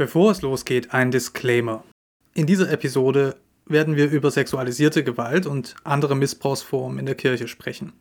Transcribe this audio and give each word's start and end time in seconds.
Bevor 0.00 0.30
es 0.30 0.40
losgeht, 0.40 0.94
ein 0.94 1.10
Disclaimer. 1.10 1.84
In 2.32 2.46
dieser 2.46 2.70
Episode 2.70 3.36
werden 3.66 3.96
wir 3.96 4.10
über 4.10 4.30
sexualisierte 4.30 5.04
Gewalt 5.04 5.44
und 5.44 5.74
andere 5.84 6.16
Missbrauchsformen 6.16 6.98
in 6.98 7.04
der 7.04 7.16
Kirche 7.16 7.48
sprechen. 7.48 7.92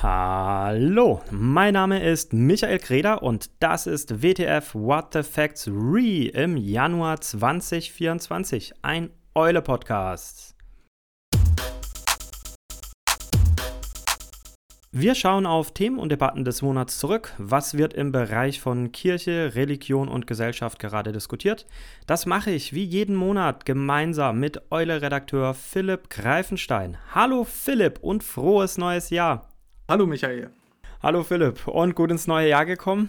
Hallo, 0.00 1.20
mein 1.30 1.74
Name 1.74 2.02
ist 2.02 2.32
Michael 2.32 2.78
Kreder 2.78 3.22
und 3.22 3.50
das 3.60 3.86
ist 3.86 4.22
WTF 4.22 4.74
What 4.74 5.12
the 5.12 5.22
Facts 5.22 5.68
Re 5.68 6.28
im 6.28 6.56
Januar 6.56 7.20
2024, 7.20 8.72
ein 8.80 9.10
Eule-Podcast. 9.34 10.51
Wir 14.94 15.14
schauen 15.14 15.46
auf 15.46 15.72
Themen 15.72 15.98
und 15.98 16.12
Debatten 16.12 16.44
des 16.44 16.60
Monats 16.60 16.98
zurück. 16.98 17.32
Was 17.38 17.78
wird 17.78 17.94
im 17.94 18.12
Bereich 18.12 18.60
von 18.60 18.92
Kirche, 18.92 19.54
Religion 19.54 20.06
und 20.06 20.26
Gesellschaft 20.26 20.78
gerade 20.78 21.12
diskutiert? 21.12 21.66
Das 22.06 22.26
mache 22.26 22.50
ich 22.50 22.74
wie 22.74 22.84
jeden 22.84 23.16
Monat 23.16 23.64
gemeinsam 23.64 24.38
mit 24.38 24.70
Eule-Redakteur 24.70 25.54
Philipp 25.54 26.10
Greifenstein. 26.10 26.98
Hallo 27.14 27.44
Philipp 27.44 28.00
und 28.02 28.22
frohes 28.22 28.76
neues 28.76 29.08
Jahr. 29.08 29.48
Hallo 29.88 30.04
Michael. 30.06 30.50
Hallo 31.02 31.22
Philipp 31.22 31.66
und 31.68 31.94
gut 31.94 32.10
ins 32.10 32.26
neue 32.26 32.50
Jahr 32.50 32.66
gekommen? 32.66 33.08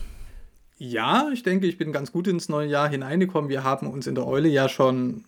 Ja, 0.78 1.28
ich 1.34 1.44
denke, 1.44 1.68
ich 1.68 1.78
bin 1.78 1.92
ganz 1.92 2.14
gut 2.14 2.30
ins 2.30 2.48
neue 2.48 2.70
Jahr 2.70 2.88
hineingekommen. 2.88 3.50
Wir 3.50 3.66
haben 3.66 3.88
uns 3.88 4.08
in 4.08 4.16
der 4.16 4.26
Eule 4.26 4.48
ja 4.48 4.70
schon 4.70 5.26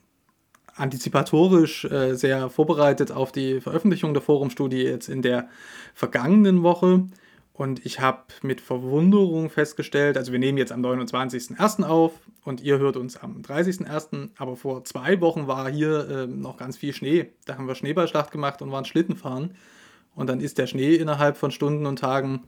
antizipatorisch 0.75 1.85
äh, 1.85 2.15
sehr 2.15 2.49
vorbereitet 2.49 3.11
auf 3.11 3.31
die 3.31 3.61
Veröffentlichung 3.61 4.13
der 4.13 4.21
Forumstudie 4.21 4.83
jetzt 4.83 5.09
in 5.09 5.21
der 5.21 5.49
vergangenen 5.93 6.63
Woche. 6.63 7.07
Und 7.53 7.85
ich 7.85 8.01
habe 8.01 8.23
mit 8.41 8.59
Verwunderung 8.59 9.49
festgestellt, 9.49 10.17
also 10.17 10.33
wir 10.33 10.39
nehmen 10.39 10.57
jetzt 10.57 10.73
am 10.73 10.81
29.01. 10.81 11.83
auf 11.83 12.11
und 12.43 12.61
ihr 12.61 12.79
hört 12.79 12.97
uns 12.97 13.15
am 13.15 13.41
30.01. 13.41 14.31
Aber 14.37 14.57
vor 14.57 14.83
zwei 14.83 15.21
Wochen 15.21 15.47
war 15.47 15.69
hier 15.69 16.09
äh, 16.09 16.27
noch 16.27 16.57
ganz 16.57 16.75
viel 16.75 16.93
Schnee. 16.93 17.31
Da 17.45 17.57
haben 17.57 17.67
wir 17.67 17.75
Schneeballschlacht 17.75 18.31
gemacht 18.31 18.61
und 18.61 18.71
waren 18.71 18.83
Schlittenfahren. 18.83 19.55
Und 20.15 20.27
dann 20.27 20.41
ist 20.41 20.57
der 20.57 20.67
Schnee 20.67 20.95
innerhalb 20.95 21.37
von 21.37 21.51
Stunden 21.51 21.85
und 21.85 21.99
Tagen 21.99 22.43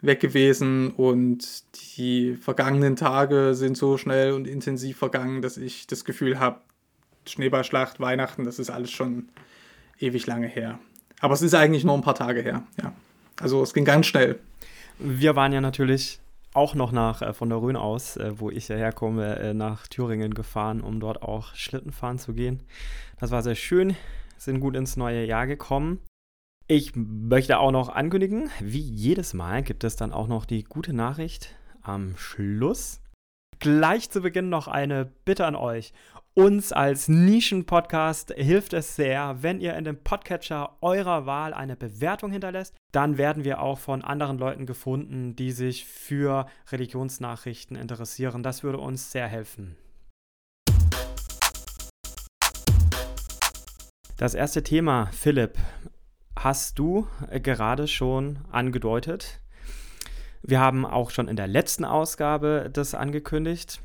weg 0.00 0.20
gewesen 0.20 0.92
und 0.92 1.64
die 1.96 2.36
vergangenen 2.36 2.94
Tage 2.94 3.54
sind 3.54 3.76
so 3.76 3.96
schnell 3.96 4.32
und 4.32 4.46
intensiv 4.46 4.96
vergangen, 4.96 5.42
dass 5.42 5.56
ich 5.56 5.86
das 5.86 6.04
Gefühl 6.04 6.38
habe, 6.38 6.60
Schneeballschlacht, 7.30 8.00
Weihnachten, 8.00 8.44
das 8.44 8.58
ist 8.58 8.70
alles 8.70 8.90
schon 8.90 9.28
ewig 9.98 10.26
lange 10.26 10.46
her. 10.46 10.78
Aber 11.20 11.34
es 11.34 11.42
ist 11.42 11.54
eigentlich 11.54 11.84
nur 11.84 11.94
ein 11.94 12.02
paar 12.02 12.14
Tage 12.14 12.42
her, 12.42 12.62
ja. 12.80 12.92
Also 13.40 13.62
es 13.62 13.74
ging 13.74 13.84
ganz 13.84 14.06
schnell. 14.06 14.38
Wir 14.98 15.36
waren 15.36 15.52
ja 15.52 15.60
natürlich 15.60 16.20
auch 16.54 16.74
noch 16.74 16.92
nach 16.92 17.22
äh, 17.22 17.32
von 17.32 17.48
der 17.48 17.60
Rhön 17.60 17.76
aus, 17.76 18.16
äh, 18.16 18.38
wo 18.38 18.50
ich 18.50 18.68
ja 18.68 18.76
herkomme, 18.76 19.36
äh, 19.38 19.54
nach 19.54 19.86
Thüringen 19.86 20.34
gefahren, 20.34 20.80
um 20.80 21.00
dort 21.00 21.22
auch 21.22 21.54
Schlitten 21.54 21.92
fahren 21.92 22.18
zu 22.18 22.34
gehen. 22.34 22.62
Das 23.20 23.30
war 23.30 23.42
sehr 23.42 23.54
schön, 23.54 23.96
sind 24.36 24.60
gut 24.60 24.76
ins 24.76 24.96
neue 24.96 25.24
Jahr 25.24 25.46
gekommen. 25.46 26.00
Ich 26.66 26.92
möchte 26.94 27.58
auch 27.58 27.70
noch 27.70 27.88
ankündigen, 27.88 28.50
wie 28.60 28.80
jedes 28.80 29.34
Mal 29.34 29.62
gibt 29.62 29.84
es 29.84 29.96
dann 29.96 30.12
auch 30.12 30.26
noch 30.26 30.44
die 30.44 30.64
gute 30.64 30.92
Nachricht 30.92 31.54
am 31.82 32.16
Schluss. 32.16 33.00
Gleich 33.58 34.10
zu 34.10 34.20
Beginn 34.20 34.50
noch 34.50 34.68
eine 34.68 35.10
Bitte 35.24 35.46
an 35.46 35.56
euch. 35.56 35.92
Uns 36.38 36.72
als 36.72 37.08
Nischen-Podcast 37.08 38.32
hilft 38.36 38.72
es 38.72 38.94
sehr, 38.94 39.42
wenn 39.42 39.60
ihr 39.60 39.74
in 39.74 39.82
dem 39.82 39.96
Podcatcher 39.96 40.76
eurer 40.80 41.26
Wahl 41.26 41.52
eine 41.52 41.74
Bewertung 41.74 42.30
hinterlässt. 42.30 42.76
Dann 42.92 43.18
werden 43.18 43.42
wir 43.42 43.60
auch 43.60 43.80
von 43.80 44.04
anderen 44.04 44.38
Leuten 44.38 44.64
gefunden, 44.64 45.34
die 45.34 45.50
sich 45.50 45.84
für 45.84 46.46
Religionsnachrichten 46.70 47.76
interessieren. 47.76 48.44
Das 48.44 48.62
würde 48.62 48.78
uns 48.78 49.10
sehr 49.10 49.26
helfen. 49.26 49.76
Das 54.16 54.34
erste 54.34 54.62
Thema, 54.62 55.06
Philipp, 55.06 55.58
hast 56.38 56.78
du 56.78 57.08
gerade 57.42 57.88
schon 57.88 58.38
angedeutet. 58.52 59.40
Wir 60.42 60.60
haben 60.60 60.86
auch 60.86 61.10
schon 61.10 61.26
in 61.26 61.34
der 61.34 61.48
letzten 61.48 61.84
Ausgabe 61.84 62.70
das 62.72 62.94
angekündigt 62.94 63.82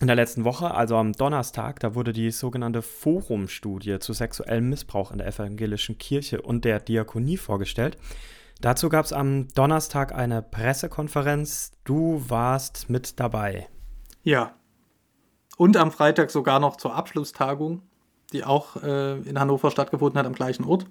in 0.00 0.06
der 0.06 0.16
letzten 0.16 0.44
Woche, 0.44 0.72
also 0.72 0.96
am 0.96 1.12
Donnerstag, 1.12 1.80
da 1.80 1.94
wurde 1.94 2.12
die 2.12 2.30
sogenannte 2.30 2.82
Forumstudie 2.82 3.98
zu 3.98 4.12
sexuellem 4.12 4.68
Missbrauch 4.68 5.10
in 5.10 5.18
der 5.18 5.26
evangelischen 5.26 5.98
Kirche 5.98 6.40
und 6.40 6.64
der 6.64 6.78
Diakonie 6.78 7.36
vorgestellt. 7.36 7.98
Dazu 8.60 8.88
gab 8.88 9.04
es 9.04 9.12
am 9.12 9.48
Donnerstag 9.54 10.14
eine 10.14 10.42
Pressekonferenz. 10.42 11.72
Du 11.84 12.22
warst 12.28 12.88
mit 12.90 13.18
dabei. 13.18 13.68
Ja. 14.22 14.54
Und 15.56 15.76
am 15.76 15.90
Freitag 15.90 16.30
sogar 16.30 16.60
noch 16.60 16.76
zur 16.76 16.94
Abschlusstagung, 16.94 17.82
die 18.32 18.44
auch 18.44 18.76
äh, 18.82 19.18
in 19.18 19.38
Hannover 19.40 19.70
stattgefunden 19.70 20.18
hat, 20.18 20.26
am 20.26 20.34
gleichen 20.34 20.64
Ort. 20.64 20.86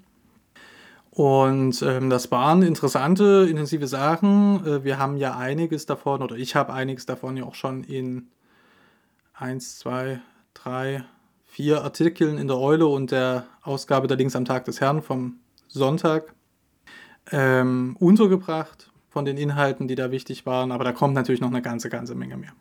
Und 1.12 1.81
ähm, 1.81 2.09
das 2.09 2.29
waren 2.31 2.62
interessante, 2.62 3.47
intensive 3.50 3.88
Sachen. 3.88 4.66
Äh, 4.66 4.84
wir 4.84 5.00
haben 5.00 5.18
ja 5.18 5.38
einiges 5.38 5.85
davon, 5.85 6.22
oder 6.22 6.35
ich 6.35 6.56
habe 6.56 6.74
einiges 6.74 7.06
davon 7.06 7.38
ja 7.38 7.44
auch 7.44 7.56
schon 7.56 7.84
in 7.84 8.28
eins, 9.37 9.77
zwei, 9.77 10.19
drei, 10.53 11.03
vier 11.45 11.83
Artikeln 11.83 12.37
in 12.37 12.47
der 12.47 12.57
Eule 12.57 12.87
und 12.87 13.11
der 13.11 13.45
Ausgabe 13.61 14.07
der 14.07 14.17
Links 14.17 14.35
am 14.35 14.45
Tag 14.45 14.65
des 14.65 14.81
Herrn 14.81 15.01
vom 15.01 15.39
Sonntag 15.67 16.33
ähm, 17.31 17.95
untergebracht 17.99 18.91
von 19.09 19.25
den 19.25 19.37
Inhalten, 19.37 19.87
die 19.87 19.95
da 19.95 20.11
wichtig 20.11 20.45
waren. 20.45 20.71
Aber 20.71 20.83
da 20.83 20.91
kommt 20.91 21.13
natürlich 21.13 21.41
noch 21.41 21.49
eine 21.49 21.61
ganze, 21.61 21.89
ganze 21.89 22.15
Menge 22.15 22.37
mehr. 22.37 22.53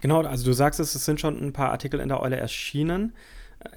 Genau, 0.00 0.20
also 0.22 0.44
du 0.44 0.52
sagst 0.52 0.80
es, 0.80 0.94
es 0.94 1.04
sind 1.04 1.20
schon 1.20 1.42
ein 1.42 1.52
paar 1.52 1.70
Artikel 1.70 2.00
in 2.00 2.08
der 2.08 2.20
Eule 2.20 2.36
erschienen 2.36 3.14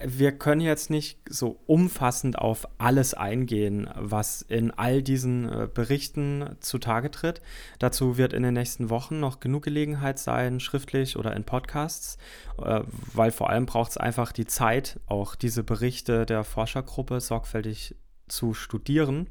wir 0.04 0.32
können 0.32 0.62
jetzt 0.62 0.90
nicht 0.90 1.20
so 1.30 1.60
umfassend 1.66 2.38
auf 2.38 2.68
alles 2.78 3.14
eingehen, 3.14 3.90
was 3.96 4.42
in 4.42 4.72
all 4.72 5.02
diesen 5.02 5.52
äh, 5.52 5.68
Berichten 5.74 6.56
zutage 6.60 7.10
tritt. 7.12 7.42
Dazu 7.80 8.18
wird 8.18 8.34
in 8.34 8.44
den 8.44 8.54
nächsten 8.54 8.90
Wochen 8.90 9.20
noch 9.20 9.40
genug 9.40 9.64
Gelegenheit 9.64 10.20
sein, 10.20 10.60
schriftlich 10.60 11.18
oder 11.18 11.36
in 11.36 11.44
Podcasts, 11.44 12.18
äh, 12.62 12.82
weil 13.14 13.32
vor 13.32 13.50
allem 13.50 13.66
braucht 13.66 13.92
es 13.92 13.98
einfach 13.98 14.32
die 14.32 14.46
Zeit, 14.46 15.00
auch 15.08 15.36
diese 15.36 15.64
Berichte 15.64 16.26
der 16.26 16.44
Forschergruppe 16.44 17.20
sorgfältig 17.22 17.96
zu 18.28 18.54
studieren. 18.54 19.28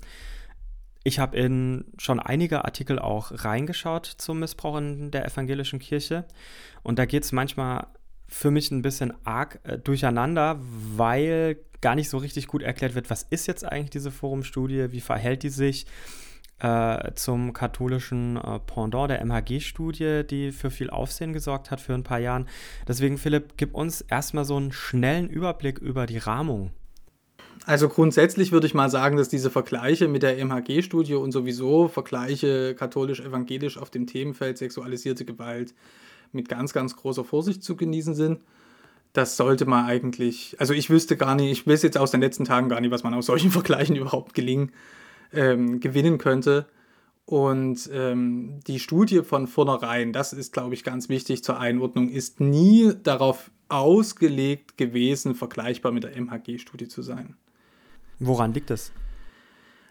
Ich 1.05 1.21
habe 1.21 1.37
in 1.37 1.85
schon 1.99 2.19
einige 2.19 2.65
Artikel 2.65 2.99
auch 2.99 3.31
reingeschaut 3.33 4.07
zum 4.07 4.41
Missbrauch 4.41 4.79
in 4.79 5.13
der 5.13 5.25
evangelischen 5.25 5.79
Kirche. 5.79 6.25
Und 6.83 6.99
da 6.99 7.05
geht 7.05 7.23
es 7.23 7.31
manchmal 7.31 7.87
für 8.27 8.51
mich 8.51 8.71
ein 8.71 8.83
bisschen 8.83 9.13
arg 9.25 9.61
äh, 9.65 9.79
durcheinander, 9.79 10.59
weil 10.97 11.59
gar 11.81 11.95
nicht 11.95 12.09
so 12.09 12.19
richtig 12.19 12.47
gut 12.47 12.63
erklärt 12.63 12.95
wird, 12.95 13.11
was 13.11 13.23
ist 13.23 13.47
jetzt 13.47 13.65
eigentlich 13.65 13.91
diese 13.91 14.11
Forumstudie, 14.11 14.93
wie 14.93 15.01
verhält 15.01 15.43
die 15.43 15.51
sich 15.51 15.87
äh, 16.59 17.13
zum 17.15 17.53
katholischen 17.53 18.37
äh, 18.37 18.59
Pendant 18.61 19.11
der 19.11 19.21
MHG-Studie, 19.25 20.23
die 20.29 20.53
für 20.53 20.71
viel 20.71 20.91
Aufsehen 20.91 21.33
gesorgt 21.33 21.71
hat 21.71 21.81
für 21.81 21.95
ein 21.95 22.03
paar 22.03 22.19
Jahren. 22.19 22.49
Deswegen, 22.89 23.19
Philipp, 23.19 23.55
gib 23.57 23.75
uns 23.75 24.01
erstmal 24.01 24.45
so 24.45 24.57
einen 24.57 24.73
schnellen 24.73 25.29
Überblick 25.29 25.79
über 25.79 26.07
die 26.07 26.19
Rahmung. 26.19 26.71
Also 27.65 27.89
grundsätzlich 27.89 28.53
würde 28.53 28.67
ich 28.67 28.75
mal 28.75 28.91
sagen, 28.91 29.17
dass 29.17 29.29
diese 29.29 29.51
Vergleiche 29.51 30.09
mit 30.09 30.23
der 30.23 30.39
MHG-Studie 30.39 31.15
und 31.15 31.33
sowieso 31.33 31.89
Vergleiche 31.89 32.75
katholisch-evangelisch 32.75 33.77
auf 33.77 33.91
dem 33.91 34.07
Themenfeld 34.07 34.57
sexualisierte 34.59 35.25
Gewalt 35.25 35.75
mit 36.37 36.49
ganz, 36.49 36.73
ganz 36.73 36.95
großer 36.97 37.25
Vorsicht 37.25 37.65
zu 37.65 37.77
genießen 37.77 38.15
sind. 38.15 38.41
Das 39.13 39.37
sollte 39.37 39.67
man 39.67 39.87
eigentlich, 39.87 40.57
also 40.59 40.75
ich 40.75 40.91
wüsste 40.91 41.17
gar 41.17 41.35
nicht, 41.35 41.51
ich 41.51 41.67
weiß 41.67 41.83
jetzt 41.83 41.99
aus 41.99 42.11
den 42.11 42.21
letzten 42.21 42.45
Tagen 42.45 42.69
gar 42.69 42.81
nicht, 42.81 42.91
was 42.91 43.03
man 43.03 43.15
aus 43.15 43.27
solchen 43.27 43.51
Vergleichen 43.53 43.97
überhaupt 43.97 44.35
gelingen, 44.35 44.73
ähm, 45.33 45.81
gewinnen 45.81 46.19
könnte. 46.19 46.67
Und 47.25 47.91
ähm, 47.93 48.61
die 48.69 48.79
Studie 48.79 49.23
von 49.23 49.49
vornherein, 49.49 50.13
das 50.13 50.33
ist, 50.33 50.53
glaube 50.53 50.75
ich, 50.75 50.85
ganz 50.85 51.09
wichtig 51.09 51.43
zur 51.43 51.59
Einordnung, 51.59 52.09
ist 52.09 52.39
nie 52.39 52.93
darauf 53.03 53.51
ausgelegt 53.69 54.79
gewesen, 54.79 55.35
vergleichbar 55.35 55.91
mit 55.91 56.05
der 56.05 56.17
MHG-Studie 56.17 56.87
zu 56.87 57.03
sein. 57.03 57.35
Woran 58.21 58.55
liegt 58.55 58.71
das? 58.71 58.93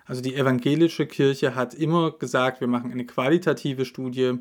Also 0.06 0.22
die 0.22 0.36
evangelische 0.36 1.08
Kirche 1.08 1.56
hat 1.56 1.74
immer 1.74 2.12
gesagt, 2.12 2.62
wir 2.62 2.68
machen 2.68 2.92
eine 2.92 3.06
qualitative 3.06 3.86
Studie 3.86 4.34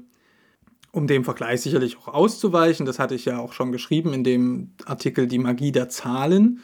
um 0.94 1.06
dem 1.06 1.24
Vergleich 1.24 1.60
sicherlich 1.60 1.98
auch 1.98 2.08
auszuweichen, 2.08 2.86
das 2.86 2.98
hatte 2.98 3.14
ich 3.14 3.24
ja 3.24 3.38
auch 3.38 3.52
schon 3.52 3.72
geschrieben 3.72 4.14
in 4.14 4.22
dem 4.22 4.70
Artikel 4.86 5.26
Die 5.26 5.38
Magie 5.38 5.72
der 5.72 5.88
Zahlen. 5.88 6.60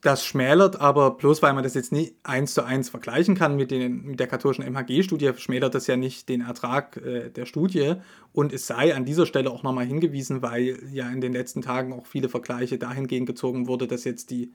Das 0.00 0.24
schmälert 0.24 0.80
aber, 0.80 1.12
bloß 1.12 1.42
weil 1.42 1.52
man 1.52 1.62
das 1.62 1.74
jetzt 1.74 1.92
nicht 1.92 2.16
eins 2.24 2.54
zu 2.54 2.64
eins 2.64 2.90
vergleichen 2.90 3.36
kann 3.36 3.54
mit, 3.54 3.70
den, 3.70 4.02
mit 4.02 4.18
der 4.18 4.26
katholischen 4.26 4.64
MHG-Studie, 4.64 5.30
schmälert 5.36 5.76
das 5.76 5.86
ja 5.86 5.96
nicht 5.96 6.28
den 6.28 6.40
Ertrag 6.40 6.96
äh, 6.96 7.30
der 7.30 7.46
Studie. 7.46 7.94
Und 8.32 8.52
es 8.52 8.66
sei 8.66 8.96
an 8.96 9.04
dieser 9.04 9.26
Stelle 9.26 9.50
auch 9.50 9.62
nochmal 9.62 9.86
hingewiesen, 9.86 10.42
weil 10.42 10.80
ja 10.92 11.08
in 11.08 11.20
den 11.20 11.32
letzten 11.32 11.62
Tagen 11.62 11.92
auch 11.92 12.06
viele 12.06 12.28
Vergleiche 12.28 12.78
dahingehend 12.78 13.28
gezogen 13.28 13.68
wurde, 13.68 13.86
dass 13.86 14.02
jetzt 14.02 14.30
die 14.30 14.52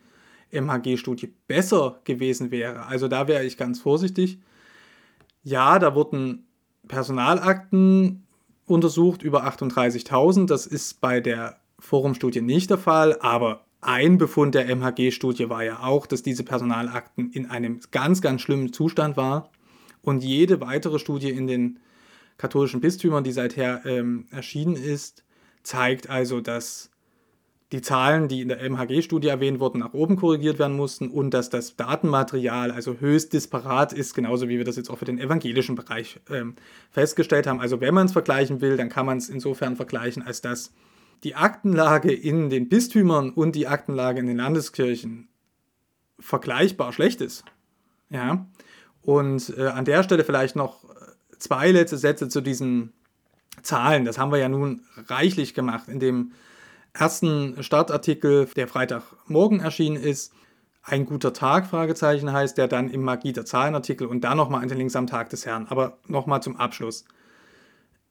MHG-Studie 0.51 1.33
besser 1.47 2.01
gewesen 2.03 2.51
wäre. 2.51 2.85
Also 2.85 3.07
da 3.07 3.29
wäre 3.29 3.45
ich 3.45 3.55
ganz 3.55 3.79
vorsichtig. 3.79 4.39
Ja, 5.43 5.79
da 5.79 5.95
wurden 5.95 6.45
Personalakten 6.89 8.26
untersucht, 8.67 9.23
über 9.23 9.45
38.000. 9.47 10.45
Das 10.47 10.67
ist 10.67 11.01
bei 11.01 11.19
der 11.19 11.57
Forumstudie 11.79 12.41
nicht 12.41 12.69
der 12.69 12.77
Fall, 12.77 13.17
aber 13.19 13.65
ein 13.81 14.17
Befund 14.17 14.55
der 14.55 14.67
MHG-Studie 14.75 15.49
war 15.49 15.63
ja 15.63 15.83
auch, 15.83 16.07
dass 16.07 16.23
diese 16.23 16.43
Personalakten 16.43 17.31
in 17.31 17.45
einem 17.45 17.79
ganz, 17.91 18.21
ganz 18.21 18.41
schlimmen 18.41 18.73
Zustand 18.73 19.17
waren. 19.17 19.43
Und 20.01 20.23
jede 20.23 20.61
weitere 20.61 20.99
Studie 20.99 21.29
in 21.29 21.47
den 21.47 21.79
katholischen 22.37 22.81
Bistümern, 22.81 23.23
die 23.23 23.31
seither 23.31 23.85
ähm, 23.85 24.25
erschienen 24.31 24.75
ist, 24.75 25.23
zeigt 25.63 26.09
also, 26.09 26.41
dass 26.41 26.89
die 27.73 27.81
Zahlen, 27.81 28.29
die 28.29 28.41
in 28.41 28.47
der 28.47 28.61
MHG-Studie 28.61 29.27
erwähnt 29.27 29.59
wurden, 29.59 29.79
nach 29.79 29.93
oben 29.93 30.15
korrigiert 30.15 30.57
werden 30.57 30.77
mussten 30.77 31.09
und 31.09 31.33
dass 31.33 31.49
das 31.49 31.75
Datenmaterial 31.75 32.71
also 32.71 32.95
höchst 32.99 33.33
disparat 33.33 33.91
ist, 33.91 34.13
genauso 34.13 34.47
wie 34.47 34.57
wir 34.57 34.63
das 34.63 34.77
jetzt 34.77 34.89
auch 34.89 34.97
für 34.97 35.05
den 35.05 35.19
evangelischen 35.19 35.75
Bereich 35.75 36.21
ähm, 36.29 36.55
festgestellt 36.91 37.45
haben. 37.45 37.59
Also 37.59 37.81
wenn 37.81 37.93
man 37.93 38.05
es 38.05 38.13
vergleichen 38.13 38.61
will, 38.61 38.77
dann 38.77 38.87
kann 38.87 39.05
man 39.05 39.17
es 39.17 39.27
insofern 39.27 39.75
vergleichen, 39.75 40.23
als 40.23 40.39
dass 40.39 40.71
die 41.23 41.35
Aktenlage 41.35 42.13
in 42.13 42.49
den 42.49 42.69
Bistümern 42.69 43.31
und 43.31 43.55
die 43.55 43.67
Aktenlage 43.67 44.19
in 44.19 44.27
den 44.27 44.37
Landeskirchen 44.37 45.27
vergleichbar 46.19 46.93
schlecht 46.93 47.19
ist. 47.19 47.43
Ja. 48.09 48.47
Und 49.01 49.53
äh, 49.57 49.67
an 49.67 49.83
der 49.83 50.03
Stelle 50.03 50.23
vielleicht 50.23 50.55
noch 50.55 50.85
zwei 51.37 51.71
letzte 51.71 51.97
Sätze 51.97 52.29
zu 52.29 52.39
diesen 52.39 52.93
Zahlen. 53.61 54.05
Das 54.05 54.17
haben 54.17 54.31
wir 54.31 54.39
ja 54.39 54.49
nun 54.49 54.81
reichlich 55.07 55.53
gemacht 55.53 55.89
in 55.89 55.99
dem 55.99 56.31
ersten 56.99 57.61
Startartikel, 57.63 58.45
der 58.55 58.67
Freitagmorgen 58.67 59.59
erschienen 59.59 59.97
ist. 59.97 60.33
Ein 60.83 61.05
guter 61.05 61.33
Tag, 61.33 61.67
Fragezeichen 61.67 62.31
heißt, 62.31 62.57
der 62.57 62.67
dann 62.67 62.89
im 62.89 63.03
Magie 63.03 63.33
der 63.33 63.45
Zahlenartikel 63.45 64.07
und 64.07 64.21
dann 64.21 64.37
nochmal 64.37 64.65
den 64.67 64.77
Links 64.77 64.95
am 64.95 65.07
Tag 65.07 65.29
des 65.29 65.45
Herrn. 65.45 65.67
Aber 65.67 65.97
nochmal 66.07 66.41
zum 66.41 66.55
Abschluss. 66.55 67.05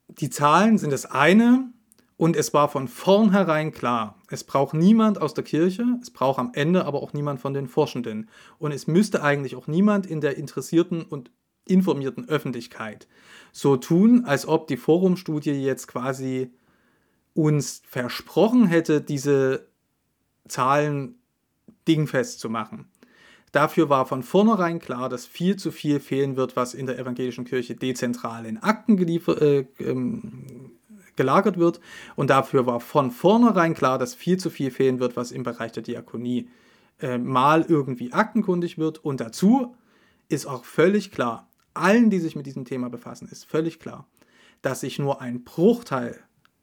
Die 0.09 0.31
Zahlen 0.31 0.79
sind 0.79 0.93
das 0.93 1.07
eine 1.07 1.71
und 2.17 2.37
es 2.37 2.55
war 2.55 2.69
von 2.69 2.89
vornherein 2.89 3.73
klar, 3.73 4.19
es 4.31 4.45
braucht 4.45 4.75
niemand 4.75 5.21
aus 5.21 5.35
der 5.35 5.45
Kirche, 5.45 5.85
es 6.01 6.11
braucht 6.11 6.39
am 6.39 6.51
Ende 6.55 6.85
aber 6.85 7.03
auch 7.03 7.13
niemand 7.13 7.41
von 7.41 7.55
den 7.55 7.69
Forschenden. 7.69 8.29
Und 8.59 8.73
es 8.73 8.87
müsste 8.87 9.23
eigentlich 9.23 9.57
auch 9.57 9.67
niemand 9.67 10.07
in 10.07 10.21
der 10.21 10.37
interessierten 10.37 11.03
und 11.03 11.31
informierten 11.67 12.29
Öffentlichkeit 12.29 13.09
so 13.53 13.77
tun, 13.77 14.25
als 14.25 14.47
ob 14.47 14.67
die 14.67 14.77
Forumstudie 14.77 15.53
jetzt 15.53 15.89
quasi 15.89 16.53
uns 17.37 17.83
versprochen 17.87 18.67
hätte, 18.67 19.01
diese 19.01 19.69
Zahlen 20.49 21.17
dingfest 21.87 22.41
zu 22.41 22.51
machen. 22.51 22.89
Dafür 23.53 23.89
war 23.89 24.07
von 24.07 24.23
vornherein 24.23 24.81
klar, 24.81 25.09
dass 25.09 25.25
viel 25.25 25.57
zu 25.57 25.71
viel 25.71 26.01
fehlen 26.01 26.37
wird, 26.37 26.57
was 26.57 26.75
in 26.75 26.87
der 26.87 26.99
evangelischen 26.99 27.45
Kirche 27.45 27.75
dezentral 27.75 28.45
in 28.45 28.59
Akten 28.59 28.99
äh, 28.99 29.67
ähm, 29.79 30.73
gelagert 31.15 31.59
wird. 31.59 31.81
Und 32.17 32.31
dafür 32.31 32.67
war 32.67 32.81
von 32.81 33.11
vornherein 33.11 33.75
klar, 33.75 33.99
dass 33.99 34.15
viel 34.15 34.39
zu 34.39 34.51
viel 34.51 34.71
fehlen 34.71 34.99
wird, 34.99 35.17
was 35.17 35.33
im 35.33 35.43
Bereich 35.43 35.73
der 35.73 35.83
Diakonie 35.83 36.49
äh, 37.01 37.19
mal 37.19 37.65
irgendwie 37.67 38.13
aktenkundig 38.13 38.79
wird. 38.79 39.05
Und 39.05 39.21
dazu 39.21 39.75
ist 40.29 40.47
auch 40.47 40.65
völlig 40.65 41.13
klar, 41.13 41.49
allen, 41.73 42.11
die 42.11 42.21
sich 42.21 42.37
mit 42.37 42.47
diesem 42.47 42.65
Thema 42.65 42.91
befassen, 42.91 43.29
ist 43.31 43.45
völlig 43.45 43.79
klar, 43.79 44.07
dass 44.61 44.81
sich 44.81 44.99
nur 44.99 45.21
ein 45.21 45.45
Bruchteil 45.45 46.19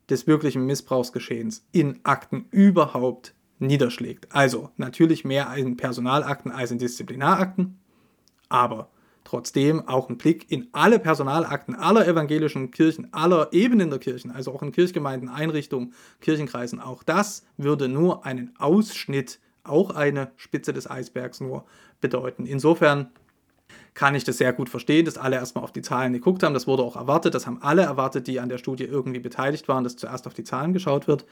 des 0.10 0.28
wirklichen 0.28 0.66
Missbrauchsgeschehens 0.66 1.66
in 1.72 2.00
Akten 2.04 2.46
überhaupt 2.52 3.34
niederschlägt. 3.60 4.34
Also 4.34 4.70
natürlich 4.78 5.26
mehr 5.26 5.54
in 5.56 5.78
Personalakten 5.78 6.52
als 6.52 6.72
in 6.72 6.80
Disziplinarakten, 6.80 7.80
aber 8.50 8.90
trotzdem 9.24 9.88
auch 9.88 10.10
ein 10.10 10.18
Blick 10.18 10.52
in 10.52 10.68
alle 10.74 11.00
Personalakten 11.00 11.76
aller 11.76 12.08
evangelischen 12.08 12.72
Kirchen, 12.72 13.14
aller 13.14 13.54
Ebenen 13.54 13.90
der 13.90 14.00
Kirchen, 14.00 14.32
also 14.32 14.54
auch 14.54 14.62
in 14.62 14.72
Kirchgemeinden, 14.72 15.30
Einrichtungen, 15.30 15.94
Kirchenkreisen, 16.22 16.80
auch 16.80 17.04
das 17.04 17.46
würde 17.58 17.88
nur 17.88 18.26
einen 18.26 18.54
Ausschnitt, 18.60 19.40
auch 19.64 19.92
eine 19.92 20.32
Spitze 20.36 20.74
des 20.74 20.90
Eisbergs 20.90 21.40
nur 21.40 21.66
bedeuten. 22.02 22.46
Insofern 22.46 23.12
kann 23.94 24.16
ich 24.16 24.24
das 24.24 24.38
sehr 24.38 24.54
gut 24.54 24.70
verstehen, 24.70 25.06
dass 25.06 25.18
alle 25.18 25.36
erstmal 25.36 25.64
auf 25.64 25.72
die 25.72 25.82
Zahlen 25.82 26.14
geguckt 26.14 26.44
haben. 26.44 26.54
Das 26.54 26.68
wurde 26.68 26.84
auch 26.84 26.96
erwartet. 26.96 27.36
Das 27.36 27.46
haben 27.46 27.62
alle 27.62 27.84
erwartet, 27.84 28.28
die 28.28 28.40
an 28.40 28.50
der 28.50 28.58
Studie 28.58 28.86
irgendwie 28.86 29.20
beteiligt 29.20 29.68
waren, 29.68 29.84
dass 29.84 29.96
zuerst 29.96 30.26
auf 30.26 30.34
die 30.34 30.44
Zahlen 30.44 30.74
geschaut 30.74 31.08
wird. 31.08 31.26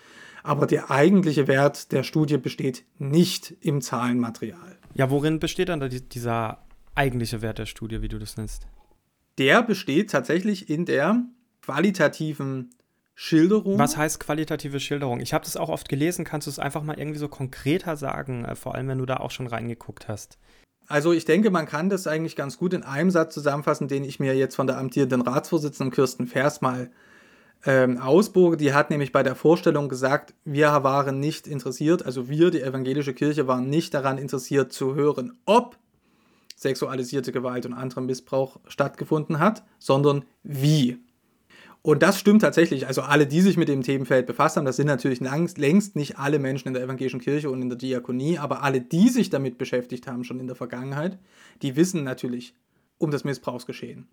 Aber 0.44 0.68
der 0.68 0.92
eigentliche 0.92 1.48
Wert 1.48 1.92
der 1.92 2.04
Studie 2.04 2.38
besteht 2.38 2.84
nicht 3.00 3.56
im 3.62 3.82
Zahlenmaterial. 3.82 4.78
Ja, 4.94 5.10
worin 5.10 5.40
besteht 5.40 5.70
dann 5.70 5.88
dieser 5.90 6.60
eigentliche 6.94 7.42
Wert 7.42 7.58
der 7.58 7.66
Studie, 7.66 8.02
wie 8.02 8.10
du 8.10 8.20
das 8.20 8.38
nennst? 8.38 8.68
Der 9.38 9.64
besteht 9.64 10.12
tatsächlich 10.12 10.70
in 10.70 10.86
der 10.86 11.24
qualitativen 11.62 12.70
Schilderung. 13.16 13.78
Was 13.78 13.98
heißt 13.98 14.20
qualitative 14.20 14.80
Schilderung? 14.80 15.20
Ich 15.20 15.34
habe 15.34 15.46
das 15.46 15.58
auch 15.58 15.70
oft 15.70 15.90
gelesen. 15.90 16.26
Kannst 16.26 16.48
du 16.48 16.52
es 16.52 16.60
einfach 16.60 16.84
mal 16.84 16.98
irgendwie 16.98 17.20
so 17.20 17.28
konkreter 17.28 17.96
sagen, 17.96 18.46
äh, 18.46 18.56
vor 18.56 18.76
allem 18.76 18.88
wenn 18.88 18.98
du 18.98 19.06
da 19.06 19.18
auch 19.18 19.32
schon 19.32 19.48
reingeguckt 19.48 20.08
hast? 20.08 20.38
Also 20.92 21.14
ich 21.14 21.24
denke, 21.24 21.52
man 21.52 21.66
kann 21.66 21.90
das 21.90 22.06
eigentlich 22.06 22.36
ganz 22.36 22.58
gut 22.58 22.74
in 22.74 22.84
einem 22.84 23.12
Satz 23.12 23.34
zusammenfassen, 23.34 23.88
den 23.88 24.04
ich 24.04 24.20
mir 24.20 24.36
jetzt 24.36 24.56
von 24.56 24.68
der 24.68 24.78
amtierenden 24.78 25.22
Ratsvorsitzenden 25.22 25.90
Kirsten 25.90 26.28
Vers 26.28 26.60
mal 26.60 26.92
ähm, 27.66 27.98
ausbog. 27.98 28.58
Die 28.58 28.74
hat 28.74 28.90
nämlich 28.90 29.14
bei 29.14 29.24
der 29.24 29.36
Vorstellung 29.36 29.88
gesagt, 29.88 30.34
wir 30.44 30.68
waren 30.84 31.22
nicht 31.22 31.48
interessiert, 31.48 32.06
also 32.06 32.28
wir, 32.28 32.52
die 32.52 32.62
evangelische 32.62 33.14
Kirche, 33.14 33.48
waren 33.48 33.70
nicht 33.70 33.94
daran 33.94 34.18
interessiert 34.18 34.74
zu 34.74 34.94
hören, 34.94 35.38
ob 35.46 35.78
sexualisierte 36.58 37.32
Gewalt 37.32 37.66
und 37.66 37.74
anderer 37.74 38.02
Missbrauch 38.02 38.60
stattgefunden 38.68 39.40
hat, 39.40 39.64
sondern 39.80 40.26
wie. 40.44 41.00
Und 41.84 42.04
das 42.04 42.20
stimmt 42.20 42.44
tatsächlich. 42.44 42.86
Also 42.86 43.02
alle, 43.02 43.26
die 43.26 43.42
sich 43.42 43.58
mit 43.58 43.68
dem 43.68 43.82
Themenfeld 43.82 44.28
befasst 44.28 44.56
haben, 44.56 44.66
das 44.66 44.76
sind 44.76 44.88
natürlich 44.88 45.20
längst 45.20 45.96
nicht 45.96 46.20
alle 46.20 46.38
Menschen 46.38 46.68
in 46.68 46.74
der 46.76 46.84
evangelischen 46.84 47.20
Kirche 47.20 47.50
und 47.50 47.62
in 47.62 47.70
der 47.70 47.78
Diakonie, 47.78 48.38
aber 48.38 48.62
alle, 48.62 48.82
die 48.82 49.10
sich 49.10 49.30
damit 49.32 49.58
beschäftigt 49.58 50.06
haben, 50.06 50.24
schon 50.24 50.40
in 50.40 50.48
der 50.48 50.56
Vergangenheit, 50.56 51.18
die 51.64 51.76
wissen 51.76 52.04
natürlich 52.04 52.54
um 53.00 53.10
das 53.10 53.24
Missbrauchsgeschehen. 53.24 54.08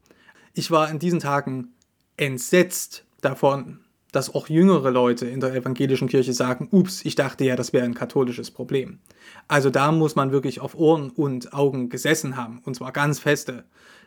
Ich 0.55 0.71
war 0.71 0.91
in 0.91 0.99
diesen 0.99 1.21
Tagen 1.21 1.75
entsetzt 2.17 3.05
davon, 3.21 3.81
dass 4.13 4.35
auch 4.35 4.49
jüngere 4.49 4.91
Leute 4.91 5.27
in 5.27 5.41
der 5.41 5.55
evangelischen 5.55 6.09
Kirche 6.09 6.33
sagen, 6.33 6.69
ups, 6.71 7.05
ich 7.05 7.15
dachte 7.15 7.45
ja, 7.45 7.57
das 7.57 7.75
wäre 7.75 7.85
ein 7.85 7.95
katholisches 7.95 8.51
Problem. 8.51 9.01
Also 9.47 9.69
da 9.69 9.93
muss 9.93 10.17
man 10.17 10.33
wirklich 10.33 10.61
auf 10.61 10.75
Ohren 10.75 11.11
und 11.11 11.53
Augen 11.53 11.91
gesessen 11.91 12.39
haben, 12.39 12.63
und 12.65 12.75
zwar 12.75 12.93
ganz 12.93 13.19
feste, 13.19 13.65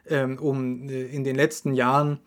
ähm, 0.07 0.39
um 0.39 0.89
äh, 0.89 1.03
in 1.03 1.23
den 1.23 1.35
letzten 1.35 1.75
Jahren 1.75 2.19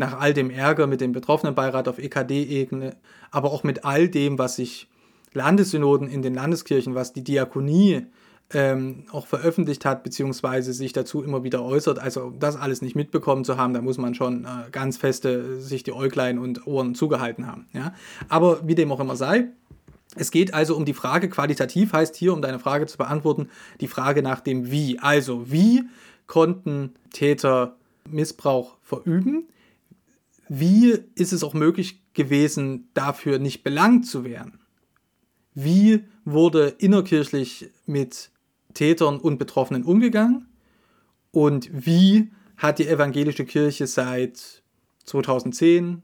nach 0.00 0.18
all 0.18 0.32
dem 0.32 0.50
Ärger 0.50 0.86
mit 0.86 1.00
dem 1.00 1.12
Betroffenenbeirat 1.12 1.86
auf 1.86 1.98
EKD-Ebene, 1.98 2.96
aber 3.30 3.52
auch 3.52 3.62
mit 3.62 3.84
all 3.84 4.08
dem, 4.08 4.38
was 4.38 4.56
sich 4.56 4.88
Landessynoden 5.34 6.08
in 6.08 6.22
den 6.22 6.34
Landeskirchen, 6.34 6.94
was 6.94 7.12
die 7.12 7.22
Diakonie 7.22 8.06
ähm, 8.52 9.04
auch 9.12 9.26
veröffentlicht 9.26 9.84
hat, 9.84 10.02
beziehungsweise 10.02 10.72
sich 10.72 10.94
dazu 10.94 11.22
immer 11.22 11.44
wieder 11.44 11.62
äußert. 11.62 11.98
Also 11.98 12.32
das 12.36 12.56
alles 12.56 12.80
nicht 12.80 12.96
mitbekommen 12.96 13.44
zu 13.44 13.58
haben, 13.58 13.74
da 13.74 13.82
muss 13.82 13.98
man 13.98 14.14
schon 14.14 14.46
äh, 14.46 14.70
ganz 14.72 14.96
feste 14.96 15.60
sich 15.60 15.82
die 15.82 15.92
Äuglein 15.92 16.38
und 16.38 16.66
Ohren 16.66 16.94
zugehalten 16.94 17.46
haben. 17.46 17.68
Ja? 17.74 17.94
Aber 18.28 18.66
wie 18.66 18.74
dem 18.74 18.90
auch 18.90 19.00
immer 19.00 19.16
sei, 19.16 19.48
es 20.16 20.30
geht 20.30 20.54
also 20.54 20.76
um 20.76 20.86
die 20.86 20.94
Frage, 20.94 21.28
qualitativ 21.28 21.92
heißt 21.92 22.16
hier, 22.16 22.32
um 22.32 22.40
deine 22.40 22.58
Frage 22.58 22.86
zu 22.86 22.96
beantworten, 22.96 23.50
die 23.80 23.86
Frage 23.86 24.22
nach 24.22 24.40
dem 24.40 24.70
Wie. 24.70 24.98
Also 24.98 25.52
wie 25.52 25.84
konnten 26.26 26.94
Täter 27.12 27.76
Missbrauch 28.08 28.78
verüben? 28.82 29.44
Wie 30.52 30.98
ist 31.14 31.32
es 31.32 31.44
auch 31.44 31.54
möglich 31.54 32.02
gewesen, 32.12 32.88
dafür 32.92 33.38
nicht 33.38 33.62
belangt 33.62 34.04
zu 34.04 34.24
werden? 34.24 34.58
Wie 35.54 36.02
wurde 36.24 36.74
innerkirchlich 36.78 37.70
mit 37.86 38.32
Tätern 38.74 39.20
und 39.20 39.38
Betroffenen 39.38 39.84
umgegangen? 39.84 40.48
Und 41.30 41.70
wie 41.72 42.32
hat 42.56 42.80
die 42.80 42.88
evangelische 42.88 43.44
Kirche 43.44 43.86
seit 43.86 44.64
2010 45.04 46.02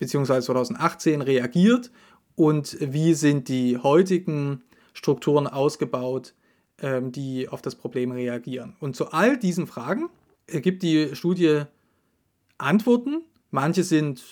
bzw. 0.00 0.40
2018 0.40 1.22
reagiert? 1.22 1.92
Und 2.34 2.76
wie 2.80 3.14
sind 3.14 3.46
die 3.46 3.78
heutigen 3.78 4.64
Strukturen 4.92 5.46
ausgebaut, 5.46 6.34
ähm, 6.82 7.12
die 7.12 7.48
auf 7.48 7.62
das 7.62 7.76
Problem 7.76 8.10
reagieren? 8.10 8.74
Und 8.80 8.96
zu 8.96 9.12
all 9.12 9.38
diesen 9.38 9.68
Fragen 9.68 10.08
gibt 10.48 10.82
die 10.82 11.14
Studie 11.14 11.62
Antworten 12.58 13.22
Manche 13.50 13.82
sind, 13.84 14.22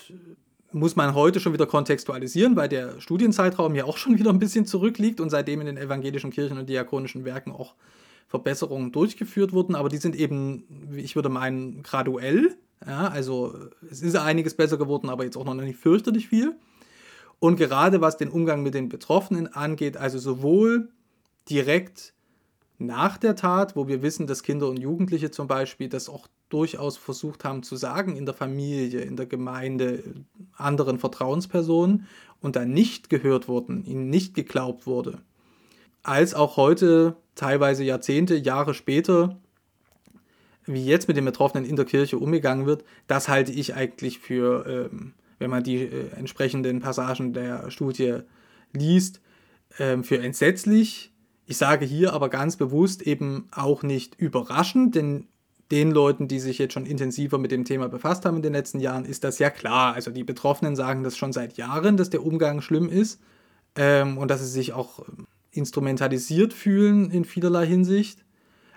muss 0.71 0.95
man 0.95 1.15
heute 1.15 1.39
schon 1.39 1.53
wieder 1.53 1.65
kontextualisieren, 1.65 2.55
weil 2.55 2.69
der 2.69 2.99
Studienzeitraum 3.01 3.75
ja 3.75 3.85
auch 3.85 3.97
schon 3.97 4.17
wieder 4.19 4.29
ein 4.29 4.39
bisschen 4.39 4.65
zurückliegt 4.65 5.19
und 5.19 5.29
seitdem 5.29 5.61
in 5.61 5.67
den 5.67 5.77
evangelischen 5.77 6.31
Kirchen 6.31 6.57
und 6.57 6.69
diakonischen 6.69 7.25
Werken 7.25 7.51
auch 7.51 7.75
Verbesserungen 8.27 8.91
durchgeführt 8.91 9.53
wurden, 9.53 9.75
aber 9.75 9.89
die 9.89 9.97
sind 9.97 10.15
eben, 10.15 10.91
ich 10.95 11.15
würde 11.15 11.29
meinen, 11.29 11.81
graduell. 11.81 12.57
Ja, 12.85 13.07
also 13.07 13.57
es 13.89 14.01
ist 14.01 14.15
einiges 14.15 14.53
besser 14.53 14.77
geworden, 14.77 15.09
aber 15.09 15.23
jetzt 15.23 15.37
auch 15.37 15.45
noch 15.45 15.55
nicht 15.55 15.79
fürchterlich 15.79 16.27
viel. 16.27 16.55
Und 17.39 17.55
gerade 17.55 18.01
was 18.01 18.17
den 18.17 18.29
Umgang 18.29 18.63
mit 18.63 18.73
den 18.73 18.89
Betroffenen 18.89 19.47
angeht, 19.47 19.97
also 19.97 20.19
sowohl 20.19 20.89
direkt 21.49 22.13
nach 22.77 23.17
der 23.17 23.35
Tat, 23.35 23.75
wo 23.75 23.87
wir 23.87 24.01
wissen, 24.01 24.27
dass 24.27 24.43
Kinder 24.43 24.67
und 24.67 24.77
Jugendliche 24.77 25.31
zum 25.31 25.47
Beispiel 25.47 25.89
das 25.89 26.09
auch 26.09 26.27
durchaus 26.49 26.97
versucht 26.97 27.43
haben 27.43 27.63
zu 27.63 27.75
sagen 27.75 28.15
in 28.15 28.25
der 28.25 28.35
Familie, 28.35 29.01
in 29.01 29.15
der 29.15 29.25
Gemeinde, 29.25 30.03
anderen 30.55 30.99
Vertrauenspersonen 30.99 32.07
und 32.41 32.55
dann 32.55 32.71
nicht 32.71 33.09
gehört 33.09 33.47
wurden, 33.47 33.83
ihnen 33.85 34.09
nicht 34.09 34.33
geglaubt 34.33 34.87
wurde. 34.87 35.19
Als 36.03 36.33
auch 36.33 36.57
heute, 36.57 37.17
teilweise 37.35 37.83
Jahrzehnte, 37.83 38.35
Jahre 38.35 38.73
später, 38.73 39.37
wie 40.65 40.85
jetzt 40.85 41.07
mit 41.07 41.17
den 41.17 41.25
Betroffenen 41.25 41.65
in 41.65 41.75
der 41.75 41.85
Kirche 41.85 42.17
umgegangen 42.17 42.65
wird, 42.65 42.83
das 43.07 43.27
halte 43.27 43.51
ich 43.51 43.75
eigentlich 43.75 44.19
für, 44.19 44.89
ähm, 44.91 45.13
wenn 45.39 45.49
man 45.49 45.63
die 45.63 45.83
äh, 45.83 46.09
entsprechenden 46.15 46.79
Passagen 46.79 47.33
der 47.33 47.71
Studie 47.71 48.19
liest, 48.73 49.21
ähm, 49.79 50.03
für 50.03 50.19
entsetzlich. 50.19 51.13
Ich 51.45 51.57
sage 51.57 51.85
hier 51.85 52.13
aber 52.13 52.29
ganz 52.29 52.57
bewusst 52.57 53.01
eben 53.01 53.47
auch 53.51 53.83
nicht 53.83 54.15
überraschend, 54.15 54.95
denn 54.95 55.27
den 55.71 55.91
Leuten, 55.91 56.27
die 56.27 56.39
sich 56.39 56.57
jetzt 56.57 56.73
schon 56.73 56.85
intensiver 56.85 57.37
mit 57.37 57.51
dem 57.51 57.65
Thema 57.65 57.89
befasst 57.89 58.25
haben 58.25 58.37
in 58.37 58.41
den 58.41 58.53
letzten 58.53 58.79
Jahren, 58.79 59.05
ist 59.05 59.23
das 59.23 59.39
ja 59.39 59.49
klar. 59.49 59.93
Also 59.93 60.11
die 60.11 60.23
Betroffenen 60.23 60.75
sagen 60.75 61.03
das 61.03 61.17
schon 61.17 61.33
seit 61.33 61.57
Jahren, 61.57 61.97
dass 61.97 62.09
der 62.09 62.25
Umgang 62.25 62.61
schlimm 62.61 62.89
ist 62.89 63.19
ähm, 63.75 64.17
und 64.17 64.31
dass 64.31 64.41
sie 64.41 64.47
sich 64.47 64.73
auch 64.73 65.05
instrumentalisiert 65.51 66.53
fühlen 66.53 67.11
in 67.11 67.25
vielerlei 67.25 67.65
Hinsicht. 67.65 68.23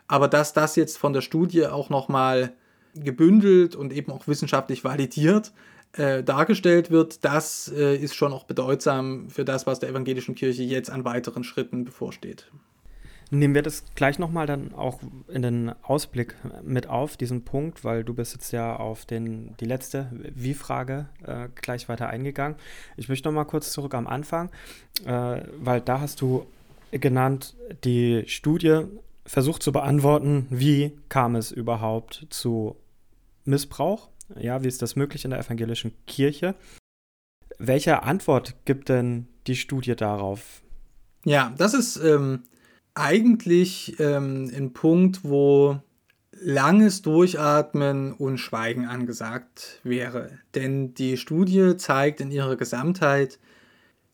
Aber 0.09 0.27
dass 0.27 0.53
das 0.53 0.75
jetzt 0.75 0.99
von 0.99 1.13
der 1.13 1.21
Studie 1.21 1.67
auch 1.67 1.91
nochmal 1.91 2.55
gebündelt 2.95 3.77
und 3.77 3.93
eben 3.93 4.11
auch 4.11 4.27
wissenschaftlich 4.27 4.83
validiert 4.83 5.53
äh, 5.93 6.23
dargestellt 6.25 6.91
wird, 6.91 7.25
das 7.25 7.73
äh, 7.75 7.97
ist 7.97 8.15
schon 8.15 8.33
auch 8.33 8.45
bedeutsam 8.45 9.29
für 9.31 9.45
das, 9.45 9.67
was 9.67 9.79
der 9.79 9.91
evangelischen 9.91 10.35
Kirche 10.35 10.63
jetzt 10.63 10.91
an 10.91 11.05
weiteren 11.05 11.45
Schritten 11.45 11.85
bevorsteht. 11.85 12.51
Nehmen 13.33 13.55
wir 13.55 13.63
das 13.63 13.85
gleich 13.95 14.19
nochmal 14.19 14.47
dann 14.47 14.75
auch 14.75 14.99
in 15.29 15.43
den 15.43 15.73
Ausblick 15.83 16.35
mit 16.65 16.89
auf, 16.89 17.17
diesen 17.17 17.45
Punkt, 17.45 17.85
weil 17.85 18.03
du 18.03 18.13
bist 18.13 18.35
jetzt 18.35 18.51
ja 18.51 18.75
auf 18.75 19.07
den, 19.07 19.55
die 19.61 19.67
letzte 19.67 20.11
Wie-Frage 20.35 21.09
äh, 21.25 21.49
gleich 21.55 21.89
weiter 21.89 22.09
eingegangen. 22.09 22.57
Ich 22.97 23.09
möchte 23.09 23.29
nochmal 23.29 23.45
kurz 23.45 23.71
zurück 23.71 23.95
am 23.95 24.09
Anfang, 24.09 24.51
äh, 25.05 25.43
weil 25.59 25.81
da 25.81 26.01
hast 26.01 26.21
du 26.21 26.47
genannt, 26.91 27.55
die 27.85 28.25
Studie 28.27 28.83
versucht 29.25 29.63
zu 29.63 29.71
beantworten, 29.71 30.49
wie 30.51 30.99
kam 31.09 31.37
es 31.37 31.53
überhaupt 31.53 32.27
zu 32.31 32.75
Missbrauch? 33.45 34.09
Ja, 34.41 34.65
wie 34.65 34.69
ist 34.69 34.83
das 34.83 34.97
möglich 34.97 35.25
in 35.25 35.31
der 35.31 35.39
evangelischen 35.39 35.93
Kirche? 36.07 36.57
Welche 37.59 38.03
Antwort 38.03 38.57
gibt 38.65 38.89
denn 38.89 39.29
die 39.47 39.55
Studie 39.57 39.95
darauf? 39.95 40.63
Ja, 41.25 41.53
das 41.59 41.75
ist 41.75 41.97
ähm, 41.97 42.43
eigentlich 42.95 43.99
ähm, 43.99 44.51
ein 44.55 44.73
Punkt, 44.73 45.21
wo 45.25 45.81
langes 46.33 47.03
Durchatmen 47.03 48.13
und 48.13 48.39
Schweigen 48.39 48.87
angesagt 48.87 49.81
wäre. 49.83 50.39
Denn 50.55 50.95
die 50.95 51.17
Studie 51.17 51.77
zeigt 51.77 52.21
in 52.21 52.31
ihrer 52.31 52.57
Gesamtheit, 52.57 53.39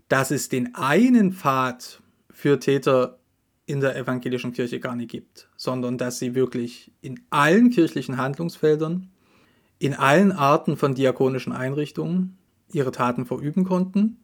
dass 0.09 0.31
es 0.31 0.49
den 0.49 0.75
einen 0.75 1.33
Pfad 1.33 2.03
für 2.31 2.59
Täter 2.59 3.19
in 3.67 3.81
der 3.81 3.97
evangelischen 3.97 4.53
Kirche 4.53 4.79
gar 4.79 4.95
nicht 4.95 5.11
gibt, 5.11 5.49
sondern 5.57 5.99
dass 5.99 6.19
sie 6.19 6.35
wirklich 6.35 6.93
in 7.01 7.21
allen 7.31 7.71
kirchlichen 7.71 8.17
Handlungsfeldern, 8.17 9.11
in 9.79 9.95
allen 9.95 10.33
Arten 10.33 10.77
von 10.77 10.95
diakonischen 10.95 11.53
Einrichtungen 11.53 12.39
ihre 12.73 12.93
Taten 12.93 13.27
verüben 13.27 13.65
konnten 13.65 14.19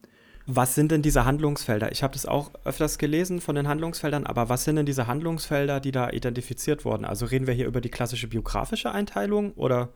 was 0.45 0.75
sind 0.75 0.91
denn 0.91 1.01
diese 1.01 1.25
Handlungsfelder? 1.25 1.91
Ich 1.91 2.03
habe 2.03 2.13
das 2.13 2.25
auch 2.25 2.51
öfters 2.65 2.97
gelesen 2.97 3.39
von 3.39 3.55
den 3.55 3.67
Handlungsfeldern, 3.67 4.25
aber 4.25 4.49
was 4.49 4.65
sind 4.65 4.75
denn 4.75 4.85
diese 4.85 5.07
Handlungsfelder, 5.07 5.79
die 5.79 5.91
da 5.91 6.09
identifiziert 6.09 6.83
wurden? 6.83 7.05
Also 7.05 7.25
reden 7.25 7.47
wir 7.47 7.53
hier 7.53 7.67
über 7.67 7.81
die 7.81 7.89
klassische 7.89 8.27
biografische 8.27 8.91
Einteilung 8.91 9.53
oder? 9.53 9.89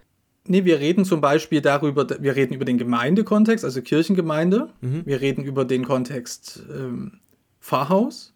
Nee, 0.45 0.63
wir 0.63 0.79
reden 0.79 1.03
zum 1.03 1.19
Beispiel 1.19 1.61
darüber, 1.61 2.07
wir 2.21 2.35
reden 2.37 2.53
über 2.53 2.63
den 2.63 2.77
Gemeindekontext, 2.77 3.65
also 3.65 3.81
Kirchengemeinde. 3.81 4.69
Mhm. 4.79 5.05
Wir 5.05 5.19
reden 5.19 5.43
über 5.43 5.65
den 5.65 5.83
Kontext 5.83 6.63
ähm, 6.73 7.19
Pfarrhaus, 7.59 8.33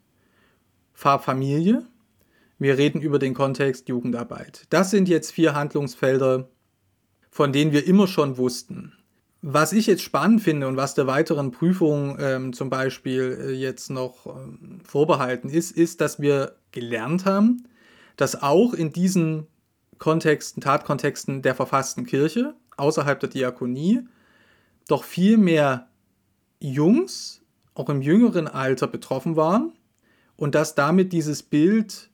Pfarrfamilie. 0.94 1.86
Wir 2.60 2.78
reden 2.78 3.02
über 3.02 3.18
den 3.18 3.34
Kontext 3.34 3.88
Jugendarbeit. 3.88 4.68
Das 4.70 4.92
sind 4.92 5.08
jetzt 5.08 5.32
vier 5.32 5.56
Handlungsfelder, 5.56 6.50
von 7.30 7.54
denen 7.54 7.72
wir 7.72 7.88
immer 7.88 8.08
schon 8.08 8.38
wussten. 8.38 8.94
Was 9.44 9.74
ich 9.74 9.88
jetzt 9.88 10.04
spannend 10.04 10.42
finde 10.42 10.68
und 10.68 10.78
was 10.78 10.94
der 10.94 11.08
weiteren 11.08 11.50
Prüfung 11.50 12.18
ähm, 12.20 12.54
zum 12.54 12.70
Beispiel 12.70 13.40
äh, 13.42 13.52
jetzt 13.52 13.90
noch 13.90 14.28
ähm, 14.28 14.82
vorbehalten 14.84 15.50
ist, 15.50 15.72
ist, 15.72 16.00
dass 16.00 16.20
wir 16.20 16.56
gelernt 16.72 17.26
haben, 17.26 17.64
dass 18.18 18.44
auch 18.44 18.76
in 18.76 18.94
diesen 18.94 19.48
Kontexten, 19.98 20.62
Tatkontexten 20.62 21.42
der 21.42 21.56
verfassten 21.56 22.06
Kirche, 22.06 22.54
außerhalb 22.78 23.20
der 23.20 23.30
Diakonie, 23.30 24.02
doch 24.88 25.04
viel 25.04 25.38
mehr 25.38 25.88
Jungs, 26.60 27.42
auch 27.74 27.90
im 27.90 28.04
jüngeren 28.04 28.48
Alter, 28.48 28.88
betroffen 28.88 29.36
waren 29.36 29.74
und 30.36 30.54
dass 30.54 30.76
damit 30.76 31.14
dieses 31.14 31.42
Bild 31.42 32.11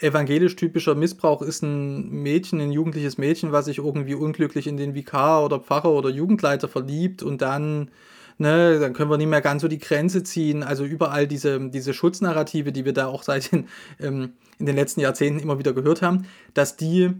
evangelisch 0.00 0.56
typischer 0.56 0.94
Missbrauch 0.94 1.42
ist 1.42 1.62
ein 1.62 2.10
Mädchen, 2.10 2.60
ein 2.60 2.72
jugendliches 2.72 3.18
Mädchen, 3.18 3.52
was 3.52 3.66
sich 3.66 3.78
irgendwie 3.78 4.14
unglücklich 4.14 4.66
in 4.66 4.76
den 4.76 4.94
Vikar 4.94 5.44
oder 5.44 5.60
Pfarrer 5.60 5.90
oder 5.90 6.10
Jugendleiter 6.10 6.68
verliebt 6.68 7.22
und 7.22 7.42
dann, 7.42 7.90
ne, 8.38 8.78
dann 8.78 8.92
können 8.92 9.10
wir 9.10 9.18
nicht 9.18 9.28
mehr 9.28 9.40
ganz 9.40 9.62
so 9.62 9.68
die 9.68 9.78
Grenze 9.78 10.22
ziehen. 10.22 10.62
Also 10.62 10.84
überall 10.84 11.26
diese, 11.26 11.70
diese 11.70 11.94
Schutznarrative, 11.94 12.72
die 12.72 12.84
wir 12.84 12.92
da 12.92 13.06
auch 13.06 13.22
seit 13.22 13.52
den, 13.52 13.68
ähm, 14.00 14.32
in 14.58 14.66
den 14.66 14.76
letzten 14.76 15.00
Jahrzehnten 15.00 15.40
immer 15.40 15.58
wieder 15.58 15.72
gehört 15.72 16.02
haben, 16.02 16.26
dass 16.54 16.76
die 16.76 17.10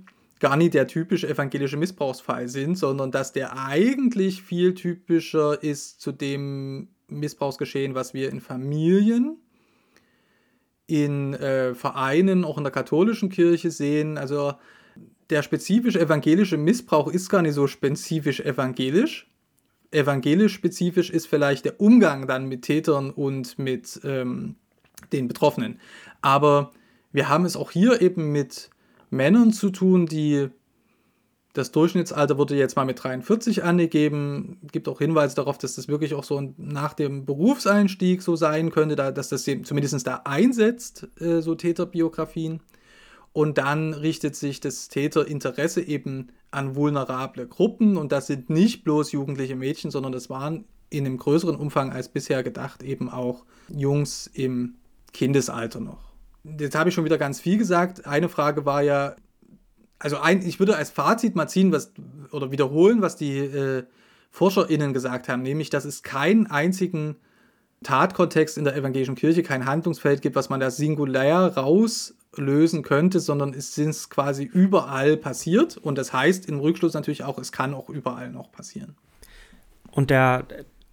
gar 0.40 0.56
nicht 0.56 0.74
der 0.74 0.86
typische 0.86 1.28
evangelische 1.28 1.76
Missbrauchsfall 1.76 2.48
sind, 2.48 2.78
sondern 2.78 3.10
dass 3.10 3.32
der 3.32 3.58
eigentlich 3.58 4.42
viel 4.42 4.74
typischer 4.74 5.62
ist 5.62 6.00
zu 6.00 6.12
dem 6.12 6.88
Missbrauchsgeschehen, 7.08 7.94
was 7.94 8.14
wir 8.14 8.30
in 8.30 8.40
Familien 8.40 9.38
in 10.88 11.34
äh, 11.34 11.74
Vereinen, 11.74 12.44
auch 12.44 12.58
in 12.58 12.64
der 12.64 12.72
katholischen 12.72 13.28
Kirche 13.28 13.70
sehen. 13.70 14.18
Also 14.18 14.54
der 15.30 15.42
spezifisch 15.42 15.94
evangelische 15.94 16.56
Missbrauch 16.56 17.08
ist 17.08 17.28
gar 17.28 17.42
nicht 17.42 17.54
so 17.54 17.68
spezifisch 17.68 18.40
evangelisch. 18.40 19.30
Evangelisch 19.90 20.54
spezifisch 20.54 21.10
ist 21.10 21.26
vielleicht 21.26 21.66
der 21.66 21.80
Umgang 21.80 22.26
dann 22.26 22.48
mit 22.48 22.62
Tätern 22.62 23.10
und 23.10 23.58
mit 23.58 24.00
ähm, 24.02 24.56
den 25.12 25.28
Betroffenen. 25.28 25.78
Aber 26.22 26.72
wir 27.12 27.28
haben 27.28 27.44
es 27.44 27.56
auch 27.56 27.70
hier 27.70 28.00
eben 28.00 28.32
mit 28.32 28.70
Männern 29.10 29.52
zu 29.52 29.70
tun, 29.70 30.06
die 30.06 30.48
das 31.54 31.72
Durchschnittsalter 31.72 32.38
wurde 32.38 32.56
jetzt 32.56 32.76
mal 32.76 32.84
mit 32.84 33.02
43 33.02 33.64
angegeben. 33.64 34.58
Gibt 34.70 34.88
auch 34.88 34.98
Hinweise 34.98 35.34
darauf, 35.34 35.58
dass 35.58 35.74
das 35.74 35.88
wirklich 35.88 36.14
auch 36.14 36.24
so 36.24 36.54
nach 36.56 36.94
dem 36.94 37.24
Berufseinstieg 37.24 38.22
so 38.22 38.36
sein 38.36 38.70
könnte, 38.70 38.96
da, 38.96 39.10
dass 39.10 39.28
das 39.30 39.44
zumindest 39.44 40.06
da 40.06 40.22
einsetzt, 40.24 41.08
äh, 41.20 41.40
so 41.40 41.54
Täterbiografien. 41.54 42.60
Und 43.32 43.58
dann 43.58 43.94
richtet 43.94 44.36
sich 44.36 44.60
das 44.60 44.88
Täterinteresse 44.88 45.80
eben 45.80 46.28
an 46.50 46.76
vulnerable 46.76 47.46
Gruppen. 47.46 47.96
Und 47.96 48.12
das 48.12 48.26
sind 48.26 48.50
nicht 48.50 48.84
bloß 48.84 49.12
jugendliche 49.12 49.56
Mädchen, 49.56 49.90
sondern 49.90 50.12
das 50.12 50.30
waren 50.30 50.64
in 50.90 51.06
einem 51.06 51.18
größeren 51.18 51.56
Umfang 51.56 51.92
als 51.92 52.08
bisher 52.08 52.42
gedacht 52.42 52.82
eben 52.82 53.10
auch 53.10 53.44
Jungs 53.68 54.26
im 54.32 54.76
Kindesalter 55.12 55.80
noch. 55.80 56.12
Jetzt 56.58 56.76
habe 56.76 56.88
ich 56.88 56.94
schon 56.94 57.04
wieder 57.04 57.18
ganz 57.18 57.40
viel 57.40 57.58
gesagt. 57.58 58.06
Eine 58.06 58.28
Frage 58.28 58.64
war 58.64 58.82
ja, 58.82 59.16
also 59.98 60.18
ein, 60.18 60.42
ich 60.46 60.58
würde 60.58 60.76
als 60.76 60.90
Fazit 60.90 61.34
mal 61.34 61.48
ziehen, 61.48 61.72
was 61.72 61.92
oder 62.30 62.50
wiederholen, 62.50 63.02
was 63.02 63.16
die 63.16 63.38
äh, 63.38 63.84
ForscherInnen 64.30 64.92
gesagt 64.92 65.28
haben, 65.28 65.42
nämlich, 65.42 65.70
dass 65.70 65.84
es 65.84 66.02
keinen 66.02 66.46
einzigen 66.46 67.16
Tatkontext 67.82 68.58
in 68.58 68.64
der 68.64 68.76
evangelischen 68.76 69.14
Kirche, 69.14 69.42
kein 69.42 69.64
Handlungsfeld 69.64 70.22
gibt, 70.22 70.36
was 70.36 70.48
man 70.48 70.60
da 70.60 70.70
singulär 70.70 71.56
rauslösen 71.56 72.82
könnte, 72.82 73.20
sondern 73.20 73.54
es 73.54 73.74
sind 73.74 74.10
quasi 74.10 74.44
überall 74.44 75.16
passiert. 75.16 75.76
Und 75.76 75.96
das 75.96 76.12
heißt 76.12 76.46
im 76.46 76.58
Rückschluss 76.58 76.94
natürlich 76.94 77.24
auch, 77.24 77.38
es 77.38 77.52
kann 77.52 77.74
auch 77.74 77.88
überall 77.88 78.30
noch 78.30 78.50
passieren. 78.50 78.96
Und 79.90 80.10
der, 80.10 80.44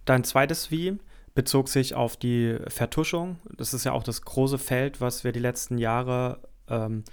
dein 0.04 0.24
zweites 0.24 0.70
Wie 0.70 0.98
bezog 1.34 1.68
sich 1.68 1.94
auf 1.94 2.16
die 2.16 2.56
Vertuschung. 2.68 3.38
Das 3.56 3.74
ist 3.74 3.84
ja 3.84 3.92
auch 3.92 4.04
das 4.04 4.22
große 4.22 4.58
Feld, 4.58 5.00
was 5.00 5.22
wir 5.22 5.32
die 5.32 5.40
letzten 5.40 5.76
Jahre 5.76 6.40
ähm, 6.68 7.04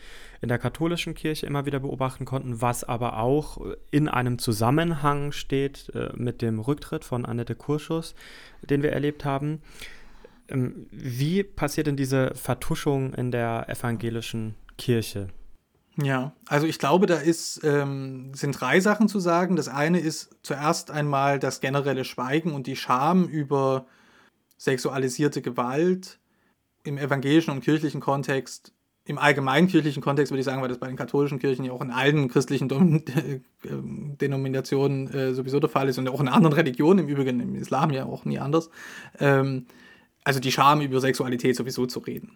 in 0.41 0.49
der 0.49 0.59
katholischen 0.59 1.13
Kirche 1.13 1.45
immer 1.45 1.65
wieder 1.65 1.79
beobachten 1.79 2.25
konnten, 2.25 2.61
was 2.61 2.83
aber 2.83 3.17
auch 3.17 3.59
in 3.91 4.07
einem 4.07 4.39
Zusammenhang 4.39 5.31
steht 5.31 5.91
äh, 5.95 6.11
mit 6.15 6.41
dem 6.41 6.59
Rücktritt 6.59 7.05
von 7.05 7.25
Annette 7.25 7.55
Kurschus, 7.55 8.15
den 8.61 8.83
wir 8.83 8.91
erlebt 8.91 9.25
haben. 9.25 9.61
Ähm, 10.49 10.87
wie 10.91 11.43
passiert 11.43 11.87
denn 11.87 11.97
diese 11.97 12.33
Vertuschung 12.35 13.13
in 13.13 13.31
der 13.31 13.69
evangelischen 13.69 14.55
Kirche? 14.77 15.29
Ja, 16.01 16.33
also 16.47 16.65
ich 16.65 16.79
glaube, 16.79 17.05
da 17.05 17.17
ist, 17.17 17.61
ähm, 17.63 18.33
sind 18.33 18.59
drei 18.59 18.79
Sachen 18.79 19.07
zu 19.07 19.19
sagen. 19.19 19.55
Das 19.55 19.67
eine 19.67 19.99
ist 19.99 20.35
zuerst 20.41 20.89
einmal 20.89 21.37
das 21.37 21.61
generelle 21.61 22.03
Schweigen 22.03 22.51
und 22.53 22.65
die 22.65 22.75
Scham 22.75 23.27
über 23.27 23.85
sexualisierte 24.57 25.41
Gewalt 25.41 26.19
im 26.83 26.97
evangelischen 26.97 27.51
und 27.51 27.61
kirchlichen 27.61 28.01
Kontext 28.01 28.73
im 29.05 29.17
allgemeinen 29.17 29.67
kirchlichen 29.67 30.01
Kontext 30.01 30.31
würde 30.31 30.39
ich 30.39 30.45
sagen, 30.45 30.61
weil 30.61 30.69
das 30.69 30.77
bei 30.77 30.87
den 30.87 30.95
katholischen 30.95 31.39
Kirchen 31.39 31.65
ja 31.65 31.73
auch 31.73 31.81
in 31.81 31.91
allen 31.91 32.29
christlichen 32.29 32.69
Dom 32.69 32.95
äh, 33.15 33.39
Denominationen 33.63 35.07
äh, 35.13 35.33
sowieso 35.33 35.59
der 35.59 35.69
Fall 35.69 35.89
ist 35.89 35.97
und 35.97 36.07
auch 36.07 36.21
in 36.21 36.29
anderen 36.29 36.53
Religionen, 36.53 36.99
im 36.99 37.07
Übrigen 37.09 37.39
im 37.41 37.55
Islam 37.55 37.91
ja 37.91 38.05
auch 38.05 38.23
nie 38.25 38.39
anders. 38.39 38.69
Ähm, 39.19 39.65
also 40.23 40.39
die 40.39 40.51
Scham 40.51 40.79
über 40.81 41.01
Sexualität 41.01 41.55
sowieso 41.55 41.85
zu 41.85 41.99
reden. 41.99 42.35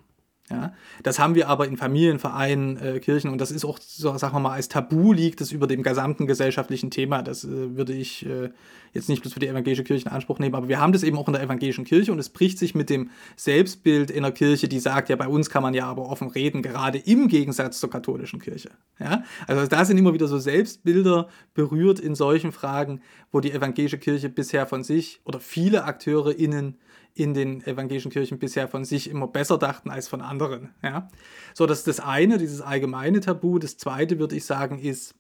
Ja, 0.50 0.74
das 1.04 1.20
haben 1.20 1.36
wir 1.36 1.50
aber 1.50 1.68
in 1.68 1.76
Familienvereinen, 1.76 2.78
äh, 2.78 3.00
Kirchen 3.02 3.30
und 3.30 3.42
das 3.42 3.52
ist 3.52 3.66
auch, 3.66 3.80
so, 3.82 4.18
sagen 4.18 4.34
wir 4.34 4.40
mal, 4.40 4.54
als 4.54 4.70
Tabu 4.70 5.12
liegt 5.12 5.42
es 5.42 5.52
über 5.52 5.68
dem 5.68 5.84
gesamten 5.84 6.26
gesellschaftlichen 6.26 6.90
Thema. 6.90 7.22
Das 7.22 7.44
äh, 7.44 7.76
würde 7.76 7.92
ich 7.92 8.26
äh, 8.26 8.52
jetzt 8.94 9.10
nicht 9.10 9.22
bloß 9.22 9.34
für 9.34 9.42
die 9.42 9.48
evangelische 9.48 9.84
Kirche 9.84 10.06
in 10.06 10.12
Anspruch 10.14 10.40
nehmen, 10.40 10.56
aber 10.56 10.70
wir 10.70 10.80
haben 10.80 10.94
das 10.94 11.04
eben 11.04 11.18
auch 11.18 11.28
in 11.28 11.34
der 11.34 11.44
evangelischen 11.44 11.84
Kirche 11.84 12.14
und 12.14 12.20
es 12.20 12.30
bricht 12.30 12.60
sich 12.60 12.76
mit 12.76 12.90
dem 12.90 13.10
Selbstbild 13.36 14.10
in 14.10 14.24
der 14.24 14.32
Kirche, 14.32 14.70
die 14.70 14.80
sagt, 14.80 15.10
ja, 15.10 15.18
bei 15.18 15.28
uns 15.28 15.50
kann 15.50 15.64
man 15.64 15.74
ja 15.74 15.86
aber 15.86 16.10
offen 16.10 16.30
reden, 16.30 16.62
gerade 16.62 16.98
im 16.98 17.28
Gegensatz 17.28 17.82
zur 17.82 17.90
katholischen 17.90 18.40
Kirche. 18.40 18.70
Ja, 19.00 19.24
also 19.48 19.68
da 19.68 19.84
sind 19.84 19.98
immer 19.98 20.14
wieder 20.14 20.28
so 20.28 20.40
Selbstbilder 20.40 21.28
berührt 21.56 22.00
in 22.00 22.16
solchen 22.16 22.54
Fragen, 22.54 23.02
wo 23.34 23.42
die 23.42 23.52
evangelische 23.52 23.98
Kirche 23.98 24.30
bisher 24.30 24.66
von 24.66 24.86
sich 24.86 25.20
oder 25.26 25.42
viele 25.42 25.84
AkteurInnen 25.84 26.78
in 27.20 27.34
den 27.34 27.66
evangelischen 27.66 28.12
Kirchen 28.12 28.40
bisher 28.40 28.68
von 28.68 28.86
sich 28.86 29.10
immer 29.10 29.28
besser 29.28 29.58
dachten 29.58 29.90
als 29.90 30.08
von 30.08 30.22
anderen. 30.22 30.70
Ja? 30.84 31.10
So, 31.54 31.66
das 31.66 31.80
ist 31.80 31.88
das 31.88 32.00
eine, 32.00 32.38
dieses 32.38 32.62
allgemeine 32.62 33.20
Tabu. 33.20 33.60
Das 33.60 33.78
zweite, 33.78 34.20
würde 34.20 34.36
ich 34.36 34.46
sagen, 34.46 34.80
ist 34.80 35.16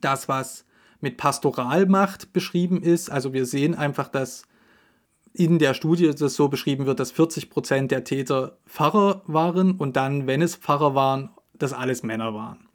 das, 0.00 0.28
was 0.28 0.64
mit 1.00 1.16
Pastoralmacht 1.16 2.32
beschrieben 2.32 2.82
ist. 2.82 3.10
Also 3.10 3.32
wir 3.32 3.46
sehen 3.46 3.74
einfach, 3.74 4.08
dass 4.08 4.44
in 5.32 5.58
der 5.58 5.74
Studie 5.74 6.10
das 6.10 6.34
so 6.34 6.48
beschrieben 6.48 6.86
wird, 6.86 7.00
dass 7.00 7.12
40 7.12 7.50
Prozent 7.50 7.90
der 7.90 8.04
Täter 8.04 8.58
Pfarrer 8.66 9.22
waren 9.26 9.72
und 9.72 9.96
dann, 9.96 10.26
wenn 10.26 10.42
es 10.42 10.56
Pfarrer 10.56 10.94
waren, 10.94 11.30
dass 11.54 11.72
alles 11.72 12.02
Männer 12.02 12.34
waren. 12.34 12.68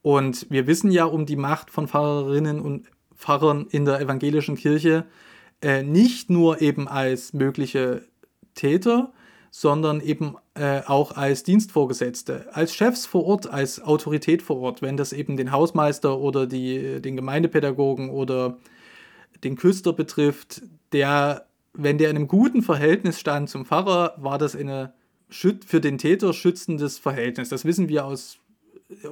Und 0.00 0.46
wir 0.50 0.66
wissen 0.66 0.90
ja 0.90 1.04
um 1.04 1.26
die 1.26 1.36
Macht 1.36 1.70
von 1.70 1.88
Pfarrerinnen 1.88 2.60
und 2.60 2.88
Pfarrern 3.14 3.66
in 3.70 3.84
der 3.84 4.00
evangelischen 4.00 4.56
Kirche 4.56 5.04
äh, 5.62 5.82
nicht 5.82 6.30
nur 6.30 6.60
eben 6.60 6.88
als 6.88 7.32
mögliche 7.32 8.02
Täter, 8.54 9.12
sondern 9.50 10.00
eben 10.00 10.36
äh, 10.54 10.80
auch 10.86 11.16
als 11.16 11.42
Dienstvorgesetzte, 11.42 12.48
als 12.52 12.74
Chefs 12.74 13.06
vor 13.06 13.24
Ort, 13.24 13.50
als 13.50 13.82
Autorität 13.82 14.42
vor 14.42 14.58
Ort, 14.58 14.82
wenn 14.82 14.96
das 14.96 15.12
eben 15.12 15.36
den 15.36 15.52
Hausmeister 15.52 16.18
oder 16.18 16.46
die, 16.46 17.00
den 17.00 17.16
Gemeindepädagogen 17.16 18.10
oder 18.10 18.58
den 19.44 19.56
Küster 19.56 19.92
betrifft, 19.92 20.62
der, 20.92 21.46
wenn 21.74 21.98
der 21.98 22.10
in 22.10 22.16
einem 22.16 22.28
guten 22.28 22.62
Verhältnis 22.62 23.20
stand 23.20 23.50
zum 23.50 23.66
Pfarrer, 23.66 24.14
war 24.16 24.38
das 24.38 24.56
eine 24.56 24.94
für 25.28 25.80
den 25.80 25.96
Täter 25.96 26.34
schützendes 26.34 26.98
Verhältnis. 26.98 27.48
Das 27.48 27.64
wissen 27.64 27.88
wir 27.88 28.04
aus 28.04 28.38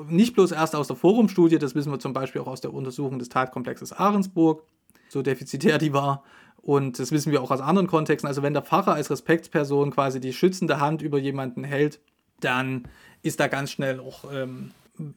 nicht 0.08 0.34
bloß 0.34 0.52
erst 0.52 0.74
aus 0.76 0.88
der 0.88 0.96
Forumstudie, 0.96 1.58
das 1.58 1.74
wissen 1.74 1.90
wir 1.90 1.98
zum 1.98 2.12
Beispiel 2.12 2.42
auch 2.42 2.46
aus 2.46 2.60
der 2.60 2.74
Untersuchung 2.74 3.18
des 3.18 3.28
Tatkomplexes 3.28 3.92
Ahrensburg, 3.92 4.62
so 5.08 5.22
defizitär 5.22 5.78
die 5.78 5.92
war. 5.92 6.22
Und 6.62 6.98
das 6.98 7.10
wissen 7.10 7.32
wir 7.32 7.42
auch 7.42 7.50
aus 7.50 7.60
anderen 7.60 7.86
Kontexten. 7.86 8.28
Also 8.28 8.42
wenn 8.42 8.52
der 8.52 8.62
Pfarrer 8.62 8.94
als 8.94 9.10
Respektsperson 9.10 9.90
quasi 9.90 10.20
die 10.20 10.32
schützende 10.32 10.80
Hand 10.80 11.02
über 11.02 11.18
jemanden 11.18 11.64
hält, 11.64 12.00
dann 12.40 12.88
ist 13.22 13.40
da 13.40 13.48
ganz 13.48 13.70
schnell 13.70 14.00
auch 14.00 14.24
ähm, 14.32 14.72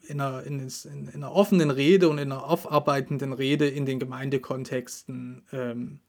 in, 0.07 0.21
einer, 0.21 0.43
in, 0.43 0.59
in, 0.59 0.69
in, 0.91 1.09
einer, 1.15 1.33
offenen 1.33 1.71
Rede 1.71 2.09
und 2.09 2.17
in 2.17 2.31
einer 2.31 2.45
aufarbeitenden 2.45 3.33
Rede 3.33 3.67
in 3.67 3.85
den 3.85 3.99
Gemeindekontexten 3.99 5.43
ähm, 5.51 5.99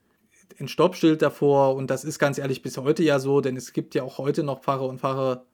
ein 0.61 0.69
Stoppschild 0.69 1.23
davor. 1.23 1.75
Und 1.75 1.91
das 1.91 2.05
ist 2.05 2.19
ganz 2.19 2.38
ehrlich 2.38 2.62
bis 2.62 2.76
heute 2.79 3.03
ja 3.03 3.19
so, 3.19 3.41
denn 3.41 3.57
es 3.57 3.73
gibt 3.73 3.95
ja 3.95 4.03
auch 4.03 4.19
heute 4.19 4.43
noch 4.43 4.62
Pfarrer 4.62 4.88
und 4.88 5.00
Pfarrer, 5.00 5.45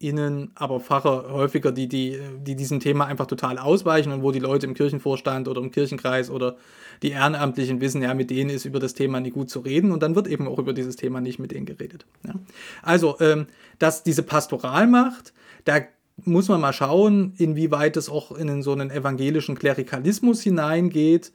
innen, 0.00 0.52
aber 0.54 0.78
Pfarrer 0.78 1.32
häufiger, 1.32 1.72
die, 1.72 1.88
die, 1.88 2.20
die 2.40 2.54
diesem 2.54 2.78
Thema 2.78 3.06
einfach 3.06 3.26
total 3.26 3.58
ausweichen 3.58 4.12
und 4.12 4.22
wo 4.22 4.30
die 4.30 4.38
Leute 4.38 4.66
im 4.66 4.74
Kirchenvorstand 4.74 5.48
oder 5.48 5.60
im 5.60 5.72
Kirchenkreis 5.72 6.30
oder 6.30 6.56
die 7.02 7.10
Ehrenamtlichen 7.10 7.80
wissen, 7.80 8.02
ja, 8.02 8.14
mit 8.14 8.30
denen 8.30 8.50
ist 8.50 8.64
über 8.64 8.78
das 8.78 8.94
Thema 8.94 9.18
nicht 9.18 9.34
gut 9.34 9.50
zu 9.50 9.58
reden 9.58 9.90
und 9.90 10.02
dann 10.02 10.14
wird 10.14 10.28
eben 10.28 10.46
auch 10.46 10.58
über 10.58 10.72
dieses 10.72 10.94
Thema 10.94 11.20
nicht 11.20 11.40
mit 11.40 11.50
denen 11.50 11.66
geredet. 11.66 12.06
Ja. 12.24 12.34
Also, 12.82 13.16
ähm, 13.20 13.48
dass 13.80 14.04
diese 14.04 14.22
Pastoralmacht, 14.22 15.32
da 15.64 15.80
muss 16.24 16.48
man 16.48 16.60
mal 16.60 16.72
schauen, 16.72 17.34
inwieweit 17.36 17.96
es 17.96 18.08
auch 18.08 18.32
in 18.32 18.62
so 18.62 18.72
einen 18.72 18.90
evangelischen 18.90 19.56
Klerikalismus 19.56 20.42
hineingeht. 20.42 21.32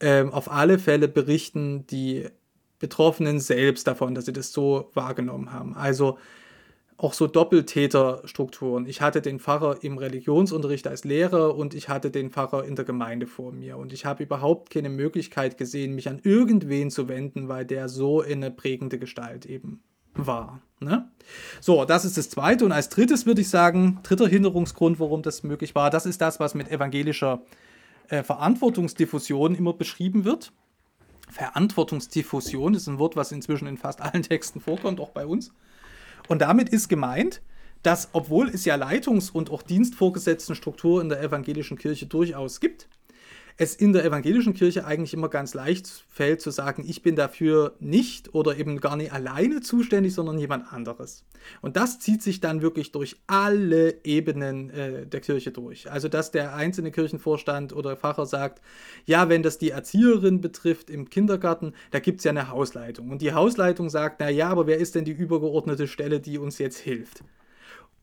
Ähm, 0.00 0.32
auf 0.32 0.50
alle 0.50 0.78
Fälle 0.78 1.08
berichten 1.08 1.86
die 1.86 2.26
Betroffenen 2.78 3.40
selbst 3.40 3.86
davon, 3.86 4.14
dass 4.14 4.26
sie 4.26 4.32
das 4.32 4.52
so 4.52 4.90
wahrgenommen 4.94 5.52
haben. 5.52 5.74
Also 5.74 6.18
auch 6.98 7.12
so 7.12 7.26
Doppeltäterstrukturen. 7.26 8.86
Ich 8.86 9.02
hatte 9.02 9.20
den 9.20 9.38
Pfarrer 9.38 9.82
im 9.82 9.98
Religionsunterricht 9.98 10.86
als 10.86 11.04
Lehrer 11.04 11.54
und 11.54 11.74
ich 11.74 11.88
hatte 11.88 12.10
den 12.10 12.30
Pfarrer 12.30 12.64
in 12.64 12.74
der 12.74 12.86
Gemeinde 12.86 13.26
vor 13.26 13.52
mir. 13.52 13.76
Und 13.76 13.92
ich 13.92 14.06
habe 14.06 14.22
überhaupt 14.22 14.70
keine 14.70 14.88
Möglichkeit 14.88 15.58
gesehen, 15.58 15.94
mich 15.94 16.08
an 16.08 16.20
irgendwen 16.22 16.90
zu 16.90 17.08
wenden, 17.08 17.48
weil 17.48 17.66
der 17.66 17.88
so 17.88 18.22
eine 18.22 18.50
prägende 18.50 18.98
Gestalt 18.98 19.44
eben 19.44 19.82
war. 20.14 20.62
Ne? 20.80 21.10
So, 21.60 21.84
das 21.84 22.06
ist 22.06 22.16
das 22.16 22.30
Zweite. 22.30 22.64
Und 22.64 22.72
als 22.72 22.88
drittes 22.88 23.26
würde 23.26 23.42
ich 23.42 23.50
sagen, 23.50 23.98
dritter 24.02 24.26
Hinderungsgrund, 24.26 24.98
warum 24.98 25.20
das 25.20 25.42
möglich 25.42 25.74
war, 25.74 25.90
das 25.90 26.06
ist 26.06 26.22
das, 26.22 26.40
was 26.40 26.54
mit 26.54 26.70
evangelischer 26.70 27.42
äh, 28.08 28.22
Verantwortungsdiffusion 28.22 29.54
immer 29.54 29.74
beschrieben 29.74 30.24
wird. 30.24 30.52
Verantwortungsdiffusion 31.28 32.72
ist 32.72 32.86
ein 32.86 32.98
Wort, 32.98 33.16
was 33.16 33.32
inzwischen 33.32 33.66
in 33.66 33.76
fast 33.76 34.00
allen 34.00 34.22
Texten 34.22 34.60
vorkommt, 34.60 35.00
auch 35.00 35.10
bei 35.10 35.26
uns. 35.26 35.52
Und 36.28 36.42
damit 36.42 36.68
ist 36.68 36.88
gemeint, 36.88 37.42
dass, 37.82 38.08
obwohl 38.12 38.48
es 38.48 38.64
ja 38.64 38.74
Leitungs- 38.74 39.30
und 39.30 39.50
auch 39.50 39.62
dienstvorgesetzten 39.62 40.56
Struktur 40.56 41.00
in 41.00 41.08
der 41.08 41.22
evangelischen 41.22 41.78
Kirche 41.78 42.06
durchaus 42.06 42.60
gibt, 42.60 42.88
es 43.58 43.74
in 43.74 43.92
der 43.94 44.04
evangelischen 44.04 44.52
Kirche 44.52 44.84
eigentlich 44.84 45.14
immer 45.14 45.30
ganz 45.30 45.54
leicht 45.54 45.88
fällt 46.08 46.42
zu 46.42 46.50
sagen, 46.50 46.84
ich 46.86 47.02
bin 47.02 47.16
dafür 47.16 47.74
nicht 47.80 48.34
oder 48.34 48.58
eben 48.58 48.80
gar 48.80 48.96
nicht 48.96 49.12
alleine 49.12 49.60
zuständig, 49.62 50.12
sondern 50.12 50.38
jemand 50.38 50.70
anderes. 50.72 51.24
Und 51.62 51.76
das 51.76 51.98
zieht 51.98 52.22
sich 52.22 52.40
dann 52.40 52.60
wirklich 52.60 52.92
durch 52.92 53.16
alle 53.26 54.04
Ebenen 54.04 54.70
äh, 54.70 55.06
der 55.06 55.20
Kirche 55.20 55.52
durch. 55.52 55.90
Also 55.90 56.08
dass 56.08 56.30
der 56.32 56.54
einzelne 56.54 56.90
Kirchenvorstand 56.90 57.72
oder 57.72 57.96
Pfarrer 57.96 58.26
sagt, 58.26 58.60
ja, 59.06 59.28
wenn 59.30 59.42
das 59.42 59.56
die 59.56 59.70
Erzieherin 59.70 60.42
betrifft 60.42 60.90
im 60.90 61.08
Kindergarten, 61.08 61.72
da 61.92 61.98
gibt 61.98 62.20
es 62.20 62.24
ja 62.24 62.32
eine 62.32 62.50
Hausleitung. 62.50 63.10
Und 63.10 63.22
die 63.22 63.32
Hausleitung 63.32 63.88
sagt, 63.88 64.20
na 64.20 64.28
ja, 64.28 64.48
aber 64.48 64.66
wer 64.66 64.78
ist 64.78 64.94
denn 64.94 65.06
die 65.06 65.12
übergeordnete 65.12 65.88
Stelle, 65.88 66.20
die 66.20 66.36
uns 66.36 66.58
jetzt 66.58 66.78
hilft? 66.78 67.22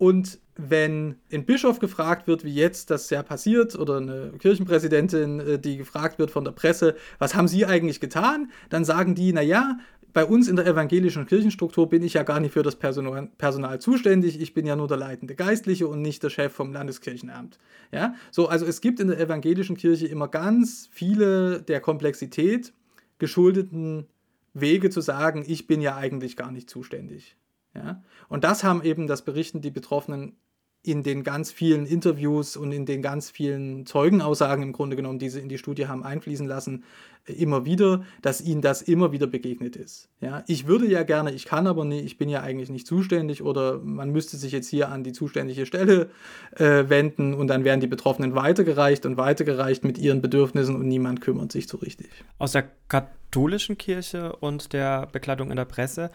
Und 0.03 0.39
wenn 0.57 1.15
ein 1.31 1.45
Bischof 1.45 1.79
gefragt 1.79 2.27
wird, 2.27 2.43
wie 2.43 2.53
jetzt 2.53 2.91
das 2.91 3.09
ja 3.09 3.23
passiert, 3.23 3.73
oder 3.75 3.97
eine 3.97 4.33
Kirchenpräsidentin, 4.37 5.39
äh, 5.39 5.59
die 5.59 5.77
gefragt 5.77 6.19
wird 6.19 6.29
von 6.29 6.43
der 6.43 6.51
Presse, 6.51 6.97
was 7.19 7.35
haben 7.35 7.47
Sie 7.47 7.65
eigentlich 7.65 8.01
getan, 8.01 8.51
dann 8.69 8.83
sagen 8.83 9.15
die, 9.15 9.31
naja, 9.31 9.77
bei 10.11 10.25
uns 10.25 10.49
in 10.49 10.57
der 10.57 10.67
evangelischen 10.67 11.25
Kirchenstruktur 11.25 11.87
bin 11.87 12.03
ich 12.03 12.15
ja 12.15 12.23
gar 12.23 12.41
nicht 12.41 12.51
für 12.51 12.63
das 12.63 12.75
Personal, 12.75 13.29
Personal, 13.37 13.79
zuständig, 13.79 14.41
ich 14.41 14.53
bin 14.53 14.65
ja 14.65 14.75
nur 14.75 14.89
der 14.89 14.97
leitende 14.97 15.35
Geistliche 15.35 15.87
und 15.87 16.01
nicht 16.01 16.21
der 16.21 16.29
Chef 16.29 16.51
vom 16.51 16.73
Landeskirchenamt. 16.73 17.57
Ja, 17.93 18.15
so, 18.29 18.49
also 18.49 18.65
es 18.65 18.81
gibt 18.81 18.99
in 18.99 19.07
der 19.07 19.21
evangelischen 19.21 19.77
Kirche 19.77 20.07
immer 20.07 20.27
ganz 20.27 20.89
viele 20.91 21.61
der 21.61 21.79
Komplexität 21.79 22.73
geschuldeten 23.19 24.07
Wege 24.53 24.89
zu 24.89 24.99
sagen, 24.99 25.45
ich 25.47 25.65
bin 25.65 25.79
ja 25.79 25.95
eigentlich 25.95 26.35
gar 26.35 26.51
nicht 26.51 26.69
zuständig. 26.69 27.37
Ja? 27.73 28.03
Und 28.27 28.43
das 28.43 28.63
haben 28.63 28.83
eben, 28.83 29.07
das 29.07 29.23
berichten 29.23 29.61
die 29.61 29.71
Betroffenen 29.71 30.37
in 30.85 31.01
den 31.01 31.23
ganz 31.23 31.49
vielen 31.49 31.85
Interviews 31.85 32.57
und 32.57 32.73
in 32.73 32.85
den 32.85 33.01
ganz 33.01 33.29
vielen 33.29 33.85
Zeugenaussagen 33.85 34.63
im 34.63 34.73
Grunde 34.73 34.97
genommen, 34.97 35.17
die 35.17 35.29
sie 35.29 35.39
in 35.39 35.47
die 35.47 35.57
Studie 35.57 35.87
haben 35.87 36.03
einfließen 36.03 36.45
lassen, 36.45 36.83
immer 37.25 37.63
wieder, 37.63 38.03
dass 38.21 38.41
ihnen 38.41 38.61
das 38.61 38.81
immer 38.81 39.13
wieder 39.13 39.25
begegnet 39.25 39.77
ist. 39.77 40.09
Ja, 40.19 40.43
ich 40.45 40.67
würde 40.67 40.85
ja 40.85 41.03
gerne, 41.03 41.31
ich 41.31 41.45
kann 41.45 41.67
aber 41.67 41.85
nicht, 41.85 42.03
ich 42.03 42.17
bin 42.17 42.27
ja 42.27 42.41
eigentlich 42.41 42.69
nicht 42.69 42.85
zuständig 42.85 43.41
oder 43.41 43.79
man 43.79 44.09
müsste 44.09 44.35
sich 44.35 44.51
jetzt 44.51 44.67
hier 44.67 44.89
an 44.89 45.05
die 45.05 45.13
zuständige 45.13 45.65
Stelle 45.65 46.09
äh, 46.57 46.89
wenden 46.89 47.33
und 47.33 47.47
dann 47.47 47.63
werden 47.63 47.79
die 47.79 47.87
Betroffenen 47.87 48.35
weitergereicht 48.35 49.05
und 49.05 49.15
weitergereicht 49.15 49.85
mit 49.85 49.97
ihren 49.97 50.21
Bedürfnissen 50.21 50.75
und 50.75 50.89
niemand 50.89 51.21
kümmert 51.21 51.53
sich 51.53 51.67
so 51.67 51.77
richtig. 51.77 52.09
Aus 52.39 52.51
der 52.51 52.69
katholischen 52.89 53.77
Kirche 53.77 54.35
und 54.35 54.73
der 54.73 55.07
Bekleidung 55.07 55.49
in 55.49 55.55
der 55.55 55.65
Presse 55.65 56.11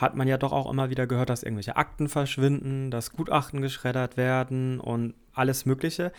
hat 0.00 0.16
man 0.16 0.26
ja 0.26 0.38
doch 0.38 0.52
auch 0.52 0.70
immer 0.70 0.90
wieder 0.90 1.06
gehört, 1.06 1.30
dass 1.30 1.42
irgendwelche 1.42 1.76
Akten 1.76 2.08
verschwinden, 2.08 2.90
dass 2.90 3.12
Gutachten 3.12 3.60
geschreddert 3.60 4.16
werden 4.16 4.80
und 4.80 5.14
alles 5.32 5.66
Mögliche. 5.66 6.12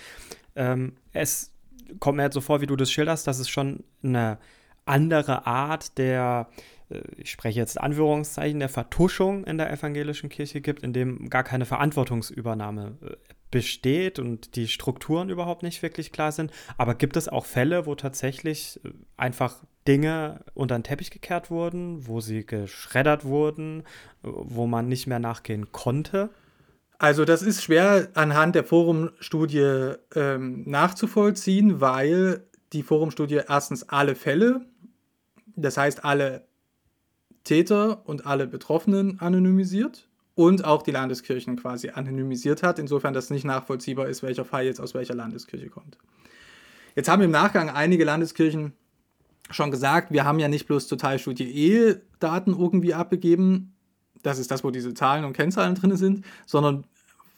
Ähm, 0.55 0.93
es 1.13 1.51
kommt 1.99 2.17
mir 2.17 2.23
jetzt 2.23 2.35
so 2.35 2.41
vor, 2.41 2.61
wie 2.61 2.67
du 2.67 2.75
das 2.75 2.91
schilderst, 2.91 3.27
dass 3.27 3.39
es 3.39 3.49
schon 3.49 3.83
eine 4.03 4.37
andere 4.85 5.45
Art 5.45 5.97
der, 5.97 6.49
äh, 6.89 7.01
ich 7.17 7.31
spreche 7.31 7.59
jetzt 7.59 7.79
Anführungszeichen, 7.79 8.59
der 8.59 8.69
Vertuschung 8.69 9.43
in 9.45 9.57
der 9.57 9.71
evangelischen 9.71 10.29
Kirche 10.29 10.61
gibt, 10.61 10.83
in 10.83 10.93
dem 10.93 11.29
gar 11.29 11.43
keine 11.43 11.65
Verantwortungsübernahme 11.65 12.97
äh, 13.01 13.15
besteht 13.49 14.19
und 14.19 14.55
die 14.55 14.67
Strukturen 14.67 15.29
überhaupt 15.29 15.63
nicht 15.63 15.81
wirklich 15.81 16.11
klar 16.11 16.31
sind. 16.31 16.51
Aber 16.77 16.95
gibt 16.95 17.17
es 17.17 17.27
auch 17.27 17.45
Fälle, 17.45 17.85
wo 17.85 17.95
tatsächlich 17.95 18.79
äh, 18.83 18.91
einfach 19.17 19.63
Dinge 19.87 20.41
unter 20.53 20.77
den 20.77 20.83
Teppich 20.83 21.11
gekehrt 21.11 21.49
wurden, 21.49 22.07
wo 22.07 22.21
sie 22.21 22.45
geschreddert 22.45 23.25
wurden, 23.25 23.83
wo 24.21 24.67
man 24.67 24.87
nicht 24.87 25.07
mehr 25.07 25.19
nachgehen 25.19 25.71
konnte? 25.71 26.29
Also 26.99 27.25
das 27.25 27.41
ist 27.41 27.63
schwer 27.63 28.09
anhand 28.13 28.53
der 28.53 28.63
Forumstudie 28.63 29.95
ähm, 30.15 30.63
nachzuvollziehen, 30.69 31.81
weil 31.81 32.45
die 32.73 32.83
Forumstudie 32.83 33.41
erstens 33.47 33.89
alle 33.89 34.13
Fälle, 34.13 34.61
das 35.55 35.77
heißt 35.77 36.05
alle 36.05 36.45
Täter 37.43 38.07
und 38.07 38.27
alle 38.27 38.45
Betroffenen 38.45 39.19
anonymisiert 39.19 40.07
und 40.35 40.63
auch 40.63 40.83
die 40.83 40.91
Landeskirchen 40.91 41.55
quasi 41.57 41.89
anonymisiert 41.89 42.61
hat, 42.61 42.77
insofern 42.77 43.15
das 43.15 43.31
nicht 43.31 43.45
nachvollziehbar 43.45 44.07
ist, 44.07 44.21
welcher 44.21 44.45
Fall 44.45 44.65
jetzt 44.65 44.79
aus 44.79 44.93
welcher 44.93 45.15
Landeskirche 45.15 45.69
kommt. 45.69 45.97
Jetzt 46.95 47.09
haben 47.09 47.21
im 47.23 47.31
Nachgang 47.31 47.69
einige 47.69 48.03
Landeskirchen 48.03 48.73
schon 49.51 49.71
gesagt, 49.71 50.11
wir 50.11 50.25
haben 50.25 50.39
ja 50.39 50.47
nicht 50.47 50.67
bloß 50.67 50.87
zur 50.87 50.97
Teilstudie 50.97 51.49
E-Daten 51.49 52.51
irgendwie 52.51 52.93
abgegeben, 52.93 53.75
das 54.23 54.39
ist 54.39 54.51
das, 54.51 54.63
wo 54.63 54.71
diese 54.71 54.93
Zahlen 54.93 55.25
und 55.25 55.33
Kennzahlen 55.33 55.75
drin 55.75 55.95
sind, 55.97 56.25
sondern 56.45 56.85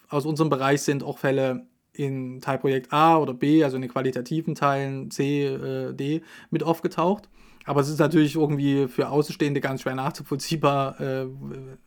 aus 0.08 0.26
unserem 0.26 0.50
Bereich 0.50 0.82
sind 0.82 1.02
auch 1.02 1.18
Fälle 1.18 1.66
in 1.92 2.40
Teilprojekt 2.40 2.92
A 2.92 3.18
oder 3.18 3.34
B, 3.34 3.64
also 3.64 3.76
in 3.76 3.82
den 3.82 3.90
qualitativen 3.90 4.54
Teilen 4.54 5.10
C, 5.10 5.46
äh, 5.46 5.94
D, 5.94 6.22
mit 6.50 6.62
aufgetaucht. 6.62 7.28
Aber 7.64 7.80
es 7.80 7.88
ist 7.88 7.98
natürlich 7.98 8.34
irgendwie 8.34 8.88
für 8.88 9.08
Außenstehende 9.08 9.60
ganz 9.60 9.82
schwer 9.82 9.94
nachzuvollziehbar, 9.94 11.00
äh, 11.00 11.26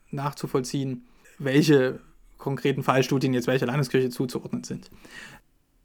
nachzuvollziehen, 0.10 1.06
welche 1.38 2.00
konkreten 2.38 2.84
Fallstudien 2.84 3.34
jetzt 3.34 3.48
welcher 3.48 3.66
Landeskirche 3.66 4.10
zuzuordnen 4.10 4.64
sind. 4.64 4.90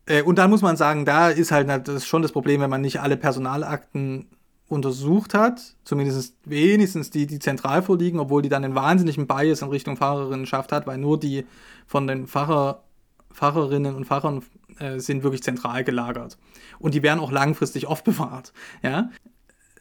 Äh, 0.07 0.23
und 0.23 0.39
dann 0.39 0.51
muss 0.51 0.63
man 0.63 0.77
sagen, 0.77 1.05
da 1.05 1.29
ist 1.29 1.53
halt 1.53 1.69
das 1.69 1.89
ist 1.89 2.07
schon 2.07 2.23
das 2.23 2.33
Problem, 2.33 2.61
wenn 2.61 2.71
man 2.71 2.81
nicht 2.81 3.01
alle 3.01 3.17
Personalakten 3.17 4.29
untersucht 4.69 5.35
hat, 5.35 5.77
zumindest 5.85 6.37
wenigstens 6.45 7.11
die, 7.11 7.27
die 7.27 7.39
zentral 7.39 7.83
vorliegen, 7.83 8.19
obwohl 8.19 8.43
die 8.43 8.49
dann 8.49 8.65
einen 8.65 8.75
wahnsinnigen 8.75 9.27
Bias 9.27 9.63
in 9.63 9.69
Richtung 9.69 9.97
Fahrerinnenschaft 9.97 10.73
hat, 10.73 10.87
weil 10.87 10.99
nur 10.99 11.21
die 11.21 11.45
von 11.87 12.07
den 12.07 12.27
Facher, 12.27 12.83
Facherinnen 13.31 13.95
und 13.95 14.07
Fachern 14.07 14.43
äh, 14.79 14.99
sind 14.99 15.23
wirklich 15.23 15.43
zentral 15.43 15.85
gelagert. 15.85 16.39
Und 16.79 16.95
die 16.95 17.03
werden 17.03 17.21
auch 17.21 17.31
langfristig 17.31 17.87
aufbewahrt. 17.87 18.53
Ja? 18.83 19.11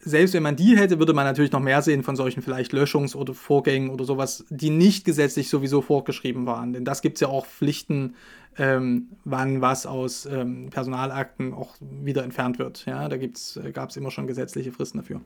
Selbst 0.04 0.34
wenn 0.34 0.42
man 0.42 0.56
die 0.56 0.76
hätte, 0.76 0.98
würde 0.98 1.12
man 1.12 1.24
natürlich 1.24 1.52
noch 1.52 1.60
mehr 1.60 1.80
sehen 1.80 2.02
von 2.02 2.16
solchen 2.16 2.42
vielleicht 2.42 2.72
Löschungs- 2.72 3.14
oder 3.14 3.34
Vorgängen 3.34 3.90
oder 3.90 4.04
sowas, 4.04 4.44
die 4.50 4.70
nicht 4.70 5.04
gesetzlich 5.04 5.48
sowieso 5.48 5.80
vorgeschrieben 5.80 6.44
waren. 6.44 6.72
Denn 6.72 6.84
das 6.84 7.02
gibt 7.02 7.16
es 7.16 7.20
ja 7.20 7.28
auch 7.28 7.46
Pflichten, 7.46 8.14
ähm, 8.58 9.08
wann 9.24 9.60
was 9.60 9.86
aus 9.86 10.26
ähm, 10.26 10.68
Personalakten 10.70 11.54
auch 11.54 11.74
wieder 11.80 12.24
entfernt 12.24 12.58
wird. 12.58 12.84
Ja, 12.84 13.08
da 13.08 13.16
äh, 13.16 13.72
gab 13.72 13.90
es 13.90 13.96
immer 13.96 14.10
schon 14.10 14.26
gesetzliche 14.26 14.72
Fristen 14.72 14.98
dafür. 14.98 15.20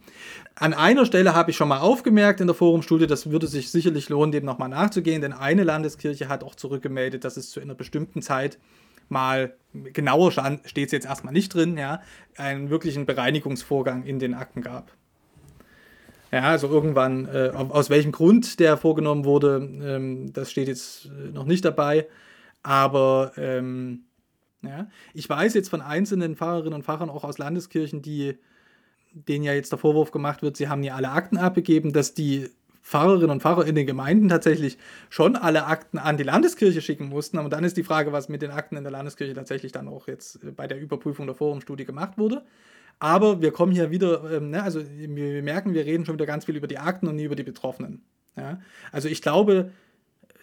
An 0.55 0.75
einer 0.75 1.07
Stelle 1.07 1.35
habe 1.35 1.51
ich 1.51 1.57
schon 1.57 1.69
mal 1.69 1.81
aufgemerkt 1.81 2.41
in 2.41 2.47
der 2.47 2.55
Forumstudie, 2.55 3.07
das 3.07 3.31
würde 3.31 3.47
sich 3.47 3.71
sicherlich 3.71 4.11
lohnen, 4.11 4.31
dem 4.31 4.45
nochmal 4.45 4.69
nachzugehen, 4.69 5.23
denn 5.23 5.33
eine 5.33 5.65
Landeskirche 5.65 6.29
hat 6.29 6.45
auch 6.45 6.55
zurückgemeldet, 6.55 7.25
dass 7.25 7.37
es 7.37 7.51
zu 7.51 7.61
einer 7.61 7.75
bestimmten 7.75 8.23
Zeit 8.23 8.59
mal 9.09 9.55
genauer 9.93 10.33
steht 10.33 10.87
es 10.87 10.93
jetzt 10.93 11.07
erstmal 11.07 11.33
nicht 11.33 11.55
drin, 11.55 11.77
ja, 11.77 12.01
einen 12.37 12.71
wirklichen 12.71 13.07
Bereinigungsvorgang 13.07 14.05
in 14.05 14.19
den 14.19 14.35
Akten 14.35 14.63
gab. 14.63 14.93
Ja, 16.33 16.43
also 16.43 16.69
irgendwann, 16.69 17.27
äh, 17.27 17.53
aus 17.55 17.89
welchem 17.89 18.13
Grund 18.13 18.59
der 18.59 18.77
vorgenommen 18.77 19.25
wurde, 19.25 19.57
ähm, 19.57 20.33
das 20.33 20.51
steht 20.51 20.69
jetzt 20.69 21.07
äh, 21.07 21.31
noch 21.31 21.45
nicht 21.45 21.65
dabei. 21.65 22.09
Aber 22.63 23.33
ähm, 23.37 24.07
ja, 24.63 24.89
ich 25.15 25.29
weiß 25.29 25.55
jetzt 25.55 25.69
von 25.69 25.81
einzelnen 25.81 26.37
Pfarrerinnen 26.37 26.75
und 26.75 26.85
Pfarrern 26.85 27.11
auch 27.11 27.23
aus 27.23 27.39
Landeskirchen, 27.39 28.03
die 28.03 28.39
denen 29.13 29.45
ja 29.45 29.55
jetzt 29.55 29.73
der 29.73 29.79
Vorwurf 29.79 30.11
gemacht 30.11 30.43
wird, 30.43 30.57
sie 30.57 30.69
haben 30.69 30.83
ja 30.83 30.95
alle 30.95 31.11
Akten 31.11 31.39
abgegeben, 31.39 31.93
dass 31.93 32.13
die 32.13 32.51
Pfarrerinnen 32.87 33.31
und 33.31 33.43
Pfarrer 33.43 33.67
in 33.67 33.75
den 33.75 33.85
Gemeinden 33.85 34.29
tatsächlich 34.29 34.79
schon 35.11 35.35
alle 35.35 35.67
Akten 35.67 35.99
an 35.99 36.17
die 36.17 36.23
Landeskirche 36.23 36.81
schicken 36.81 37.09
mussten. 37.09 37.37
Und 37.39 37.53
dann 37.53 37.65
ist 37.65 37.77
die 37.77 37.83
Frage, 37.83 38.13
was 38.13 38.29
mit 38.29 38.43
den 38.43 38.53
Akten 38.53 38.77
in 38.77 38.85
der 38.85 38.93
Landeskirche 38.93 39.35
tatsächlich 39.35 39.73
dann 39.73 39.89
auch 39.89 40.07
jetzt 40.07 40.45
äh, 40.45 40.53
bei 40.53 40.69
der 40.69 40.79
Überprüfung 40.79 41.27
der 41.27 41.35
Forumstudie 41.35 41.85
gemacht 41.85 42.17
wurde. 42.17 42.45
Aber 43.01 43.43
wir 43.43 43.51
kommen 43.51 43.73
hier 43.73 43.91
wieder, 43.91 44.31
ähm, 44.31 44.51
ne, 44.51 44.63
also 44.63 44.81
wir 44.89 45.43
merken, 45.43 45.75
wir 45.75 45.85
reden 45.85 46.07
schon 46.07 46.15
wieder 46.15 46.27
ganz 46.27 46.45
viel 46.45 46.55
über 46.55 46.69
die 46.69 46.79
Akten 46.79 47.09
und 47.09 47.17
nie 47.17 47.25
über 47.25 47.35
die 47.35 47.43
Betroffenen. 47.43 48.05
Ja? 48.37 48.61
Also 48.93 49.09
ich 49.09 49.21
glaube, 49.21 49.73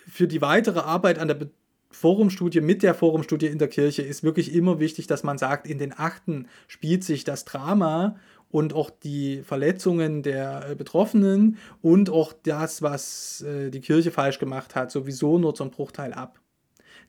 für 0.06 0.28
die 0.28 0.42
weitere 0.42 0.82
Arbeit 0.82 1.20
an 1.20 1.30
der 1.30 1.36
Be 1.36 1.50
Forumstudie 1.92 2.60
mit 2.60 2.82
der 2.82 2.96
Forumstudie 2.96 3.46
in 3.46 3.60
der 3.60 3.68
Kirche 3.68 4.02
ist 4.02 4.24
wirklich 4.24 4.56
immer 4.56 4.80
wichtig, 4.80 5.06
dass 5.06 5.22
man 5.22 5.38
sagt, 5.38 5.68
in 5.68 5.78
den 5.78 5.94
Akten 5.94 6.48
spielt 6.68 7.04
sich 7.04 7.24
das 7.24 7.46
Drama 7.46 8.16
und 8.54 8.76
auch 8.76 8.92
die 8.92 9.42
Verletzungen 9.42 10.22
der 10.22 10.70
äh, 10.70 10.76
Betroffenen 10.76 11.58
und 11.82 12.12
auch 12.12 12.34
das, 12.44 12.84
was 12.84 13.42
äh, 13.42 13.72
die 13.72 13.82
Kirche 13.82 14.12
falsch 14.12 14.38
gemacht 14.38 14.76
hat, 14.76 14.92
sowieso 14.92 15.40
nur 15.40 15.56
zum 15.56 15.72
Bruchteil 15.72 16.14
ab. 16.14 16.40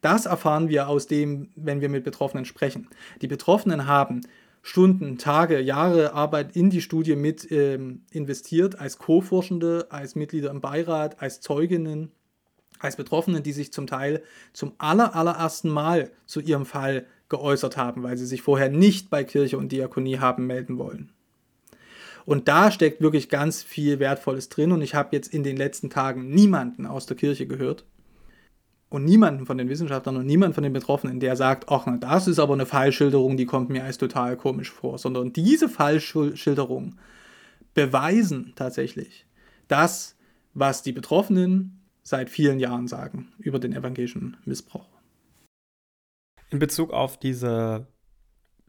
Das 0.00 0.24
erfahren 0.24 0.70
wir 0.70 0.88
aus 0.88 1.06
dem, 1.06 1.50
wenn 1.54 1.82
wir 1.82 1.90
mit 1.90 2.02
Betroffenen 2.02 2.46
sprechen. 2.46 2.88
Die 3.20 3.26
Betroffenen 3.26 3.86
haben 3.86 4.22
Stunden, 4.62 5.18
Tage, 5.18 5.60
Jahre 5.60 6.14
Arbeit 6.14 6.56
in 6.56 6.70
die 6.70 6.80
Studie 6.80 7.14
mit 7.14 7.52
ähm, 7.52 8.06
investiert, 8.10 8.80
als 8.80 8.96
Co-Forschende, 8.96 9.88
als 9.90 10.14
Mitglieder 10.14 10.50
im 10.50 10.62
Beirat, 10.62 11.20
als 11.20 11.42
Zeuginnen, 11.42 12.10
als 12.78 12.96
Betroffene, 12.96 13.42
die 13.42 13.52
sich 13.52 13.70
zum 13.70 13.86
Teil 13.86 14.22
zum 14.54 14.72
aller, 14.78 15.14
allerersten 15.14 15.68
Mal 15.68 16.10
zu 16.24 16.40
ihrem 16.40 16.64
Fall 16.64 17.04
geäußert 17.28 17.76
haben, 17.76 18.02
weil 18.02 18.16
sie 18.16 18.26
sich 18.26 18.40
vorher 18.40 18.70
nicht 18.70 19.10
bei 19.10 19.24
Kirche 19.24 19.58
und 19.58 19.72
Diakonie 19.72 20.18
haben 20.18 20.46
melden 20.46 20.78
wollen. 20.78 21.13
Und 22.26 22.48
da 22.48 22.70
steckt 22.70 23.00
wirklich 23.00 23.28
ganz 23.28 23.62
viel 23.62 23.98
Wertvolles 23.98 24.48
drin. 24.48 24.72
Und 24.72 24.82
ich 24.82 24.94
habe 24.94 25.10
jetzt 25.12 25.32
in 25.32 25.42
den 25.42 25.56
letzten 25.56 25.90
Tagen 25.90 26.30
niemanden 26.30 26.86
aus 26.86 27.06
der 27.06 27.16
Kirche 27.16 27.46
gehört 27.46 27.84
und 28.88 29.04
niemanden 29.04 29.44
von 29.44 29.58
den 29.58 29.68
Wissenschaftlern 29.68 30.16
und 30.16 30.26
niemanden 30.26 30.54
von 30.54 30.62
den 30.62 30.72
Betroffenen, 30.72 31.20
der 31.20 31.36
sagt, 31.36 31.68
ach, 31.68 31.86
das 32.00 32.28
ist 32.28 32.38
aber 32.38 32.54
eine 32.54 32.66
Fallschilderung, 32.66 33.36
die 33.36 33.46
kommt 33.46 33.68
mir 33.68 33.84
als 33.84 33.98
total 33.98 34.36
komisch 34.36 34.70
vor. 34.70 34.98
Sondern 34.98 35.32
diese 35.32 35.68
Fallschilderungen 35.68 36.98
beweisen 37.74 38.52
tatsächlich 38.56 39.26
das, 39.68 40.16
was 40.54 40.82
die 40.82 40.92
Betroffenen 40.92 41.80
seit 42.04 42.30
vielen 42.30 42.60
Jahren 42.60 42.86
sagen 42.86 43.32
über 43.38 43.58
den 43.58 43.72
evangelischen 43.72 44.36
Missbrauch. 44.44 44.86
In 46.50 46.60
Bezug 46.60 46.92
auf 46.92 47.18
diese 47.18 47.86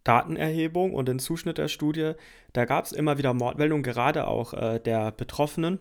Datenerhebung 0.06 0.94
und 0.94 1.10
den 1.10 1.20
Zuschnitt 1.20 1.58
der 1.58 1.68
Studie, 1.68 2.14
da 2.54 2.64
gab 2.64 2.86
es 2.86 2.94
immer 2.94 3.18
wieder 3.18 3.34
Mordmeldungen, 3.34 3.84
gerade 3.84 4.28
auch 4.28 4.54
äh, 4.54 4.80
der 4.80 5.12
Betroffenen, 5.12 5.80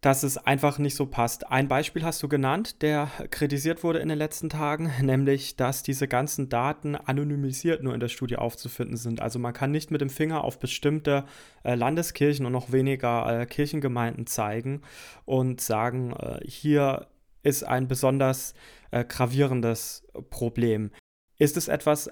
dass 0.00 0.22
es 0.22 0.38
einfach 0.38 0.78
nicht 0.78 0.96
so 0.96 1.06
passt. 1.06 1.48
Ein 1.48 1.68
Beispiel 1.68 2.02
hast 2.02 2.22
du 2.22 2.28
genannt, 2.28 2.80
der 2.80 3.10
kritisiert 3.30 3.84
wurde 3.84 3.98
in 3.98 4.08
den 4.08 4.16
letzten 4.16 4.48
Tagen, 4.48 4.90
nämlich, 5.02 5.56
dass 5.56 5.82
diese 5.82 6.08
ganzen 6.08 6.48
Daten 6.48 6.96
anonymisiert 6.96 7.82
nur 7.82 7.94
in 7.94 8.00
der 8.00 8.08
Studie 8.08 8.36
aufzufinden 8.36 8.96
sind. 8.96 9.20
Also 9.20 9.38
man 9.38 9.52
kann 9.52 9.70
nicht 9.70 9.90
mit 9.90 10.00
dem 10.00 10.10
Finger 10.10 10.42
auf 10.42 10.58
bestimmte 10.58 11.24
äh, 11.62 11.74
Landeskirchen 11.74 12.46
und 12.46 12.52
noch 12.52 12.72
weniger 12.72 13.42
äh, 13.42 13.46
Kirchengemeinden 13.46 14.26
zeigen 14.26 14.80
und 15.26 15.60
sagen, 15.60 16.14
äh, 16.14 16.40
hier 16.46 17.06
ist 17.42 17.64
ein 17.64 17.86
besonders 17.86 18.54
äh, 18.90 19.04
gravierendes 19.04 20.06
Problem. 20.30 20.90
Ist 21.38 21.56
es 21.56 21.68
etwas, 21.68 22.10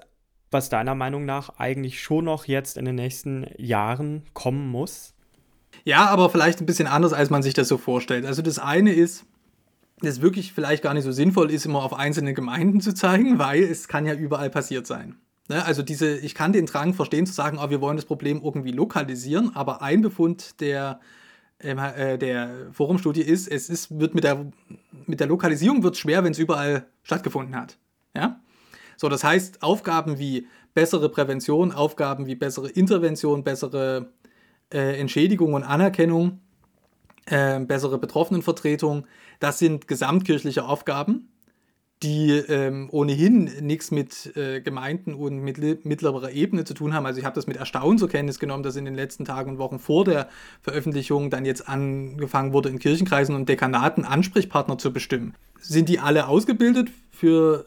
was 0.51 0.69
deiner 0.69 0.95
Meinung 0.95 1.25
nach 1.25 1.57
eigentlich 1.57 2.01
schon 2.01 2.25
noch 2.25 2.45
jetzt 2.45 2.77
in 2.77 2.85
den 2.85 2.95
nächsten 2.95 3.47
Jahren 3.57 4.23
kommen 4.33 4.69
muss? 4.69 5.13
Ja, 5.85 6.07
aber 6.07 6.29
vielleicht 6.29 6.59
ein 6.59 6.65
bisschen 6.65 6.87
anders, 6.87 7.13
als 7.13 7.29
man 7.29 7.43
sich 7.43 7.53
das 7.53 7.67
so 7.67 7.77
vorstellt. 7.77 8.25
Also 8.25 8.41
das 8.41 8.59
eine 8.59 8.93
ist, 8.93 9.25
dass 10.01 10.13
es 10.13 10.21
wirklich 10.21 10.53
vielleicht 10.53 10.83
gar 10.83 10.93
nicht 10.93 11.03
so 11.03 11.11
sinnvoll 11.11 11.51
ist, 11.51 11.65
immer 11.65 11.83
auf 11.83 11.93
einzelne 11.93 12.33
Gemeinden 12.33 12.81
zu 12.81 12.93
zeigen, 12.93 13.39
weil 13.39 13.63
es 13.63 13.87
kann 13.87 14.05
ja 14.05 14.13
überall 14.13 14.49
passiert 14.49 14.87
sein. 14.87 15.15
Ne? 15.49 15.65
Also 15.65 15.81
diese, 15.81 16.17
ich 16.17 16.35
kann 16.35 16.53
den 16.53 16.65
Drang 16.65 16.93
verstehen 16.93 17.25
zu 17.25 17.33
sagen, 17.33 17.57
oh, 17.61 17.69
wir 17.69 17.81
wollen 17.81 17.97
das 17.97 18.05
Problem 18.05 18.41
irgendwie 18.43 18.71
lokalisieren, 18.71 19.55
aber 19.55 19.81
ein 19.81 20.01
Befund 20.01 20.61
der, 20.61 20.99
ähm, 21.59 21.79
äh, 21.79 22.17
der 22.17 22.67
Forumstudie 22.71 23.21
ist, 23.21 23.47
es 23.47 23.69
ist, 23.69 23.99
wird 23.99 24.15
mit 24.15 24.23
der, 24.23 24.45
mit 25.05 25.19
der 25.19 25.27
Lokalisierung 25.27 25.83
wird 25.83 25.97
schwer, 25.97 26.23
wenn 26.23 26.31
es 26.31 26.39
überall 26.39 26.85
stattgefunden 27.03 27.55
hat. 27.55 27.77
Ja? 28.15 28.39
So, 28.99 29.07
das 29.07 29.23
heißt, 29.23 29.63
Aufgaben 29.63 30.19
wie 30.19 30.47
bessere 30.73 31.07
Prävention, 31.07 31.71
Aufgaben 31.71 32.27
wie 32.27 32.35
bessere 32.35 32.67
Intervention, 32.67 33.45
bessere 33.45 34.11
äh, 34.73 34.99
Entschädigung 34.99 35.53
und 35.53 35.63
Anerkennung, 35.63 36.41
äh, 37.27 37.61
bessere 37.61 37.97
Betroffenenvertretung, 37.97 39.07
das 39.39 39.57
sind 39.57 39.87
gesamtkirchliche 39.87 40.65
Aufgaben, 40.65 41.29
die 42.03 42.31
ähm, 42.31 42.89
ohnehin 42.91 43.45
nichts 43.61 43.91
mit 43.91 44.35
äh, 44.35 44.59
Gemeinden 44.59 45.13
und 45.13 45.39
mit 45.39 45.85
mittlerer 45.85 46.31
Ebene 46.33 46.65
zu 46.65 46.73
tun 46.73 46.93
haben. 46.93 47.05
Also 47.05 47.19
ich 47.21 47.25
habe 47.25 47.35
das 47.35 47.47
mit 47.47 47.55
Erstaunen 47.55 47.99
zur 47.99 48.09
Kenntnis 48.09 48.37
genommen, 48.37 48.63
dass 48.63 48.75
in 48.75 48.83
den 48.83 48.95
letzten 48.95 49.23
Tagen 49.23 49.51
und 49.51 49.57
Wochen 49.59 49.79
vor 49.79 50.03
der 50.03 50.27
Veröffentlichung 50.61 51.29
dann 51.29 51.45
jetzt 51.45 51.69
angefangen 51.69 52.51
wurde, 52.51 52.67
in 52.67 52.79
Kirchenkreisen 52.79 53.33
und 53.33 53.47
Dekanaten 53.47 54.03
Ansprechpartner 54.03 54.77
zu 54.77 54.91
bestimmen. 54.91 55.35
Sind 55.61 55.87
die 55.87 55.99
alle 55.99 56.27
ausgebildet 56.27 56.89
für 57.11 57.65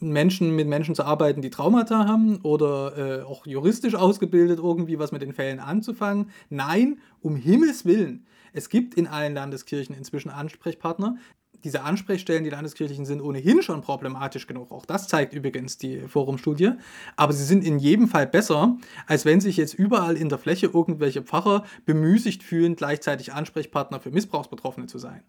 Menschen 0.00 0.56
mit 0.56 0.66
Menschen 0.66 0.94
zu 0.94 1.04
arbeiten, 1.04 1.42
die 1.42 1.50
Traumata 1.50 2.06
haben 2.06 2.40
oder 2.42 3.20
äh, 3.20 3.22
auch 3.22 3.46
juristisch 3.46 3.94
ausgebildet, 3.94 4.58
irgendwie 4.58 4.98
was 4.98 5.12
mit 5.12 5.22
den 5.22 5.32
Fällen 5.32 5.60
anzufangen. 5.60 6.30
Nein, 6.48 7.00
um 7.20 7.36
Himmels 7.36 7.84
Willen. 7.84 8.26
Es 8.52 8.68
gibt 8.68 8.94
in 8.94 9.06
allen 9.06 9.34
Landeskirchen 9.34 9.94
inzwischen 9.94 10.30
Ansprechpartner. 10.30 11.16
diese 11.62 11.82
Ansprechstellen, 11.82 12.42
die 12.42 12.50
landeskirchlichen, 12.50 13.04
sind 13.04 13.20
ohnehin 13.20 13.62
schon 13.62 13.82
problematisch 13.82 14.46
genug. 14.46 14.72
Auch 14.72 14.86
das 14.86 15.08
zeigt 15.08 15.34
übrigens 15.34 15.76
die 15.76 16.00
Forumstudie. 16.08 16.72
Aber 17.16 17.34
sie 17.34 17.44
sind 17.44 17.64
in 17.64 17.78
jedem 17.78 18.08
Fall 18.08 18.26
besser, 18.26 18.78
als 19.06 19.26
wenn 19.26 19.42
sich 19.42 19.58
jetzt 19.58 19.74
überall 19.74 20.16
in 20.16 20.30
der 20.30 20.38
Fläche 20.38 20.70
irgendwelche 20.72 21.22
Pfarrer 21.22 21.64
bemüßigt 21.84 22.42
fühlen, 22.42 22.76
gleichzeitig 22.76 23.34
Ansprechpartner 23.34 24.00
für 24.00 24.10
Missbrauchsbetroffene 24.10 24.86
zu 24.86 24.98
sein. 24.98 25.22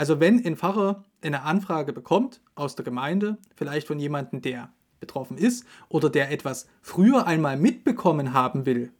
Also 0.00 0.18
wenn 0.18 0.42
ein 0.46 0.56
Pfarrer 0.56 1.04
eine 1.20 1.42
Anfrage 1.42 1.92
bekommt 1.92 2.40
aus 2.54 2.74
der 2.74 2.86
Gemeinde, 2.86 3.36
vielleicht 3.54 3.86
von 3.86 3.98
jemandem, 3.98 4.40
der 4.40 4.72
betroffen 4.98 5.36
ist 5.36 5.66
oder 5.90 6.08
der 6.08 6.30
etwas 6.30 6.68
früher 6.80 7.26
einmal 7.26 7.58
mitbekommen 7.58 8.32
haben 8.32 8.64
will, 8.64 8.92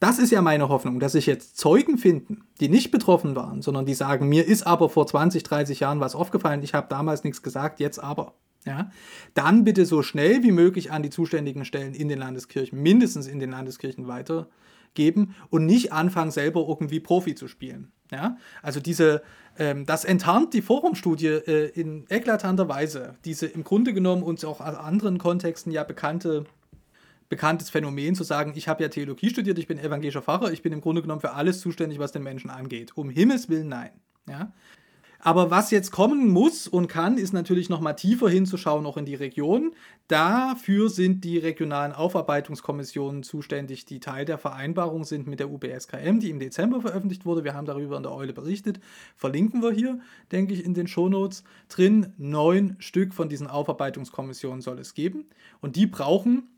das 0.00 0.18
ist 0.18 0.30
ja 0.30 0.40
meine 0.40 0.70
Hoffnung, 0.70 1.00
dass 1.00 1.12
sich 1.12 1.26
jetzt 1.26 1.58
Zeugen 1.58 1.98
finden, 1.98 2.44
die 2.60 2.70
nicht 2.70 2.90
betroffen 2.90 3.36
waren, 3.36 3.60
sondern 3.60 3.84
die 3.84 3.92
sagen, 3.92 4.26
mir 4.26 4.46
ist 4.46 4.66
aber 4.66 4.88
vor 4.88 5.06
20, 5.06 5.42
30 5.42 5.80
Jahren 5.80 6.00
was 6.00 6.14
aufgefallen, 6.14 6.62
ich 6.62 6.72
habe 6.72 6.86
damals 6.88 7.22
nichts 7.22 7.42
gesagt, 7.42 7.78
jetzt 7.78 7.98
aber. 7.98 8.32
Ja, 8.64 8.90
dann 9.34 9.64
bitte 9.64 9.84
so 9.84 10.02
schnell 10.02 10.42
wie 10.42 10.52
möglich 10.52 10.92
an 10.92 11.02
die 11.02 11.10
zuständigen 11.10 11.66
Stellen 11.66 11.92
in 11.92 12.08
den 12.08 12.18
Landeskirchen, 12.18 12.80
mindestens 12.80 13.26
in 13.26 13.38
den 13.38 13.50
Landeskirchen 13.50 14.08
weitergeben 14.92 15.34
und 15.50 15.66
nicht 15.66 15.92
anfangen, 15.92 16.30
selber 16.30 16.64
irgendwie 16.68 17.00
Profi 17.00 17.34
zu 17.34 17.48
spielen. 17.48 17.92
Ja, 18.10 18.36
also 18.60 18.78
diese, 18.78 19.22
ähm, 19.58 19.86
das 19.86 20.04
enttarnt 20.04 20.52
die 20.52 20.60
Forumstudie 20.60 21.28
äh, 21.28 21.70
in 21.70 22.04
eklatanter 22.10 22.68
Weise, 22.68 23.16
diese 23.24 23.46
im 23.46 23.64
Grunde 23.64 23.94
genommen 23.94 24.22
uns 24.22 24.44
auch 24.44 24.60
aus 24.60 24.76
anderen 24.76 25.16
Kontexten 25.18 25.72
ja 25.72 25.82
bekannte 25.82 26.44
bekanntes 27.30 27.70
Phänomen 27.70 28.14
zu 28.14 28.24
sagen, 28.24 28.52
ich 28.56 28.68
habe 28.68 28.82
ja 28.82 28.90
Theologie 28.90 29.30
studiert, 29.30 29.58
ich 29.58 29.66
bin 29.66 29.78
evangelischer 29.78 30.20
Pfarrer, 30.20 30.52
ich 30.52 30.60
bin 30.60 30.74
im 30.74 30.82
Grunde 30.82 31.00
genommen 31.00 31.22
für 31.22 31.32
alles 31.32 31.62
zuständig, 31.62 31.98
was 31.98 32.12
den 32.12 32.22
Menschen 32.22 32.50
angeht. 32.50 32.94
Um 32.94 33.08
Himmels 33.08 33.48
Willen 33.48 33.68
nein. 33.68 33.92
Ja? 34.28 34.52
Aber 35.24 35.52
was 35.52 35.70
jetzt 35.70 35.92
kommen 35.92 36.30
muss 36.30 36.66
und 36.66 36.88
kann, 36.88 37.16
ist 37.16 37.32
natürlich 37.32 37.68
noch 37.68 37.80
mal 37.80 37.92
tiefer 37.92 38.28
hinzuschauen, 38.28 38.84
auch 38.86 38.96
in 38.96 39.04
die 39.04 39.14
Region. 39.14 39.72
Dafür 40.08 40.90
sind 40.90 41.22
die 41.22 41.38
regionalen 41.38 41.92
Aufarbeitungskommissionen 41.92 43.22
zuständig, 43.22 43.84
die 43.84 44.00
Teil 44.00 44.24
der 44.24 44.36
Vereinbarung 44.36 45.04
sind 45.04 45.28
mit 45.28 45.38
der 45.38 45.48
UBSKM, 45.48 46.18
die 46.18 46.28
im 46.28 46.40
Dezember 46.40 46.80
veröffentlicht 46.80 47.24
wurde. 47.24 47.44
Wir 47.44 47.54
haben 47.54 47.66
darüber 47.66 47.96
in 47.98 48.02
der 48.02 48.12
Eule 48.12 48.32
berichtet. 48.32 48.80
Verlinken 49.14 49.62
wir 49.62 49.70
hier, 49.70 50.00
denke 50.32 50.54
ich, 50.54 50.64
in 50.64 50.74
den 50.74 50.88
Shownotes 50.88 51.44
drin. 51.68 52.12
Neun 52.18 52.74
Stück 52.80 53.14
von 53.14 53.28
diesen 53.28 53.46
Aufarbeitungskommissionen 53.46 54.60
soll 54.60 54.80
es 54.80 54.92
geben. 54.92 55.26
Und 55.60 55.76
die 55.76 55.86
brauchen 55.86 56.48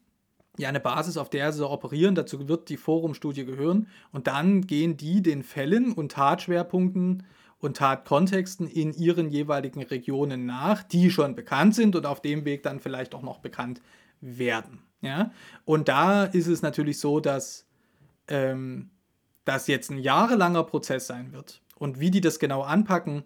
ja 0.57 0.71
eine 0.71 0.81
Basis, 0.81 1.19
auf 1.19 1.29
der 1.29 1.53
sie 1.53 1.69
operieren. 1.69 2.15
Dazu 2.15 2.49
wird 2.49 2.71
die 2.71 2.79
Forumstudie 2.79 3.45
gehören. 3.45 3.89
Und 4.11 4.27
dann 4.27 4.67
gehen 4.67 4.97
die 4.97 5.21
den 5.21 5.43
Fällen 5.43 5.93
und 5.93 6.13
Tatschwerpunkten 6.13 7.25
und 7.65 7.77
Tatkontexten 7.77 8.69
in 8.69 8.93
ihren 8.93 9.31
jeweiligen 9.31 9.83
Regionen 9.83 10.47
nach, 10.47 10.83
die 10.83 11.11
schon 11.11 11.35
bekannt 11.35 11.75
sind 11.75 11.97
und 11.97 12.07
auf 12.07 12.21
dem 12.21 12.45
Weg 12.45 12.63
dann 12.63 12.79
vielleicht 12.79 13.15
auch 13.15 13.23
noch 13.23 13.39
bekannt 13.39 13.81
werden. 14.21 14.83
Ja? 15.01 15.33
Und 15.65 15.89
da 15.89 16.25
ist 16.25 16.47
es 16.47 16.63
natürlich 16.63 16.99
so, 17.01 17.21
dass 17.21 17.67
ähm, 18.29 18.91
das 19.45 19.67
jetzt 19.67 19.91
ein 19.91 19.99
jahrelanger 19.99 20.65
Prozess 20.65 21.07
sein 21.07 21.33
wird. 21.33 21.63
Und 21.77 22.01
wie 22.01 22.11
die 22.11 22.21
das 22.21 22.39
genau 22.39 22.63
anpacken, 22.63 23.25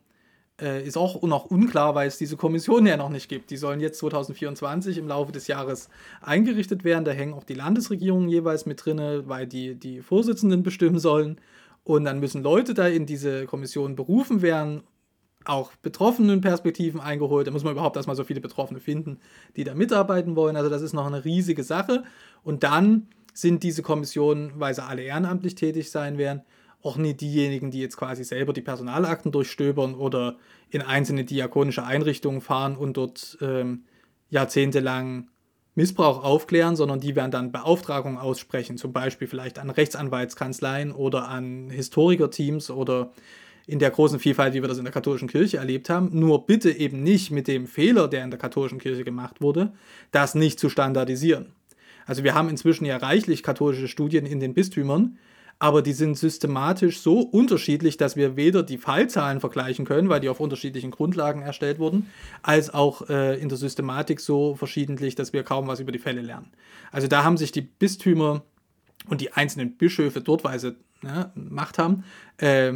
äh, 0.60 0.84
ist 0.84 0.96
auch 0.96 1.22
noch 1.22 1.44
unklar, 1.46 1.94
weil 1.94 2.08
es 2.08 2.18
diese 2.18 2.36
Kommission 2.36 2.86
ja 2.86 2.96
noch 2.96 3.10
nicht 3.10 3.28
gibt. 3.28 3.50
Die 3.50 3.56
sollen 3.56 3.80
jetzt 3.80 3.98
2024 3.98 4.98
im 4.98 5.08
Laufe 5.08 5.32
des 5.32 5.46
Jahres 5.46 5.88
eingerichtet 6.20 6.84
werden. 6.84 7.04
Da 7.04 7.12
hängen 7.12 7.34
auch 7.34 7.44
die 7.44 7.54
Landesregierungen 7.54 8.28
jeweils 8.28 8.66
mit 8.66 8.84
drin, 8.84 9.22
weil 9.26 9.46
die 9.46 9.74
die 9.76 10.00
Vorsitzenden 10.00 10.62
bestimmen 10.62 10.98
sollen. 10.98 11.40
Und 11.88 12.04
dann 12.04 12.20
müssen 12.20 12.42
Leute 12.42 12.74
da 12.74 12.86
in 12.86 13.06
diese 13.06 13.46
Kommission 13.46 13.96
berufen 13.96 14.42
werden, 14.42 14.82
auch 15.46 15.72
betroffenen 15.76 16.42
Perspektiven 16.42 17.00
eingeholt. 17.00 17.46
Da 17.46 17.50
muss 17.50 17.64
man 17.64 17.72
überhaupt 17.72 17.96
erstmal 17.96 18.14
so 18.14 18.24
viele 18.24 18.42
Betroffene 18.42 18.78
finden, 18.78 19.20
die 19.56 19.64
da 19.64 19.74
mitarbeiten 19.74 20.36
wollen. 20.36 20.56
Also 20.56 20.68
das 20.68 20.82
ist 20.82 20.92
noch 20.92 21.06
eine 21.06 21.24
riesige 21.24 21.64
Sache. 21.64 22.04
Und 22.44 22.62
dann 22.62 23.08
sind 23.32 23.62
diese 23.62 23.80
Kommissionen, 23.80 24.52
weil 24.56 24.74
sie 24.74 24.84
alle 24.84 25.00
ehrenamtlich 25.00 25.54
tätig 25.54 25.90
sein 25.90 26.18
werden, 26.18 26.42
auch 26.82 26.98
nicht 26.98 27.22
diejenigen, 27.22 27.70
die 27.70 27.80
jetzt 27.80 27.96
quasi 27.96 28.22
selber 28.22 28.52
die 28.52 28.60
Personalakten 28.60 29.32
durchstöbern 29.32 29.94
oder 29.94 30.36
in 30.68 30.82
einzelne 30.82 31.24
diakonische 31.24 31.84
Einrichtungen 31.84 32.42
fahren 32.42 32.76
und 32.76 32.98
dort 32.98 33.38
ähm, 33.40 33.84
jahrzehntelang 34.28 35.28
Missbrauch 35.78 36.24
aufklären, 36.24 36.74
sondern 36.74 36.98
die 36.98 37.14
werden 37.14 37.30
dann 37.30 37.52
Beauftragungen 37.52 38.18
aussprechen, 38.18 38.78
zum 38.78 38.92
Beispiel 38.92 39.28
vielleicht 39.28 39.60
an 39.60 39.70
Rechtsanwaltskanzleien 39.70 40.90
oder 40.90 41.28
an 41.28 41.70
Historikerteams 41.70 42.70
oder 42.70 43.12
in 43.68 43.78
der 43.78 43.92
großen 43.92 44.18
Vielfalt, 44.18 44.54
wie 44.54 44.60
wir 44.60 44.68
das 44.68 44.78
in 44.78 44.84
der 44.84 44.92
katholischen 44.92 45.28
Kirche 45.28 45.58
erlebt 45.58 45.88
haben. 45.88 46.10
Nur 46.12 46.46
bitte 46.46 46.72
eben 46.72 47.04
nicht 47.04 47.30
mit 47.30 47.46
dem 47.46 47.68
Fehler, 47.68 48.08
der 48.08 48.24
in 48.24 48.30
der 48.30 48.40
katholischen 48.40 48.80
Kirche 48.80 49.04
gemacht 49.04 49.40
wurde, 49.40 49.72
das 50.10 50.34
nicht 50.34 50.58
zu 50.58 50.68
standardisieren. 50.68 51.52
Also 52.06 52.24
wir 52.24 52.34
haben 52.34 52.48
inzwischen 52.48 52.84
ja 52.84 52.96
reichlich 52.96 53.44
katholische 53.44 53.86
Studien 53.86 54.26
in 54.26 54.40
den 54.40 54.54
Bistümern, 54.54 55.16
aber 55.58 55.82
die 55.82 55.92
sind 55.92 56.16
systematisch 56.16 57.00
so 57.00 57.20
unterschiedlich, 57.20 57.96
dass 57.96 58.16
wir 58.16 58.36
weder 58.36 58.62
die 58.62 58.78
Fallzahlen 58.78 59.40
vergleichen 59.40 59.84
können, 59.84 60.08
weil 60.08 60.20
die 60.20 60.28
auf 60.28 60.40
unterschiedlichen 60.40 60.90
Grundlagen 60.90 61.42
erstellt 61.42 61.78
wurden, 61.78 62.06
als 62.42 62.72
auch 62.72 63.08
äh, 63.08 63.40
in 63.40 63.48
der 63.48 63.58
Systematik 63.58 64.20
so 64.20 64.54
verschiedentlich, 64.54 65.14
dass 65.16 65.32
wir 65.32 65.42
kaum 65.42 65.66
was 65.66 65.80
über 65.80 65.90
die 65.90 65.98
Fälle 65.98 66.20
lernen. 66.20 66.50
Also 66.92 67.08
da 67.08 67.24
haben 67.24 67.36
sich 67.36 67.50
die 67.50 67.62
Bistümer 67.62 68.42
und 69.08 69.20
die 69.20 69.32
einzelnen 69.32 69.76
Bischöfe 69.76 70.20
dort, 70.20 70.42
sie 70.60 70.76
ne, 71.02 71.32
Macht 71.34 71.78
haben, 71.78 72.04
äh, 72.36 72.74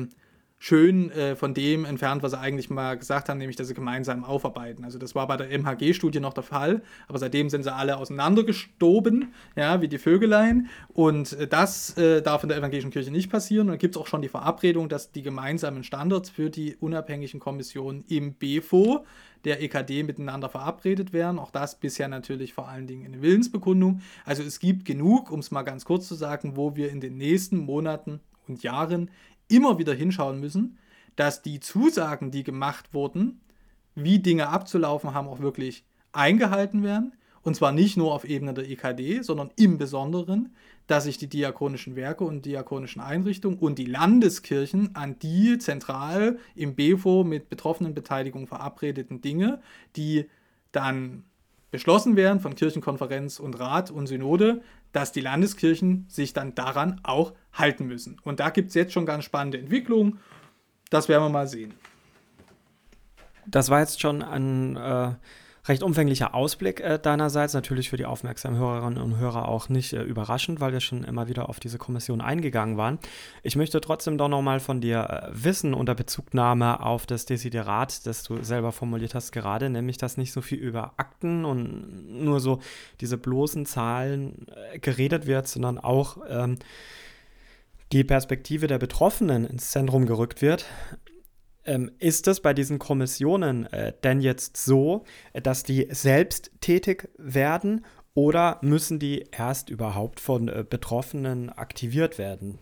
schön 0.63 1.11
äh, 1.11 1.35
von 1.35 1.55
dem 1.55 1.85
entfernt, 1.85 2.23
was 2.23 2.31
sie 2.31 2.39
eigentlich 2.39 2.71
mal 2.71 2.97
gesagt 2.97 3.29
haben, 3.29 3.39
nämlich 3.39 3.57
dass 3.57 3.67
sie 3.67 3.75
gemeinsam 3.75 4.23
aufarbeiten. 4.23 4.85
Also 4.85 4.97
das 4.97 5.17
war 5.17 5.27
bei 5.27 5.37
der 5.37 5.51
MHG-Studie 5.51 6.21
noch 6.21 6.35
der 6.35 6.45
Fall, 6.45 6.83
aber 7.09 7.19
seitdem 7.19 7.51
sind 7.51 7.65
sie 7.65 7.75
alle 7.75 7.97
auseinandergestoben, 7.97 9.33
ja, 9.57 9.81
wie 9.81 9.89
die 9.89 9.99
Vögelein. 9.99 10.69
Und 10.93 11.33
äh, 11.33 11.49
das 11.49 11.99
äh, 11.99 12.23
darf 12.23 12.45
in 12.45 12.49
der 12.49 12.59
evangelischen 12.59 12.93
Kirche 12.93 13.11
nicht 13.11 13.29
passieren. 13.29 13.67
Und 13.67 13.73
da 13.73 13.77
gibt 13.77 13.97
es 13.97 14.01
auch 14.01 14.07
schon 14.07 14.23
die 14.23 14.29
Verabredung, 14.29 14.89
dass 14.89 15.11
die 15.11 15.23
gemeinsamen 15.23 15.83
Standards 15.83 16.31
für 16.31 16.49
die 16.49 16.77
unabhängigen 16.77 17.41
Kommissionen 17.41 18.05
im 18.09 18.35
BFO 18.35 19.05
der 19.45 19.61
EKD 19.63 20.05
miteinander 20.05 20.49
verabredet 20.49 21.13
werden. 21.13 21.41
Auch 21.41 21.51
das 21.51 21.75
bisher 21.75 22.07
natürlich 22.07 22.55
vor 22.55 22.69
allen 22.69 22.87
Dingen 22.87 23.07
eine 23.07 23.21
Willensbekundung. 23.21 24.01
Also 24.25 24.45
es 24.45 24.61
gibt 24.61 24.85
genug, 24.85 25.33
um 25.33 25.41
es 25.41 25.51
mal 25.51 25.63
ganz 25.63 25.85
kurz 25.85 26.07
zu 26.07 26.15
sagen, 26.15 26.57
wo 26.57 26.77
wir 26.77 26.89
in 26.91 27.01
den 27.01 27.17
nächsten 27.19 27.57
Monaten 27.57 28.21
und 28.49 28.63
Jahren 28.63 29.11
immer 29.53 29.79
wieder 29.79 29.95
hinschauen 29.95 30.41
müssen, 30.41 30.79
dass 31.17 31.43
die 31.43 31.61
Zusagen, 31.61 32.31
die 32.31 32.43
gemacht 32.43 32.95
wurden, 32.95 33.41
wie 33.95 34.19
Dinge 34.19 34.49
abzulaufen 34.49 35.15
haben, 35.15 35.29
auch 35.29 35.41
wirklich 35.41 35.85
eingehalten 36.13 36.83
werden. 36.83 37.13
Und 37.43 37.57
zwar 37.57 37.73
nicht 37.73 37.97
nur 37.97 38.15
auf 38.15 38.25
Ebene 38.25 38.55
der 38.55 38.69
EKD, 38.69 39.23
sondern 39.23 39.51
im 39.57 39.77
Besonderen, 39.77 40.55
dass 40.87 41.05
sich 41.05 41.19
die 41.19 41.29
diakonischen 41.29 41.97
Werke 41.97 42.25
und 42.25 42.47
diakonischen 42.47 43.03
Einrichtungen 43.03 43.59
und 43.59 43.79
die 43.79 43.85
Landeskirchen 43.85 44.95
an 44.95 45.19
die 45.19 45.59
zentral 45.59 46.39
im 46.55 46.75
BFO 46.75 47.25
mit 47.25 47.49
betroffenen 47.49 47.95
Beteiligung 47.95 48.47
verabredeten 48.47 49.21
Dinge, 49.21 49.61
die 49.97 50.27
dann 50.71 51.25
beschlossen 51.73 52.17
werden 52.17 52.41
von 52.41 52.55
Kirchenkonferenz 52.55 53.41
und 53.41 53.59
Rat 53.59 53.91
und 53.91 54.07
Synode, 54.07 54.63
dass 54.93 55.13
die 55.13 55.21
Landeskirchen 55.21 56.07
sich 56.09 56.33
dann 56.33 56.55
daran 56.55 57.01
auch 57.03 57.33
halten 57.53 57.87
müssen. 57.87 58.19
Und 58.23 58.41
da 58.41 58.51
gibt 58.51 58.69
es 58.69 58.75
jetzt 58.75 58.93
schon 58.93 59.07
ganz 59.07 59.25
spannende 59.25 59.59
Entwicklungen. 59.59 60.19
Das 60.91 61.09
werden 61.09 61.25
wir 61.25 61.31
mal 61.31 61.47
sehen. 61.49 61.75
Das 63.47 63.71
war 63.71 63.81
jetzt 63.81 64.01
schon 64.01 64.23
ein 64.23 64.77
äh, 64.77 65.13
recht 65.69 65.83
umfänglicher 65.83 66.35
Ausblick 66.35 66.81
äh, 66.81 66.99
deinerseits. 66.99 67.55
Natürlich 67.55 67.91
für 67.91 67.97
die 67.97 68.05
aufmerksamen 68.05 68.59
Hörerinnen 68.59 69.03
und 69.03 69.17
Hörer 69.19 69.49
auch 69.49 69.69
nicht 69.69 69.93
äh, 69.93 70.03
überraschend, 70.03 70.61
weil 70.61 70.73
wir 70.73 70.81
schon 70.81 71.05
immer 71.05 71.29
wieder 71.29 71.49
auf 71.49 71.61
diese 71.61 71.79
Kommission 71.79 72.21
eingegangen 72.21 72.77
waren. 72.77 72.99
Ich 73.43 73.55
möchte 73.55 73.81
trotzdem 73.81 74.19
doch 74.19 74.29
nochmal 74.29 74.59
von 74.59 74.81
dir 74.81 75.09
äh, 75.09 75.29
wissen, 75.33 75.75
unter 75.75 75.95
Bezugnahme 75.95 76.85
auf 76.85 77.07
das 77.07 77.27
Desiderat, 77.27 78.07
das 78.07 78.25
du 78.25 78.43
selber 78.43 78.73
formuliert 78.73 79.15
hast 79.15 79.31
gerade, 79.31 79.71
nämlich, 79.71 79.99
dass 79.99 80.17
nicht 80.17 80.33
so 80.33 80.41
viel 80.41 80.59
über 80.59 80.95
Akten 80.97 81.45
und 81.45 82.25
nur 82.25 82.41
so 82.41 82.61
diese 83.01 83.17
bloßen 83.17 83.65
Zahlen 83.65 84.47
äh, 84.73 84.81
geredet 84.81 85.27
wird, 85.27 85.47
sondern 85.47 85.79
auch 85.79 86.19
ähm, 86.29 86.59
die 87.93 88.05
Perspektive 88.05 88.67
der 88.67 88.79
Betroffenen 88.79 89.45
ins 89.45 89.71
Zentrum 89.71 90.07
gerückt 90.07 90.41
wird. 90.41 90.65
Ähm, 91.65 91.91
ist 91.99 92.27
es 92.27 92.41
bei 92.41 92.55
diesen 92.55 92.79
Kommissionen 92.79 93.67
äh, 93.73 93.93
denn 94.03 94.21
jetzt 94.21 94.57
so, 94.57 95.05
dass 95.33 95.63
die 95.63 95.87
selbst 95.91 96.51
tätig 96.61 97.09
werden 97.19 97.85
oder 98.15 98.59
müssen 98.63 98.99
die 98.99 99.27
erst 99.31 99.71
überhaupt 99.71 100.21
von 100.21 100.49
äh, 100.49 100.65
Betroffenen 100.69 101.51
aktiviert 101.51 102.19
werden? 102.19 102.59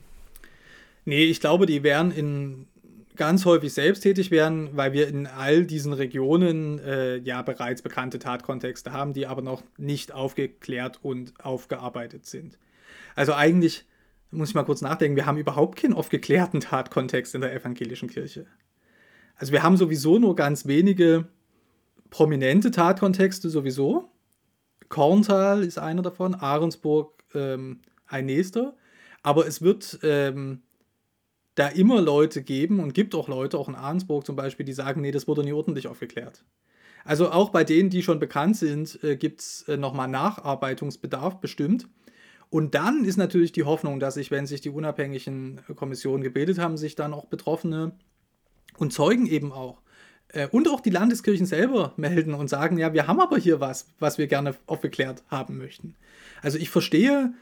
Nee, 1.05 1.25
ich 1.25 1.41
glaube, 1.41 1.67
die 1.67 1.83
werden 1.83 2.13
in 2.13 2.67
ganz 3.17 3.45
häufig 3.45 3.73
selbst 3.73 4.01
tätig 4.01 4.31
werden, 4.31 4.71
weil 4.73 4.93
wir 4.93 5.09
in 5.09 5.27
all 5.27 5.65
diesen 5.65 5.93
Regionen 5.93 6.79
äh, 6.79 7.17
ja 7.17 7.43
bereits 7.43 7.83
bekannte 7.83 8.19
Tatkontexte 8.19 8.93
haben, 8.93 9.13
die 9.13 9.27
aber 9.27 9.43
noch 9.43 9.63
nicht 9.77 10.13
aufgeklärt 10.13 11.01
und 11.03 11.35
aufgearbeitet 11.45 12.27
sind. 12.27 12.59
Also 13.15 13.35
eigentlich 13.35 13.85
muss 14.31 14.51
ich 14.51 14.55
mal 14.55 14.65
kurz 14.65 14.81
nachdenken, 14.81 15.17
wir 15.17 15.27
haben 15.27 15.39
überhaupt 15.39 15.79
keinen 15.79 15.95
aufgeklärten 15.95 16.61
Tatkontext 16.61 17.35
in 17.35 17.41
der 17.41 17.53
evangelischen 17.53 18.09
Kirche. 18.09 18.47
Also 19.40 19.55
wir 19.55 19.62
haben 19.62 19.79
sowieso 19.79 20.18
nur 20.18 20.37
ganz 20.37 20.66
wenige 20.66 21.26
prominente 22.11 22.70
Tatkontexte 22.70 23.48
sowieso. 23.48 24.11
Korntal 24.90 25.64
ist 25.64 25.79
einer 25.79 26.03
davon, 26.03 26.35
Ahrensburg 26.35 27.24
ähm, 27.35 27.81
ein 28.07 28.26
nächster. 28.26 28.76
Aber 29.22 29.46
es 29.46 29.62
wird 29.62 29.98
ähm, 30.03 30.61
da 31.55 31.68
immer 31.68 32.03
Leute 32.03 32.42
geben 32.42 32.81
und 32.81 32.92
gibt 32.92 33.14
auch 33.14 33.29
Leute, 33.29 33.57
auch 33.57 33.70
in 33.70 33.76
Ahrensburg 33.76 34.26
zum 34.26 34.37
Beispiel, 34.37 34.66
die 34.66 34.74
sagen, 34.74 35.00
nee, 35.00 35.11
das 35.11 35.26
wurde 35.26 35.42
nie 35.42 35.55
ordentlich 35.55 35.88
aufgeklärt. 35.88 36.44
Also 37.07 37.31
auch 37.31 37.48
bei 37.48 37.64
denen, 37.64 37.88
die 37.88 38.03
schon 38.03 38.18
bekannt 38.18 38.59
sind, 38.59 39.03
äh, 39.03 39.16
gibt 39.16 39.40
es 39.40 39.62
äh, 39.68 39.79
nochmal 39.79 40.09
Nacharbeitungsbedarf 40.09 41.40
bestimmt. 41.40 41.88
Und 42.50 42.74
dann 42.74 43.07
ist 43.07 43.16
natürlich 43.16 43.53
die 43.53 43.64
Hoffnung, 43.64 44.00
dass 44.00 44.14
sich, 44.14 44.31
wenn 44.31 44.44
sich 44.44 44.61
die 44.61 44.70
unabhängigen 44.70 45.62
Kommissionen 45.76 46.22
gebildet 46.22 46.59
haben, 46.59 46.76
sich 46.76 46.94
dann 46.94 47.14
auch 47.14 47.24
Betroffene 47.24 47.92
und 48.81 48.93
Zeugen 48.93 49.27
eben 49.27 49.53
auch 49.53 49.81
äh, 50.29 50.49
und 50.49 50.69
auch 50.69 50.81
die 50.81 50.90
Landeskirchen 50.90 51.47
selber 51.47 51.93
melden 51.97 52.35
und 52.35 52.49
sagen, 52.49 52.79
ja, 52.79 52.93
wir 52.93 53.07
haben 53.07 53.21
aber 53.21 53.38
hier 53.38 53.61
was, 53.61 53.87
was 53.99 54.19
wir 54.19 54.27
gerne 54.27 54.55
aufgeklärt 54.66 55.23
haben 55.29 55.59
möchten. 55.59 55.95
Also 56.43 56.59
ich 56.59 56.71
verstehe, 56.71 57.33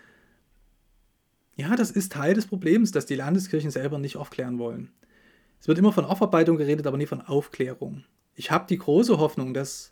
ja, 1.56 1.74
das 1.76 1.90
ist 1.90 2.12
Teil 2.12 2.34
des 2.34 2.46
Problems, 2.46 2.92
dass 2.92 3.06
die 3.06 3.16
Landeskirchen 3.16 3.70
selber 3.70 3.98
nicht 3.98 4.16
aufklären 4.16 4.58
wollen. 4.58 4.90
Es 5.60 5.68
wird 5.68 5.78
immer 5.78 5.92
von 5.92 6.04
Aufarbeitung 6.04 6.56
geredet, 6.56 6.86
aber 6.86 6.96
nie 6.96 7.06
von 7.06 7.20
Aufklärung. 7.20 8.04
Ich 8.36 8.50
habe 8.50 8.66
die 8.68 8.78
große 8.78 9.18
Hoffnung, 9.18 9.54
dass 9.54 9.90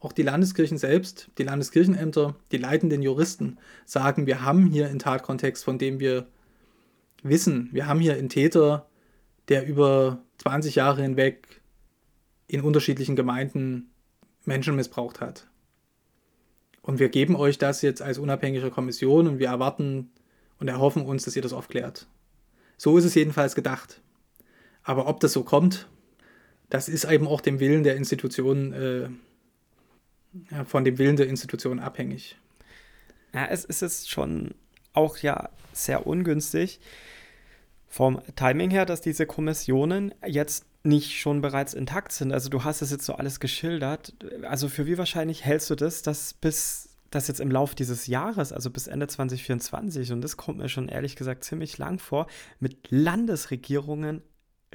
auch 0.00 0.12
die 0.12 0.22
Landeskirchen 0.22 0.78
selbst, 0.78 1.28
die 1.38 1.42
Landeskirchenämter, 1.42 2.36
die 2.52 2.56
leitenden 2.56 3.02
Juristen 3.02 3.58
sagen, 3.84 4.26
wir 4.26 4.42
haben 4.42 4.66
hier 4.66 4.86
einen 4.88 5.00
Tatkontext, 5.00 5.64
von 5.64 5.78
dem 5.78 5.98
wir 5.98 6.28
wissen, 7.24 7.68
wir 7.72 7.88
haben 7.88 7.98
hier 7.98 8.14
einen 8.14 8.28
Täter, 8.28 8.87
der 9.48 9.66
über 9.66 10.22
20 10.38 10.74
Jahre 10.74 11.02
hinweg 11.02 11.60
in 12.46 12.62
unterschiedlichen 12.62 13.16
Gemeinden 13.16 13.90
Menschen 14.44 14.76
missbraucht 14.76 15.20
hat. 15.20 15.46
Und 16.82 16.98
wir 16.98 17.08
geben 17.10 17.36
euch 17.36 17.58
das 17.58 17.82
jetzt 17.82 18.00
als 18.00 18.18
unabhängige 18.18 18.70
Kommission 18.70 19.26
und 19.26 19.38
wir 19.38 19.48
erwarten 19.48 20.10
und 20.58 20.68
erhoffen 20.68 21.04
uns, 21.04 21.24
dass 21.24 21.36
ihr 21.36 21.42
das 21.42 21.52
aufklärt. 21.52 22.06
So 22.76 22.96
ist 22.96 23.04
es 23.04 23.14
jedenfalls 23.14 23.54
gedacht. 23.54 24.00
Aber 24.82 25.06
ob 25.06 25.20
das 25.20 25.32
so 25.32 25.44
kommt, 25.44 25.86
das 26.70 26.88
ist 26.88 27.04
eben 27.04 27.26
auch 27.26 27.40
dem 27.40 27.60
Willen 27.60 27.82
der 27.82 27.96
Institutionen 27.96 28.72
äh, 28.72 29.08
von 30.64 30.84
dem 30.84 30.98
Willen 30.98 31.16
der 31.16 31.28
Institution 31.28 31.78
abhängig. 31.78 32.36
Ja, 33.34 33.46
es 33.46 33.64
ist 33.64 34.08
schon 34.10 34.54
auch 34.92 35.18
ja 35.18 35.50
sehr 35.72 36.06
ungünstig 36.06 36.80
vom 37.88 38.20
Timing 38.36 38.70
her, 38.70 38.86
dass 38.86 39.00
diese 39.00 39.26
Kommissionen 39.26 40.14
jetzt 40.26 40.66
nicht 40.84 41.18
schon 41.18 41.40
bereits 41.40 41.74
intakt 41.74 42.12
sind. 42.12 42.32
Also 42.32 42.48
du 42.48 42.64
hast 42.64 42.82
es 42.82 42.90
jetzt 42.90 43.04
so 43.04 43.14
alles 43.14 43.40
geschildert. 43.40 44.14
Also 44.42 44.68
für 44.68 44.86
wie 44.86 44.98
wahrscheinlich 44.98 45.44
hältst 45.44 45.70
du 45.70 45.74
das, 45.74 46.02
dass 46.02 46.34
bis 46.34 46.88
das 47.10 47.26
jetzt 47.28 47.40
im 47.40 47.50
Lauf 47.50 47.74
dieses 47.74 48.06
Jahres, 48.06 48.52
also 48.52 48.70
bis 48.70 48.86
Ende 48.86 49.06
2024, 49.06 50.12
und 50.12 50.20
das 50.20 50.36
kommt 50.36 50.58
mir 50.58 50.68
schon 50.68 50.88
ehrlich 50.88 51.16
gesagt 51.16 51.42
ziemlich 51.42 51.78
lang 51.78 51.98
vor, 51.98 52.26
mit 52.60 52.90
Landesregierungen 52.90 54.22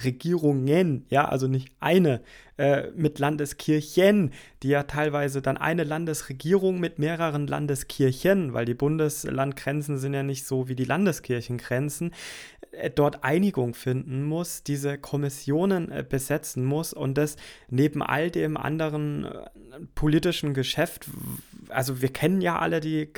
Regierungen, 0.01 1.06
ja, 1.10 1.25
also 1.25 1.47
nicht 1.47 1.71
eine, 1.79 2.21
äh, 2.58 2.91
mit 2.95 3.19
Landeskirchen, 3.19 4.32
die 4.63 4.69
ja 4.69 4.84
teilweise 4.84 5.41
dann 5.41 5.58
eine 5.58 5.84
Landesregierung 5.84 6.79
mit 6.79 6.99
mehreren 6.99 7.47
Landeskirchen, 7.47 8.53
weil 8.53 8.65
die 8.65 8.73
Bundeslandgrenzen 8.73 9.97
sind 9.97 10.13
ja 10.13 10.23
nicht 10.23 10.45
so 10.45 10.67
wie 10.67 10.75
die 10.75 10.86
Landeskirchengrenzen, 10.86 12.12
äh, 12.71 12.89
dort 12.89 13.23
Einigung 13.23 13.75
finden 13.75 14.23
muss, 14.23 14.63
diese 14.63 14.97
Kommissionen 14.97 15.91
äh, 15.91 16.03
besetzen 16.08 16.65
muss 16.65 16.93
und 16.93 17.17
das 17.17 17.38
neben 17.69 18.01
all 18.01 18.32
dem 18.32 18.58
anderen 18.58 19.25
äh, 19.25 19.49
politischen 19.93 20.53
Geschäft, 20.53 21.10
also 21.69 22.01
wir 22.01 22.10
kennen 22.10 22.41
ja 22.41 22.58
alle 22.60 22.79
die 22.79 23.10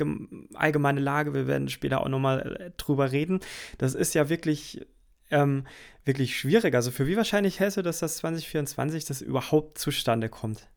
allgemeine 0.54 1.00
Lage, 1.00 1.32
wir 1.32 1.46
werden 1.46 1.68
später 1.68 2.02
auch 2.02 2.08
nochmal 2.08 2.56
äh, 2.60 2.70
drüber 2.76 3.12
reden, 3.12 3.40
das 3.78 3.94
ist 3.94 4.14
ja 4.14 4.28
wirklich 4.28 4.86
ähm, 5.30 5.64
wirklich 6.04 6.38
schwierig. 6.38 6.74
Also 6.74 6.90
für 6.90 7.06
wie 7.06 7.16
wahrscheinlich 7.16 7.60
hältst 7.60 7.76
du, 7.76 7.82
dass 7.82 8.00
das 8.00 8.16
2024 8.18 9.04
das 9.04 9.22
überhaupt 9.22 9.78
zustande 9.78 10.28
kommt? 10.28 10.68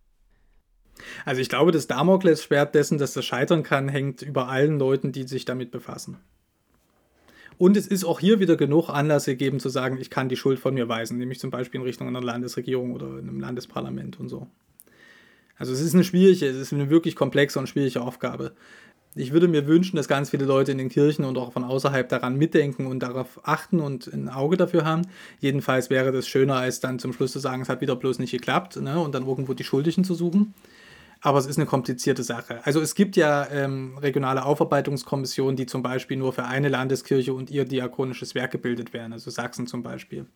Also 1.25 1.41
ich 1.41 1.49
glaube, 1.49 1.71
das 1.71 1.87
Damoklesschwert 1.87 2.75
dessen, 2.75 2.97
dass 2.97 3.13
das 3.13 3.25
scheitern 3.25 3.63
kann, 3.63 3.87
hängt 3.87 4.21
über 4.21 4.49
allen 4.49 4.79
Leuten, 4.79 5.11
die 5.11 5.23
sich 5.23 5.45
damit 5.45 5.71
befassen. 5.71 6.17
Und 7.57 7.75
es 7.75 7.87
ist 7.87 8.05
auch 8.05 8.21
hier 8.21 8.39
wieder 8.39 8.55
genug 8.55 8.89
Anlass 8.89 9.25
gegeben 9.25 9.59
zu 9.59 9.67
sagen, 9.67 9.97
ich 9.99 10.09
kann 10.09 10.29
die 10.29 10.37
Schuld 10.37 10.59
von 10.59 10.73
mir 10.73 10.87
weisen, 10.87 11.17
nämlich 11.17 11.39
zum 11.39 11.51
Beispiel 11.51 11.81
in 11.81 11.85
Richtung 11.85 12.07
einer 12.07 12.21
Landesregierung 12.21 12.93
oder 12.93 13.07
einem 13.07 13.39
Landesparlament 13.39 14.19
und 14.19 14.29
so. 14.29 14.47
Also 15.57 15.73
es 15.73 15.81
ist 15.81 15.93
eine 15.93 16.05
schwierige, 16.05 16.47
es 16.47 16.55
ist 16.55 16.71
eine 16.71 16.89
wirklich 16.89 17.17
komplexe 17.17 17.59
und 17.59 17.67
schwierige 17.67 18.01
Aufgabe. 18.01 18.53
Ich 19.15 19.33
würde 19.33 19.47
mir 19.47 19.65
wünschen, 19.65 19.95
dass 19.95 20.07
ganz 20.07 20.29
viele 20.29 20.45
Leute 20.45 20.71
in 20.71 20.77
den 20.77 20.89
Kirchen 20.89 21.25
und 21.25 21.37
auch 21.37 21.51
von 21.51 21.63
außerhalb 21.63 22.07
daran 22.07 22.37
mitdenken 22.37 22.85
und 22.85 22.99
darauf 22.99 23.39
achten 23.43 23.79
und 23.79 24.07
ein 24.07 24.29
Auge 24.29 24.55
dafür 24.55 24.85
haben. 24.85 25.01
Jedenfalls 25.39 25.89
wäre 25.89 26.11
das 26.11 26.27
schöner, 26.27 26.55
als 26.55 26.79
dann 26.79 26.99
zum 26.99 27.11
Schluss 27.11 27.31
zu 27.31 27.39
sagen, 27.39 27.63
es 27.63 27.69
hat 27.69 27.81
wieder 27.81 27.95
bloß 27.95 28.19
nicht 28.19 28.31
geklappt 28.31 28.75
ne, 28.79 28.99
und 28.99 29.15
dann 29.15 29.25
irgendwo 29.25 29.53
die 29.53 29.63
Schuldigen 29.63 30.03
zu 30.03 30.13
suchen. 30.13 30.53
Aber 31.21 31.39
es 31.39 31.47
ist 31.47 31.57
eine 31.57 31.65
komplizierte 31.65 32.23
Sache. 32.23 32.59
Also 32.63 32.79
es 32.79 32.95
gibt 32.95 33.17
ja 33.17 33.47
ähm, 33.51 33.97
regionale 33.97 34.45
Aufarbeitungskommissionen, 34.45 35.55
die 35.55 35.65
zum 35.65 35.81
Beispiel 35.81 36.15
nur 36.15 36.31
für 36.31 36.45
eine 36.45 36.69
Landeskirche 36.69 37.33
und 37.33 37.49
ihr 37.49 37.65
diakonisches 37.65 38.35
Werk 38.35 38.51
gebildet 38.51 38.93
werden, 38.93 39.11
also 39.11 39.29
Sachsen 39.31 39.67
zum 39.67 39.83
Beispiel. 39.83 40.27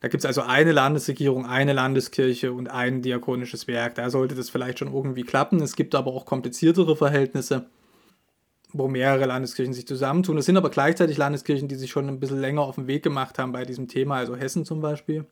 Da 0.00 0.08
gibt 0.08 0.22
es 0.22 0.26
also 0.26 0.42
eine 0.42 0.72
Landesregierung, 0.72 1.44
eine 1.44 1.72
Landeskirche 1.72 2.52
und 2.52 2.70
ein 2.70 3.02
diakonisches 3.02 3.66
Werk. 3.66 3.96
Da 3.96 4.10
sollte 4.10 4.34
das 4.34 4.48
vielleicht 4.48 4.78
schon 4.78 4.92
irgendwie 4.92 5.24
klappen. 5.24 5.60
Es 5.60 5.74
gibt 5.74 5.94
aber 5.94 6.12
auch 6.12 6.24
kompliziertere 6.24 6.96
Verhältnisse, 6.96 7.66
wo 8.72 8.86
mehrere 8.86 9.26
Landeskirchen 9.26 9.72
sich 9.72 9.88
zusammentun. 9.88 10.38
Es 10.38 10.46
sind 10.46 10.56
aber 10.56 10.70
gleichzeitig 10.70 11.16
Landeskirchen, 11.16 11.66
die 11.66 11.74
sich 11.74 11.90
schon 11.90 12.08
ein 12.08 12.20
bisschen 12.20 12.40
länger 12.40 12.62
auf 12.62 12.76
den 12.76 12.86
Weg 12.86 13.02
gemacht 13.02 13.38
haben 13.38 13.50
bei 13.50 13.64
diesem 13.64 13.88
Thema, 13.88 14.16
also 14.16 14.36
Hessen 14.36 14.64
zum 14.64 14.80
Beispiel. 14.80 15.26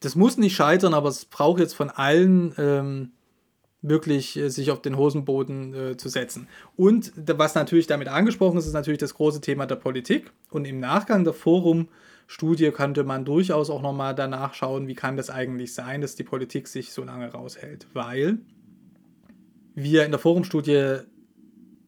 Das 0.00 0.16
muss 0.16 0.36
nicht 0.36 0.54
scheitern, 0.54 0.92
aber 0.92 1.08
es 1.08 1.24
braucht 1.24 1.60
jetzt 1.60 1.74
von 1.74 1.88
allen 1.88 2.54
ähm, 2.58 3.12
wirklich 3.80 4.36
äh, 4.36 4.50
sich 4.50 4.70
auf 4.70 4.82
den 4.82 4.98
Hosenboden 4.98 5.74
äh, 5.74 5.96
zu 5.96 6.10
setzen. 6.10 6.48
Und 6.76 7.12
was 7.16 7.54
natürlich 7.54 7.86
damit 7.86 8.08
angesprochen 8.08 8.58
ist, 8.58 8.66
ist 8.66 8.74
natürlich 8.74 8.98
das 8.98 9.14
große 9.14 9.40
Thema 9.40 9.64
der 9.64 9.76
Politik. 9.76 10.30
Und 10.50 10.66
im 10.66 10.78
Nachgang 10.78 11.24
der 11.24 11.32
Forum 11.32 11.88
Studie 12.26 12.70
könnte 12.70 13.04
man 13.04 13.24
durchaus 13.24 13.70
auch 13.70 13.82
nochmal 13.82 14.14
danach 14.14 14.54
schauen, 14.54 14.88
wie 14.88 14.94
kann 14.94 15.16
das 15.16 15.30
eigentlich 15.30 15.74
sein, 15.74 16.00
dass 16.00 16.16
die 16.16 16.24
Politik 16.24 16.68
sich 16.68 16.92
so 16.92 17.04
lange 17.04 17.30
raushält. 17.30 17.86
Weil 17.92 18.38
wir 19.74 20.04
in 20.04 20.10
der 20.10 20.20
Forumstudie 20.20 20.98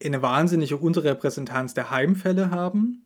eine 0.03 0.21
wahnsinnige 0.21 0.77
Unterrepräsentanz 0.77 1.73
der 1.73 1.89
Heimfälle 1.89 2.51
haben. 2.51 3.03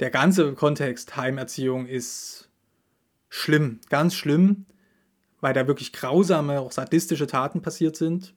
Der 0.00 0.10
ganze 0.10 0.52
Kontext 0.54 1.16
Heimerziehung 1.16 1.86
ist 1.86 2.50
schlimm, 3.28 3.80
ganz 3.88 4.14
schlimm, 4.14 4.66
weil 5.40 5.54
da 5.54 5.66
wirklich 5.68 5.92
grausame, 5.92 6.60
auch 6.60 6.72
sadistische 6.72 7.28
Taten 7.28 7.62
passiert 7.62 7.96
sind 7.96 8.34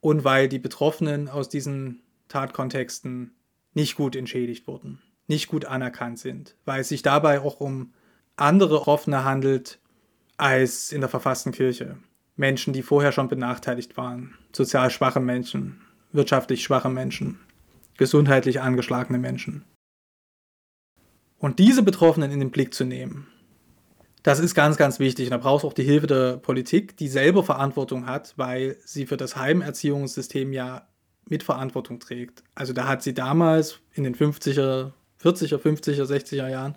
und 0.00 0.24
weil 0.24 0.48
die 0.48 0.58
Betroffenen 0.58 1.28
aus 1.28 1.48
diesen 1.48 2.02
Tatkontexten 2.28 3.34
nicht 3.72 3.96
gut 3.96 4.16
entschädigt 4.16 4.66
wurden 4.66 5.00
nicht 5.28 5.48
gut 5.48 5.64
anerkannt 5.64 6.18
sind, 6.18 6.56
weil 6.64 6.80
es 6.80 6.88
sich 6.88 7.02
dabei 7.02 7.40
auch 7.40 7.60
um 7.60 7.92
andere 8.36 8.86
Offene 8.86 9.24
handelt 9.24 9.78
als 10.36 10.92
in 10.92 11.00
der 11.00 11.10
verfassten 11.10 11.52
Kirche. 11.52 11.96
Menschen, 12.36 12.72
die 12.72 12.82
vorher 12.82 13.12
schon 13.12 13.28
benachteiligt 13.28 13.96
waren, 13.96 14.34
sozial 14.52 14.90
schwache 14.90 15.20
Menschen, 15.20 15.80
wirtschaftlich 16.12 16.62
schwache 16.62 16.90
Menschen, 16.90 17.40
gesundheitlich 17.96 18.60
angeschlagene 18.60 19.18
Menschen. 19.18 19.64
Und 21.38 21.58
diese 21.58 21.82
Betroffenen 21.82 22.30
in 22.30 22.40
den 22.40 22.50
Blick 22.50 22.74
zu 22.74 22.84
nehmen, 22.84 23.26
das 24.26 24.40
ist 24.40 24.56
ganz, 24.56 24.76
ganz 24.76 24.98
wichtig. 24.98 25.26
Und 25.26 25.30
da 25.30 25.36
braucht 25.36 25.62
es 25.62 25.68
auch 25.70 25.72
die 25.72 25.84
Hilfe 25.84 26.08
der 26.08 26.36
Politik, 26.36 26.96
die 26.96 27.06
selber 27.06 27.44
Verantwortung 27.44 28.06
hat, 28.06 28.34
weil 28.36 28.76
sie 28.84 29.06
für 29.06 29.16
das 29.16 29.36
Heimerziehungssystem 29.36 30.52
ja 30.52 30.88
Mitverantwortung 31.28 32.00
trägt. 32.00 32.42
Also 32.56 32.72
da 32.72 32.88
hat 32.88 33.04
sie 33.04 33.14
damals 33.14 33.78
in 33.94 34.02
den 34.02 34.16
50er, 34.16 34.92
40er, 35.22 35.58
50er, 35.58 36.04
60er 36.04 36.48
Jahren 36.48 36.76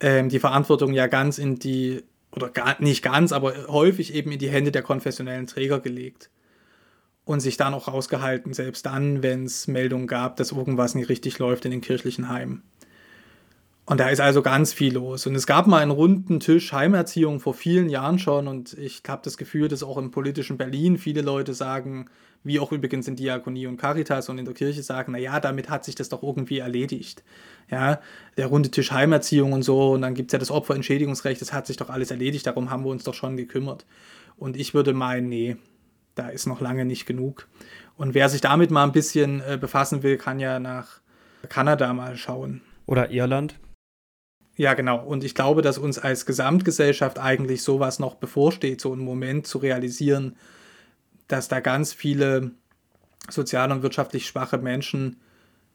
ähm, 0.00 0.28
die 0.28 0.38
Verantwortung 0.38 0.92
ja 0.92 1.06
ganz 1.06 1.38
in 1.38 1.58
die, 1.58 2.02
oder 2.32 2.50
gar, 2.50 2.80
nicht 2.80 3.02
ganz, 3.02 3.32
aber 3.32 3.66
häufig 3.68 4.14
eben 4.14 4.32
in 4.32 4.38
die 4.38 4.50
Hände 4.50 4.72
der 4.72 4.82
konfessionellen 4.82 5.46
Träger 5.46 5.80
gelegt. 5.80 6.30
Und 7.24 7.40
sich 7.40 7.56
dann 7.56 7.74
auch 7.74 7.88
rausgehalten, 7.88 8.54
selbst 8.54 8.86
dann, 8.86 9.20
wenn 9.20 9.46
es 9.46 9.66
Meldungen 9.66 10.06
gab, 10.06 10.36
dass 10.36 10.52
irgendwas 10.52 10.94
nicht 10.94 11.08
richtig 11.08 11.40
läuft 11.40 11.64
in 11.64 11.72
den 11.72 11.80
kirchlichen 11.80 12.28
Heimen. 12.28 12.62
Und 13.88 14.00
da 14.00 14.08
ist 14.08 14.20
also 14.20 14.42
ganz 14.42 14.72
viel 14.72 14.94
los. 14.94 15.26
Und 15.26 15.36
es 15.36 15.46
gab 15.46 15.68
mal 15.68 15.80
einen 15.80 15.92
runden 15.92 16.40
Tisch 16.40 16.72
Heimerziehung 16.72 17.38
vor 17.38 17.54
vielen 17.54 17.88
Jahren 17.88 18.18
schon. 18.18 18.48
Und 18.48 18.72
ich 18.74 19.02
habe 19.06 19.22
das 19.24 19.36
Gefühl, 19.36 19.68
dass 19.68 19.84
auch 19.84 19.96
im 19.96 20.10
politischen 20.10 20.58
Berlin 20.58 20.98
viele 20.98 21.22
Leute 21.22 21.54
sagen, 21.54 22.10
wie 22.42 22.58
auch 22.58 22.72
übrigens 22.72 23.06
in 23.06 23.14
Diakonie 23.14 23.68
und 23.68 23.76
Caritas 23.76 24.28
und 24.28 24.38
in 24.38 24.44
der 24.44 24.54
Kirche 24.54 24.82
sagen, 24.82 25.12
naja, 25.12 25.38
damit 25.38 25.70
hat 25.70 25.84
sich 25.84 25.94
das 25.94 26.08
doch 26.08 26.24
irgendwie 26.24 26.58
erledigt. 26.58 27.22
Ja, 27.70 28.00
der 28.36 28.48
runde 28.48 28.72
Tisch 28.72 28.90
Heimerziehung 28.90 29.52
und 29.52 29.62
so. 29.62 29.92
Und 29.92 30.02
dann 30.02 30.14
gibt 30.14 30.30
es 30.30 30.32
ja 30.32 30.40
das 30.40 30.50
Opferentschädigungsrecht, 30.50 31.40
das 31.40 31.52
hat 31.52 31.68
sich 31.68 31.76
doch 31.76 31.88
alles 31.88 32.10
erledigt. 32.10 32.46
Darum 32.48 32.70
haben 32.70 32.84
wir 32.84 32.90
uns 32.90 33.04
doch 33.04 33.14
schon 33.14 33.36
gekümmert. 33.36 33.86
Und 34.36 34.56
ich 34.56 34.74
würde 34.74 34.94
meinen, 34.94 35.28
nee, 35.28 35.56
da 36.16 36.28
ist 36.28 36.46
noch 36.46 36.60
lange 36.60 36.84
nicht 36.84 37.06
genug. 37.06 37.46
Und 37.96 38.14
wer 38.14 38.28
sich 38.28 38.40
damit 38.40 38.72
mal 38.72 38.82
ein 38.82 38.92
bisschen 38.92 39.40
äh, 39.40 39.56
befassen 39.60 40.02
will, 40.02 40.16
kann 40.16 40.40
ja 40.40 40.58
nach 40.58 41.00
Kanada 41.48 41.92
mal 41.92 42.16
schauen. 42.16 42.62
Oder 42.86 43.10
Irland. 43.10 43.56
Ja, 44.56 44.72
genau. 44.74 45.04
Und 45.04 45.22
ich 45.22 45.34
glaube, 45.34 45.60
dass 45.62 45.76
uns 45.76 45.98
als 45.98 46.24
Gesamtgesellschaft 46.24 47.18
eigentlich 47.18 47.62
sowas 47.62 47.98
noch 47.98 48.14
bevorsteht, 48.14 48.80
so 48.80 48.92
einen 48.92 49.04
Moment 49.04 49.46
zu 49.46 49.58
realisieren, 49.58 50.36
dass 51.28 51.48
da 51.48 51.60
ganz 51.60 51.92
viele 51.92 52.52
sozial 53.28 53.70
und 53.70 53.82
wirtschaftlich 53.82 54.26
schwache 54.26 54.58
Menschen 54.58 55.20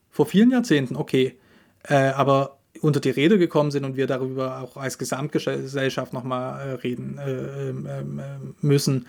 vor 0.09 0.25
vielen 0.25 0.51
Jahrzehnten, 0.51 0.95
okay, 0.95 1.37
äh, 1.83 1.95
aber 1.95 2.57
unter 2.81 2.99
die 2.99 3.09
Rede 3.09 3.37
gekommen 3.37 3.69
sind 3.69 3.85
und 3.85 3.97
wir 3.97 4.07
darüber 4.07 4.61
auch 4.61 4.77
als 4.77 4.97
Gesamtgesellschaft 4.97 6.13
nochmal 6.13 6.61
äh, 6.61 6.71
reden 6.73 7.17
äh, 7.17 7.69
ähm, 7.69 7.87
ähm, 7.87 8.55
müssen. 8.61 9.07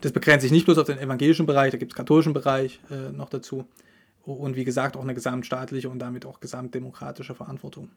Das 0.00 0.12
begrenzt 0.12 0.42
sich 0.42 0.52
nicht 0.52 0.64
bloß 0.64 0.78
auf 0.78 0.86
den 0.86 0.98
evangelischen 0.98 1.46
Bereich, 1.46 1.72
da 1.72 1.78
gibt 1.78 1.92
es 1.92 1.96
katholischen 1.96 2.32
Bereich 2.32 2.80
äh, 2.90 3.12
noch 3.12 3.28
dazu. 3.28 3.66
Und 4.24 4.56
wie 4.56 4.64
gesagt, 4.64 4.96
auch 4.96 5.02
eine 5.02 5.14
gesamtstaatliche 5.14 5.88
und 5.88 5.98
damit 5.98 6.26
auch 6.26 6.40
gesamtdemokratische 6.40 7.34
Verantwortung. 7.34 7.90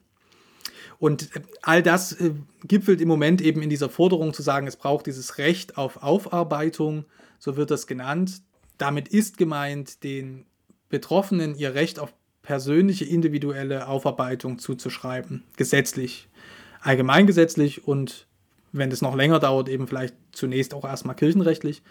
Und 1.04 1.36
äh, 1.36 1.42
all 1.62 1.84
das 1.84 2.14
äh, 2.14 2.32
gipfelt 2.64 3.02
im 3.02 3.10
Moment 3.10 3.42
eben 3.42 3.62
in 3.62 3.70
dieser 3.70 3.90
Forderung 3.90 4.34
zu 4.34 4.42
sagen, 4.42 4.68
es 4.68 4.78
braucht 4.78 5.06
dieses 5.06 5.38
Recht 5.38 5.78
auf 5.78 6.02
Aufarbeitung, 6.02 7.04
so 7.40 7.58
wird 7.58 7.72
das 7.72 7.88
genannt. 7.88 8.42
Damit 8.78 9.10
ist 9.10 9.38
gemeint, 9.38 10.06
den 10.06 10.46
Betroffenen 10.88 11.56
ihr 11.56 11.76
Recht 11.76 12.00
auf 12.00 12.14
persönliche, 12.42 13.04
individuelle 13.04 13.90
Aufarbeitung 13.90 14.60
zuzuschreiben, 14.60 15.44
gesetzlich, 15.58 16.30
allgemeingesetzlich 16.80 17.86
und 17.86 18.26
wenn 18.72 18.90
es 18.90 19.02
noch 19.02 19.18
länger 19.18 19.42
dauert, 19.42 19.68
eben 19.68 19.90
vielleicht 19.90 20.16
zunächst 20.32 20.74
auch 20.74 20.86
erstmal 20.86 21.18
kirchenrechtlich, 21.18 21.82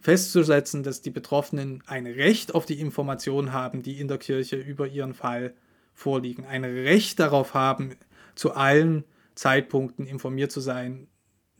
festzusetzen, 0.00 0.84
dass 0.84 1.02
die 1.02 1.10
Betroffenen 1.10 1.82
ein 1.88 2.06
Recht 2.06 2.54
auf 2.54 2.64
die 2.64 2.78
Informationen 2.78 3.52
haben, 3.52 3.82
die 3.82 3.98
in 3.98 4.06
der 4.06 4.18
Kirche 4.18 4.54
über 4.54 4.86
ihren 4.86 5.14
Fall 5.14 5.52
vorliegen, 5.94 6.46
ein 6.46 6.62
Recht 6.62 7.18
darauf 7.18 7.54
haben, 7.54 7.96
zu 8.34 8.54
allen 8.54 9.04
Zeitpunkten 9.34 10.06
informiert 10.06 10.52
zu 10.52 10.60
sein, 10.60 11.08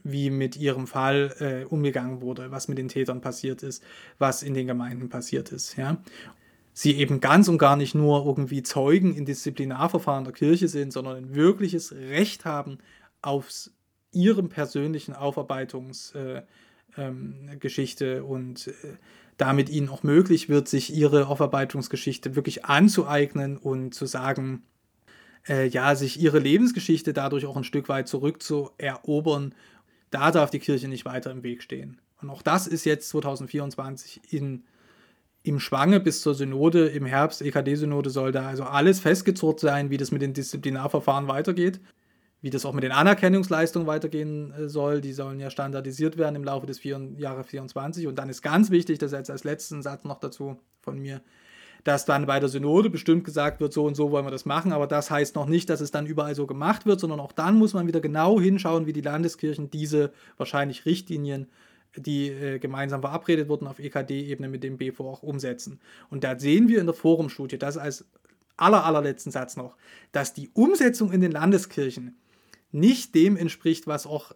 wie 0.05 0.31
mit 0.31 0.57
ihrem 0.57 0.87
Fall 0.87 1.35
äh, 1.39 1.65
umgegangen 1.65 2.21
wurde, 2.21 2.51
was 2.51 2.69
mit 2.69 2.79
den 2.79 2.89
Tätern 2.89 3.21
passiert 3.21 3.63
ist, 3.63 3.83
was 4.19 4.43
in 4.43 4.55
den 4.55 4.67
Gemeinden 4.67 5.09
passiert 5.09 5.53
ist. 5.53 5.77
Ja? 5.77 5.99
Sie 6.73 6.97
eben 6.97 7.21
ganz 7.21 7.49
und 7.49 7.59
gar 7.59 7.77
nicht 7.77 7.95
nur 7.95 8.27
irgendwie 8.27 8.63
Zeugen 8.63 9.15
in 9.15 9.25
Disziplinarverfahren 9.25 10.25
der 10.25 10.33
Kirche 10.33 10.69
sind, 10.69 10.93
sondern 10.93 11.17
ein 11.17 11.35
wirkliches 11.35 11.93
Recht 11.93 12.45
haben 12.45 12.79
auf 13.21 13.71
ihrem 14.11 14.49
persönlichen 14.49 15.15
Aufarbeitungsgeschichte 15.15 18.07
äh, 18.07 18.19
ähm, 18.19 18.25
und 18.25 18.69
äh, 18.69 18.73
damit 19.37 19.71
ihnen 19.71 19.89
auch 19.89 20.03
möglich 20.03 20.49
wird, 20.49 20.69
sich 20.69 20.95
ihre 20.95 21.29
Aufarbeitungsgeschichte 21.29 22.37
wirklich 22.37 22.65
anzueignen 22.65 23.57
und 23.57 23.95
zu 23.95 24.07
sagen, 24.07 24.63
äh, 25.49 25.67
ja, 25.67 25.95
sich 25.95 26.21
ihre 26.21 26.39
Lebensgeschichte 26.39 27.13
dadurch 27.13 27.47
auch 27.47 27.57
ein 27.57 27.65
Stück 27.65 27.89
weit 27.89 28.09
zurückzuerobern. 28.09 29.55
Da 30.11 30.31
darf 30.31 30.51
die 30.51 30.59
Kirche 30.59 30.89
nicht 30.89 31.05
weiter 31.05 31.31
im 31.31 31.43
Weg 31.43 31.63
stehen. 31.63 32.01
Und 32.21 32.31
auch 32.31 32.43
das 32.43 32.67
ist 32.67 32.85
jetzt 32.85 33.09
2024 33.09 34.33
in, 34.33 34.65
im 35.43 35.59
Schwange 35.59 36.01
bis 36.01 36.23
zur 36.23 36.35
Synode 36.35 36.87
im 36.87 37.05
Herbst, 37.05 37.43
EKD-Synode 37.43 38.11
soll 38.11 38.31
da 38.31 38.47
also 38.47 38.65
alles 38.65 39.01
festgezurrt 39.01 39.59
sein, 39.59 39.91
wie 39.91 39.97
das 39.97 40.13
mit 40.13 40.23
den 40.23 40.33
Disziplinarverfahren 40.33 41.27
weitergeht, 41.27 41.81
wie 42.41 42.51
das 42.51 42.65
auch 42.65 42.73
mit 42.73 42.85
den 42.85 42.93
Anerkennungsleistungen 42.93 43.89
weitergehen 43.89 44.53
äh, 44.53 44.69
soll. 44.69 45.01
Die 45.01 45.13
sollen 45.13 45.41
ja 45.41 45.51
standardisiert 45.51 46.17
werden 46.17 46.37
im 46.37 46.45
Laufe 46.45 46.67
des 46.67 46.79
vier, 46.79 47.01
Jahres 47.17 47.49
24. 47.49 48.07
Und 48.07 48.17
dann 48.17 48.29
ist 48.29 48.43
ganz 48.43 48.71
wichtig, 48.71 48.99
das 48.99 49.13
jetzt 49.13 49.31
als 49.31 49.45
letzten 49.45 49.83
Satz 49.83 50.05
noch 50.05 50.21
dazu 50.21 50.61
von 50.81 50.99
mir, 50.99 51.23
dass 51.85 52.05
dann 52.05 52.27
bei 52.27 52.39
der 52.39 52.49
Synode 52.49 52.91
bestimmt 52.91 53.25
gesagt 53.25 53.61
wird, 53.61 53.73
so 53.73 53.85
und 53.85 53.95
so 53.95 54.11
wollen 54.11 54.27
wir 54.27 54.31
das 54.31 54.45
machen, 54.45 54.73
aber 54.73 54.87
das 54.87 55.11
heißt 55.11 55.35
noch 55.35 55.47
nicht, 55.47 55.69
dass 55.69 55.81
es 55.81 55.91
dann 55.91 56.07
überall 56.07 56.35
so 56.35 56.47
gemacht 56.47 56.87
wird, 56.87 57.01
sondern 57.01 57.21
auch 57.21 57.33
dann 57.33 57.57
muss 57.57 57.75
man 57.75 57.87
wieder 57.87 58.01
genau 58.01 58.41
hinschauen, 58.41 58.87
wie 58.87 58.93
die 58.93 59.01
Landeskirchen 59.01 59.71
diese 59.71 60.13
wahrscheinlich 60.37 60.87
Richtlinien 60.87 61.49
die 61.97 62.29
äh, 62.29 62.59
gemeinsam 62.59 63.03
verabredet 63.03 63.49
wurden 63.49 63.67
auf 63.67 63.79
EKD-Ebene 63.79 64.49
mit 64.49 64.63
dem 64.65 64.79
BFO 64.79 65.11
auch 65.11 65.23
umsetzen. 65.23 65.81
Und 66.11 66.25
da 66.25 66.39
sehen 66.39 66.69
wir 66.69 66.81
in 66.81 66.87
der 66.87 66.95
Forumstudie, 66.95 67.59
das 67.59 67.77
als 67.77 68.07
aller, 68.57 68.85
allerletzten 68.85 69.33
Satz 69.33 69.57
noch, 69.57 69.77
dass 70.13 70.33
die 70.33 70.51
Umsetzung 70.55 71.13
in 71.13 71.21
den 71.21 71.33
Landeskirchen 71.33 72.17
nicht 72.71 73.15
dem 73.15 73.37
entspricht, 73.37 73.87
was 73.87 74.07
auch 74.07 74.33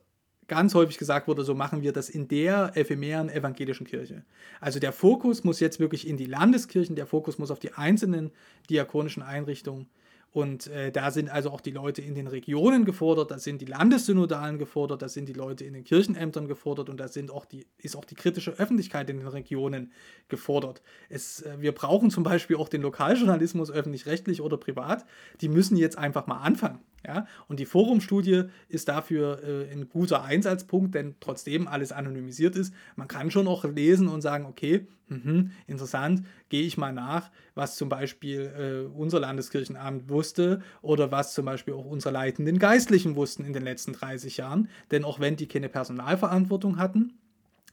ganz 0.49 0.75
häufig 0.75 0.99
gesagt 0.99 1.29
wurde, 1.29 1.45
so 1.45 1.55
machen 1.55 1.83
wir 1.83 1.93
das 1.93 2.09
in 2.09 2.29
der 2.29 2.73
ephemeren 2.77 3.29
evangelischen 3.29 3.87
Kirche. 3.87 4.25
Also 4.61 4.79
der 4.79 4.93
Fokus 4.93 5.45
muss 5.45 5.61
jetzt 5.61 5.81
wirklich 5.81 6.07
in 6.07 6.17
die 6.17 6.27
Landeskirchen, 6.27 6.97
der 6.97 7.07
Fokus 7.07 7.39
muss 7.39 7.51
auf 7.51 7.59
die 7.59 7.73
einzelnen 7.73 8.31
diakonischen 8.69 9.23
Einrichtungen 9.23 9.89
und 10.37 10.67
äh, 10.67 10.93
da 10.93 11.11
sind 11.11 11.31
also 11.31 11.51
auch 11.51 11.63
die 11.63 11.71
Leute 11.71 12.03
in 12.03 12.15
den 12.15 12.27
Regionen 12.27 12.85
gefordert, 12.85 13.31
da 13.31 13.39
sind 13.39 13.63
die 13.63 13.65
Landessynodalen 13.65 14.59
gefordert, 14.59 15.01
da 15.01 15.09
sind 15.09 15.31
die 15.31 15.33
Leute 15.33 15.65
in 15.65 15.73
den 15.73 15.83
Kirchenämtern 15.83 16.47
gefordert 16.47 16.91
und 16.91 16.99
da 16.99 17.09
sind 17.09 17.31
auch 17.31 17.47
die, 17.47 17.65
ist 17.79 17.97
auch 17.97 18.05
die 18.05 18.17
kritische 18.17 18.51
Öffentlichkeit 18.51 19.09
in 19.09 19.17
den 19.17 19.29
Regionen 19.29 19.93
gefordert. 20.29 20.83
Es, 21.09 21.41
äh, 21.41 21.57
wir 21.61 21.73
brauchen 21.73 22.11
zum 22.11 22.23
Beispiel 22.23 22.57
auch 22.57 22.69
den 22.69 22.83
Lokaljournalismus, 22.83 23.71
öffentlich-rechtlich 23.71 24.43
oder 24.43 24.59
privat. 24.59 25.07
Die 25.41 25.49
müssen 25.49 25.79
jetzt 25.79 25.97
einfach 25.97 26.27
mal 26.27 26.41
anfangen. 26.41 26.81
Ja? 27.07 27.27
Und 27.49 27.61
die 27.61 27.67
Forumstudie 27.67 28.45
ist 28.69 28.89
dafür 28.89 29.43
äh, 29.43 29.73
ein 29.73 29.89
guter 29.89 30.25
Einsatzpunkt, 30.25 30.95
denn 30.95 31.15
trotzdem 31.21 31.69
alles 31.69 31.93
anonymisiert 31.93 32.57
ist, 32.57 32.75
man 32.97 33.09
kann 33.09 33.31
schon 33.31 33.47
auch 33.47 33.65
lesen 33.65 34.09
und 34.09 34.23
sagen, 34.23 34.47
okay, 34.47 34.87
mh, 35.09 35.51
interessant, 35.67 36.25
gehe 36.49 36.63
ich 36.63 36.77
mal 36.77 36.93
nach, 36.93 37.31
was 37.55 37.77
zum 37.77 37.89
Beispiel 37.89 38.89
äh, 38.91 38.97
unser 38.97 39.21
Landeskirchenamt 39.21 40.09
wusste 40.09 40.63
oder 40.83 41.13
was 41.13 41.35
zum 41.35 41.45
Beispiel 41.45 41.75
auch 41.75 41.85
unsere 41.85 42.13
leitenden 42.13 42.59
Geistlichen 42.59 43.17
wussten 43.17 43.45
in 43.45 43.53
den 43.53 43.63
letzten 43.63 43.93
30 43.93 44.37
Jahren. 44.39 44.69
Denn 44.91 45.05
auch 45.05 45.21
wenn 45.21 45.37
die 45.37 45.47
keine 45.47 45.69
Personalverantwortung 45.69 46.79
hatten, 46.79 47.15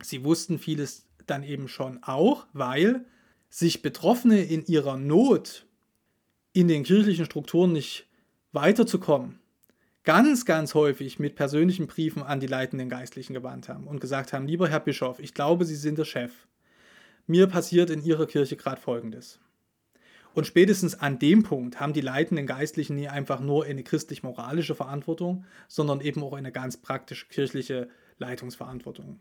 sie 0.02 0.24
wussten 0.24 0.60
vieles 0.60 1.08
dann 1.26 1.44
eben 1.44 1.68
schon 1.68 2.04
auch, 2.04 2.46
weil 2.54 3.06
sich 3.50 3.82
Betroffene 3.82 4.44
in 4.44 4.66
ihrer 4.66 4.98
Not 4.98 5.66
in 6.54 6.68
den 6.68 6.84
kirchlichen 6.84 7.26
Strukturen 7.26 7.72
nicht 7.72 8.08
weiterzukommen, 8.54 9.40
ganz, 10.04 10.46
ganz 10.46 10.76
häufig 10.76 11.20
mit 11.20 11.36
persönlichen 11.36 11.88
Briefen 11.88 12.24
an 12.24 12.40
die 12.40 12.48
leitenden 12.48 12.88
Geistlichen 12.88 13.34
gewandt 13.34 13.68
haben 13.68 13.88
und 13.88 14.00
gesagt 14.00 14.32
haben, 14.32 14.48
lieber 14.48 14.70
Herr 14.70 14.80
Bischof, 14.80 15.20
ich 15.20 15.34
glaube, 15.34 15.66
Sie 15.66 15.76
sind 15.76 15.98
der 15.98 16.06
Chef. 16.06 16.32
Mir 17.26 17.48
passiert 17.48 17.90
in 17.90 18.04
Ihrer 18.04 18.28
Kirche 18.28 18.56
gerade 18.56 18.80
Folgendes. 18.80 19.40
Und 20.36 20.48
spätestens 20.48 20.96
an 20.96 21.20
dem 21.20 21.44
Punkt 21.44 21.80
haben 21.80 21.94
die 21.94 22.02
leitenden 22.02 22.48
Geistlichen 22.48 22.96
nie 22.96 23.08
einfach 23.08 23.40
nur 23.40 23.66
eine 23.66 23.84
christlich-moralische 23.84 24.76
Verantwortung, 24.76 25.46
sondern 25.68 26.02
eben 26.02 26.24
auch 26.24 26.34
eine 26.34 26.52
ganz 26.52 26.78
praktische 26.78 27.28
kirchliche 27.28 27.88
Leitungsverantwortung. 28.18 29.20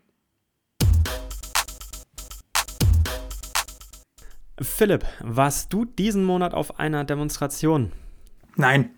Philipp, 4.61 5.05
warst 5.21 5.73
du 5.73 5.85
diesen 5.85 6.25
Monat 6.25 6.55
auf 6.55 6.79
einer 6.79 7.05
Demonstration? 7.05 7.93
Nein. 8.57 8.91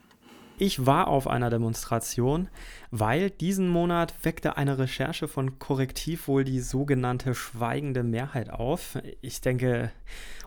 Ich 0.64 0.86
war 0.86 1.08
auf 1.08 1.28
einer 1.28 1.50
Demonstration, 1.50 2.48
weil 2.90 3.28
diesen 3.28 3.68
Monat 3.68 4.14
weckte 4.22 4.56
eine 4.56 4.78
Recherche 4.78 5.28
von 5.28 5.58
Korrektiv 5.58 6.26
wohl 6.26 6.42
die 6.42 6.60
sogenannte 6.60 7.34
schweigende 7.34 8.02
Mehrheit 8.02 8.48
auf. 8.48 8.96
Ich 9.20 9.42
denke, 9.42 9.92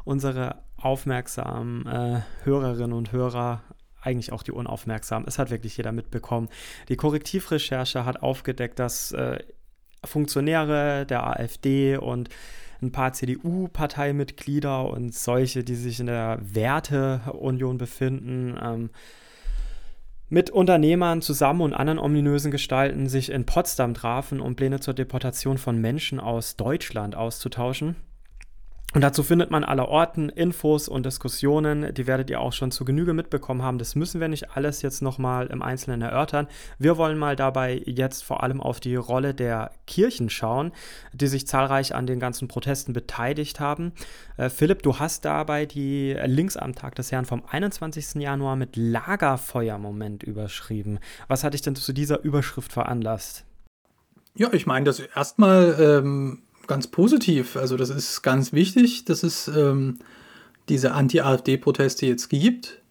unsere 0.06 0.64
aufmerksamen 0.76 1.86
äh, 1.86 2.22
Hörerinnen 2.46 2.94
und 2.94 3.12
Hörer 3.12 3.62
eigentlich 4.02 4.32
auch 4.32 4.42
die 4.42 4.54
unaufmerksamen. 4.54 5.28
Es 5.28 5.38
hat 5.38 5.52
wirklich 5.52 5.78
jeder 5.78 5.92
mitbekommen. 5.92 6.50
Die 6.90 6.96
Korrektivrecherche 6.96 8.04
hat 8.04 8.24
aufgedeckt, 8.24 8.80
dass 8.80 9.12
äh, 9.12 9.38
Funktionäre 10.04 11.06
der 11.06 11.28
AfD 11.28 11.96
und 11.96 12.30
ein 12.82 12.92
paar 12.92 13.14
CDU-Parteimitglieder 13.14 14.90
und 14.90 15.14
solche, 15.14 15.64
die 15.64 15.76
sich 15.76 16.00
in 16.00 16.08
der 16.08 16.40
Werteunion 16.42 17.78
befinden, 17.78 18.58
ähm, 18.60 18.90
mit 20.30 20.50
Unternehmern 20.50 21.22
zusammen 21.22 21.62
und 21.62 21.74
anderen 21.74 22.00
ominösen 22.00 22.52
Gestalten 22.52 23.08
sich 23.08 23.32
in 23.32 23.46
Potsdam 23.46 23.94
trafen, 23.94 24.42
um 24.42 24.56
Pläne 24.56 24.80
zur 24.80 24.94
Deportation 24.94 25.58
von 25.58 25.80
Menschen 25.80 26.20
aus 26.20 26.56
Deutschland 26.56 27.16
auszutauschen. 27.16 27.96
Und 28.94 29.02
dazu 29.02 29.22
findet 29.22 29.52
man 29.52 29.66
aller 29.66 29.90
Orten 29.90 30.30
Infos 30.30 30.88
und 30.88 31.06
Diskussionen, 31.06 31.94
die 31.94 32.08
werdet 32.08 32.30
ihr 32.30 32.40
auch 32.40 32.54
schon 32.54 32.72
zu 32.72 32.86
Genüge 32.86 33.14
mitbekommen 33.14 33.62
haben. 33.62 33.78
Das 33.80 33.96
müssen 33.96 34.22
wir 34.22 34.30
nicht 34.30 34.56
alles 34.56 34.82
jetzt 34.82 35.02
nochmal 35.02 35.48
im 35.48 35.62
Einzelnen 35.62 36.02
erörtern. 36.02 36.48
Wir 36.80 36.98
wollen 36.98 37.18
mal 37.18 37.36
dabei 37.36 37.82
jetzt 37.86 38.24
vor 38.24 38.44
allem 38.44 38.62
auf 38.62 38.80
die 38.80 38.96
Rolle 38.96 39.34
der 39.34 39.72
Kirchen 39.88 40.30
schauen, 40.30 40.72
die 41.12 41.28
sich 41.28 41.46
zahlreich 41.48 41.94
an 41.94 42.08
den 42.08 42.22
ganzen 42.22 42.48
Protesten 42.48 42.94
beteiligt 42.94 43.60
haben. 43.60 43.92
Äh, 44.38 44.50
Philipp, 44.50 44.84
du 44.84 44.98
hast 44.98 45.26
dabei 45.26 45.66
die 45.66 46.18
Links 46.26 46.56
am 46.56 46.74
Tag 46.74 46.96
des 46.96 47.12
Herrn 47.12 47.26
vom 47.26 47.44
21. 47.46 48.22
Januar 48.22 48.56
mit 48.56 48.78
Lagerfeuermoment 48.78 50.24
überschrieben. 50.24 51.00
Was 51.28 51.44
hat 51.44 51.54
dich 51.54 51.62
denn 51.62 51.76
zu 51.76 51.92
dieser 51.92 52.24
Überschrift 52.24 52.72
veranlasst? 52.72 53.44
Ja, 54.38 54.54
ich 54.54 54.66
meine, 54.66 54.86
das 54.86 55.00
erstmal 55.00 55.76
ähm, 55.80 56.44
ganz 56.68 56.88
positiv. 56.88 57.56
Also 57.56 57.78
das 57.78 57.90
ist 57.90 58.22
ganz 58.22 58.54
wichtig, 58.54 59.06
dass 59.06 59.24
es 59.24 59.48
ähm, 59.48 60.00
diese 60.70 60.94
Anti-AfD-Proteste 60.94 62.06
jetzt 62.06 62.30
gibt. 62.30 62.82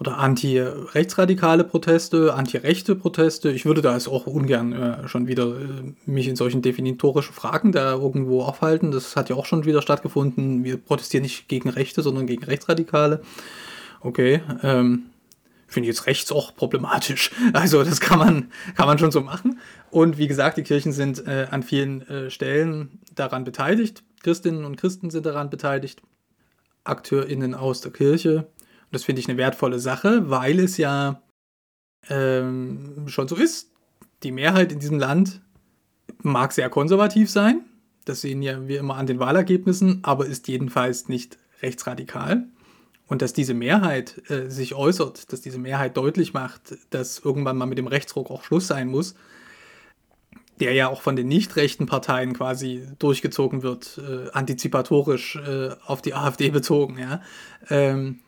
Oder 0.00 0.18
anti-rechtsradikale 0.18 1.62
Proteste, 1.62 2.34
anti-rechte 2.34 2.96
Proteste. 2.96 3.52
Ich 3.52 3.64
würde 3.64 3.80
da 3.80 3.94
jetzt 3.94 4.08
auch 4.08 4.26
ungern 4.26 4.72
äh, 4.72 5.08
schon 5.08 5.28
wieder 5.28 5.46
äh, 5.46 5.94
mich 6.04 6.26
in 6.26 6.34
solchen 6.34 6.62
definitorischen 6.62 7.32
Fragen 7.32 7.70
da 7.70 7.92
irgendwo 7.92 8.42
aufhalten. 8.42 8.90
Das 8.90 9.14
hat 9.14 9.30
ja 9.30 9.36
auch 9.36 9.46
schon 9.46 9.66
wieder 9.66 9.82
stattgefunden. 9.82 10.64
Wir 10.64 10.78
protestieren 10.78 11.22
nicht 11.22 11.48
gegen 11.48 11.68
Rechte, 11.68 12.02
sondern 12.02 12.26
gegen 12.26 12.42
Rechtsradikale. 12.42 13.22
Okay, 14.00 14.42
ähm, 14.62 15.04
finde 15.74 15.90
ich 15.90 15.96
jetzt 15.96 16.06
rechts 16.06 16.32
auch 16.32 16.54
problematisch. 16.56 17.30
Also 17.52 17.84
das 17.84 18.00
kann 18.00 18.18
man, 18.18 18.50
kann 18.74 18.86
man 18.86 18.98
schon 18.98 19.10
so 19.10 19.20
machen. 19.20 19.58
Und 19.90 20.18
wie 20.18 20.26
gesagt, 20.26 20.56
die 20.56 20.62
Kirchen 20.62 20.92
sind 20.92 21.26
äh, 21.26 21.46
an 21.50 21.62
vielen 21.62 22.02
äh, 22.08 22.30
Stellen 22.30 23.00
daran 23.14 23.44
beteiligt. 23.44 24.02
Christinnen 24.22 24.64
und 24.64 24.76
Christen 24.76 25.10
sind 25.10 25.26
daran 25.26 25.50
beteiligt. 25.50 26.02
AkteurInnen 26.84 27.54
aus 27.54 27.80
der 27.80 27.92
Kirche. 27.92 28.38
Und 28.38 28.92
das 28.92 29.04
finde 29.04 29.20
ich 29.20 29.28
eine 29.28 29.38
wertvolle 29.38 29.78
Sache, 29.78 30.30
weil 30.30 30.58
es 30.58 30.76
ja 30.78 31.22
ähm, 32.08 33.06
schon 33.06 33.28
so 33.28 33.36
ist. 33.36 33.70
Die 34.22 34.32
Mehrheit 34.32 34.72
in 34.72 34.78
diesem 34.80 34.98
Land 34.98 35.42
mag 36.22 36.52
sehr 36.52 36.70
konservativ 36.70 37.30
sein. 37.30 37.64
Das 38.04 38.20
sehen 38.20 38.42
ja 38.42 38.66
wir 38.68 38.80
immer 38.80 38.96
an 38.96 39.06
den 39.06 39.18
Wahlergebnissen, 39.18 40.00
aber 40.02 40.26
ist 40.26 40.48
jedenfalls 40.48 41.08
nicht 41.08 41.38
rechtsradikal. 41.62 42.46
Und 43.06 43.20
dass 43.20 43.32
diese 43.32 43.54
Mehrheit 43.54 44.30
äh, 44.30 44.48
sich 44.48 44.74
äußert, 44.74 45.32
dass 45.32 45.40
diese 45.40 45.58
Mehrheit 45.58 45.96
deutlich 45.96 46.32
macht, 46.32 46.76
dass 46.90 47.18
irgendwann 47.18 47.56
mal 47.56 47.66
mit 47.66 47.78
dem 47.78 47.86
Rechtsruck 47.86 48.30
auch 48.30 48.42
Schluss 48.42 48.66
sein 48.66 48.88
muss, 48.88 49.14
der 50.60 50.72
ja 50.72 50.88
auch 50.88 51.02
von 51.02 51.16
den 51.16 51.28
nicht 51.28 51.56
rechten 51.56 51.86
Parteien 51.86 52.32
quasi 52.32 52.86
durchgezogen 52.98 53.62
wird, 53.62 53.98
äh, 53.98 54.30
antizipatorisch 54.30 55.36
äh, 55.36 55.70
auf 55.84 56.00
die 56.00 56.14
AfD 56.14 56.50
bezogen, 56.50 56.98
ja. 56.98 57.20
Ähm, 57.68 58.20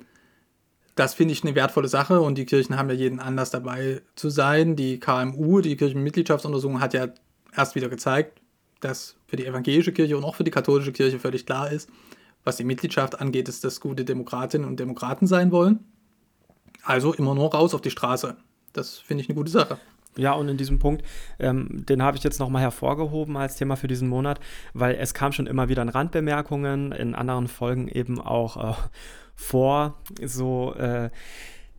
das 0.96 1.12
finde 1.12 1.32
ich 1.32 1.44
eine 1.44 1.54
wertvolle 1.54 1.88
Sache 1.88 2.20
und 2.22 2.38
die 2.38 2.46
Kirchen 2.46 2.78
haben 2.78 2.88
ja 2.88 2.94
jeden 2.94 3.20
Anlass 3.20 3.50
dabei 3.50 4.00
zu 4.14 4.30
sein. 4.30 4.76
Die 4.76 4.98
KMU, 4.98 5.60
die 5.60 5.76
Kirchenmitgliedschaftsuntersuchung, 5.76 6.80
hat 6.80 6.94
ja 6.94 7.08
erst 7.54 7.74
wieder 7.74 7.90
gezeigt, 7.90 8.40
dass 8.80 9.16
für 9.26 9.36
die 9.36 9.44
evangelische 9.44 9.92
Kirche 9.92 10.16
und 10.16 10.24
auch 10.24 10.36
für 10.36 10.44
die 10.44 10.50
katholische 10.50 10.92
Kirche 10.92 11.18
völlig 11.18 11.44
klar 11.44 11.70
ist, 11.70 11.90
was 12.46 12.56
die 12.56 12.64
Mitgliedschaft 12.64 13.20
angeht, 13.20 13.48
ist, 13.48 13.64
dass 13.64 13.80
gute 13.80 14.04
Demokratinnen 14.04 14.66
und 14.66 14.78
Demokraten 14.78 15.26
sein 15.26 15.50
wollen. 15.50 15.80
Also 16.84 17.12
immer 17.12 17.34
nur 17.34 17.52
raus 17.52 17.74
auf 17.74 17.80
die 17.80 17.90
Straße. 17.90 18.36
Das 18.72 18.98
finde 18.98 19.24
ich 19.24 19.28
eine 19.28 19.36
gute 19.36 19.50
Sache. 19.50 19.78
Ja, 20.16 20.32
und 20.32 20.48
in 20.48 20.56
diesem 20.56 20.78
Punkt, 20.78 21.04
ähm, 21.40 21.84
den 21.84 22.02
habe 22.02 22.16
ich 22.16 22.22
jetzt 22.22 22.38
nochmal 22.38 22.62
hervorgehoben 22.62 23.36
als 23.36 23.56
Thema 23.56 23.76
für 23.76 23.88
diesen 23.88 24.08
Monat, 24.08 24.38
weil 24.72 24.94
es 24.94 25.12
kam 25.12 25.32
schon 25.32 25.48
immer 25.48 25.68
wieder 25.68 25.82
in 25.82 25.88
Randbemerkungen, 25.88 26.92
in 26.92 27.16
anderen 27.16 27.48
Folgen 27.48 27.88
eben 27.88 28.20
auch 28.20 28.56
äh, 28.56 28.74
vor, 29.34 29.96
so 30.24 30.72
äh, 30.74 31.10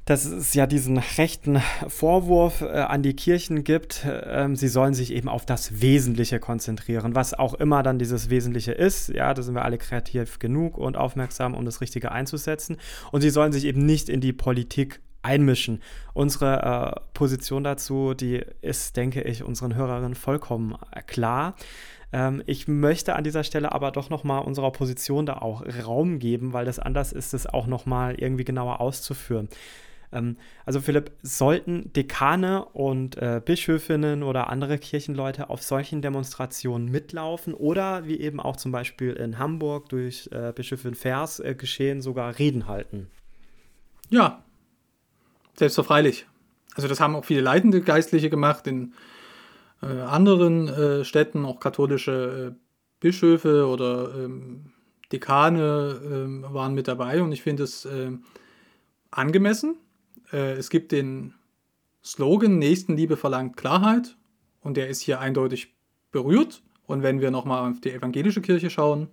dass 0.08 0.24
es 0.24 0.53
ja 0.53 0.66
diesen 0.68 0.97
rechten 0.97 1.62
Vorwurf 1.89 2.62
äh, 2.62 2.68
an 2.68 3.03
die 3.03 3.14
Kirchen 3.14 3.66
gibt, 3.66 4.05
äh, 4.05 4.47
sie 4.53 4.70
sollen 4.70 4.93
sich 4.93 5.12
eben 5.12 5.28
auf 5.28 5.45
das 5.45 5.82
Wesentliche 5.82 6.39
konzentrieren, 6.39 7.14
was 7.14 7.34
auch 7.34 7.53
immer 7.53 7.84
dann 7.84 7.99
dieses 7.99 8.30
Wesentliche 8.30 8.72
ist. 8.72 9.10
Ja, 9.10 9.34
da 9.34 9.41
sind 9.41 9.53
wir 9.53 9.66
alle 9.66 9.78
kreativ 9.78 10.39
genug 10.39 10.78
und 10.78 10.95
aufmerksam, 10.95 11.53
um 11.53 11.66
das 11.66 11.82
Richtige 11.82 12.14
einzusetzen. 12.14 12.78
Und 13.12 13.20
sie 13.20 13.30
sollen 13.30 13.51
sich 13.51 13.66
eben 13.66 13.86
nicht 13.86 14.08
in 14.08 14.22
die 14.22 14.32
Politik 14.32 15.01
einmischen. 15.24 15.82
Unsere 16.14 16.95
äh, 16.95 17.01
Position 17.14 17.66
dazu, 17.66 18.14
die 18.14 18.41
ist, 18.62 18.95
denke 18.95 19.24
ich, 19.24 19.43
unseren 19.43 19.76
Hörerinnen 19.76 20.16
vollkommen 20.16 20.78
äh, 20.93 21.01
klar. 21.01 21.55
Ähm, 22.14 22.41
ich 22.45 22.70
möchte 22.70 23.18
an 23.18 23.26
dieser 23.26 23.43
Stelle 23.43 23.74
aber 23.74 23.91
doch 23.91 24.10
nochmal 24.10 24.43
unserer 24.43 24.72
Position 24.72 25.26
da 25.26 25.34
auch 25.34 25.66
Raum 25.86 26.20
geben, 26.20 26.53
weil 26.53 26.64
das 26.64 26.80
anders 26.80 27.12
ist, 27.12 27.34
es 27.34 27.45
auch 27.45 27.68
nochmal 27.68 28.16
irgendwie 28.16 28.45
genauer 28.45 28.80
auszuführen. 28.80 29.49
Ähm, 30.12 30.38
also 30.66 30.80
Philipp, 30.80 31.12
sollten 31.22 31.91
Dekane 31.93 32.66
und 32.66 33.18
äh, 33.18 33.41
Bischöfinnen 33.43 34.24
oder 34.24 34.49
andere 34.49 34.78
Kirchenleute 34.78 35.49
auf 35.49 35.64
solchen 35.64 36.01
Demonstrationen 36.01 36.89
mitlaufen 36.89 37.53
oder 37.53 38.05
wie 38.05 38.20
eben 38.20 38.39
auch 38.39 38.58
zum 38.58 38.72
Beispiel 38.72 39.14
in 39.14 39.38
Hamburg 39.38 39.89
durch 39.89 40.30
äh, 40.32 40.53
Bischöfin 40.53 40.95
Vers 40.95 41.39
äh, 41.39 41.55
geschehen, 41.55 42.01
sogar 42.01 42.38
Reden 42.39 42.68
halten? 42.68 43.08
Ja, 44.10 44.43
selbstverfreilich. 45.55 46.26
Also 46.76 46.88
das 46.88 46.99
haben 46.99 47.16
auch 47.16 47.26
viele 47.26 47.41
leitende 47.41 47.82
Geistliche 47.82 48.30
gemacht 48.30 48.68
in 48.68 48.93
äh, 49.82 49.88
anderen 49.88 50.68
äh, 50.68 51.03
Städten, 51.03 51.45
auch 51.45 51.60
katholische 51.60 52.53
äh, 52.53 52.60
Bischöfe 52.99 53.68
oder 53.68 54.14
ähm, 54.16 54.72
Dekane 55.12 55.99
ähm, 56.03 56.45
waren 56.49 56.74
mit 56.74 56.88
dabei 56.88 57.22
und 57.22 57.32
ich 57.32 57.41
finde 57.41 57.64
es 57.64 57.86
ähm, 57.86 58.24
angemessen 59.12 59.78
äh, 60.32 60.53
es 60.53 60.69
gibt 60.69 60.91
den 60.91 61.34
Slogan 62.03 62.57
Nächstenliebe 62.57 63.17
verlangt 63.17 63.57
Klarheit 63.57 64.15
und 64.61 64.78
der 64.78 64.88
ist 64.88 65.01
hier 65.01 65.19
eindeutig 65.19 65.75
berührt. 66.11 66.61
Und 66.86 67.03
wenn 67.03 67.19
wir 67.19 67.32
nochmal 67.32 67.69
auf 67.69 67.82
die 67.82 67.91
evangelische 67.91 68.41
Kirche 68.41 68.69
schauen, 68.69 69.09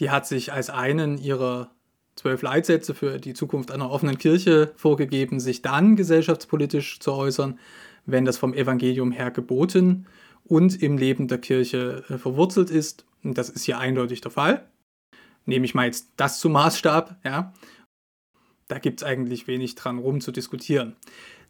die 0.00 0.10
hat 0.10 0.26
sich 0.26 0.52
als 0.52 0.68
einen 0.68 1.16
ihrer 1.16 1.70
zwölf 2.16 2.42
Leitsätze 2.42 2.94
für 2.94 3.18
die 3.18 3.34
Zukunft 3.34 3.70
einer 3.70 3.90
offenen 3.90 4.18
Kirche 4.18 4.72
vorgegeben, 4.76 5.38
sich 5.38 5.62
dann 5.62 5.96
gesellschaftspolitisch 5.96 6.98
zu 6.98 7.12
äußern, 7.12 7.58
wenn 8.04 8.24
das 8.24 8.36
vom 8.36 8.52
Evangelium 8.52 9.12
her 9.12 9.30
geboten 9.30 10.06
und 10.44 10.82
im 10.82 10.98
Leben 10.98 11.28
der 11.28 11.38
Kirche 11.38 12.04
äh, 12.08 12.18
verwurzelt 12.18 12.70
ist. 12.70 13.04
Und 13.22 13.38
das 13.38 13.48
ist 13.48 13.64
hier 13.64 13.78
eindeutig 13.78 14.20
der 14.22 14.30
Fall. 14.30 14.68
Nehme 15.44 15.64
ich 15.64 15.74
mal 15.74 15.86
jetzt 15.86 16.08
das 16.16 16.40
zum 16.40 16.52
Maßstab, 16.52 17.16
ja 17.24 17.52
da 18.68 18.78
gibt 18.78 19.00
es 19.00 19.06
eigentlich 19.06 19.46
wenig 19.46 19.76
dran 19.76 19.98
rum 19.98 20.20
zu 20.20 20.32
diskutieren. 20.32 20.96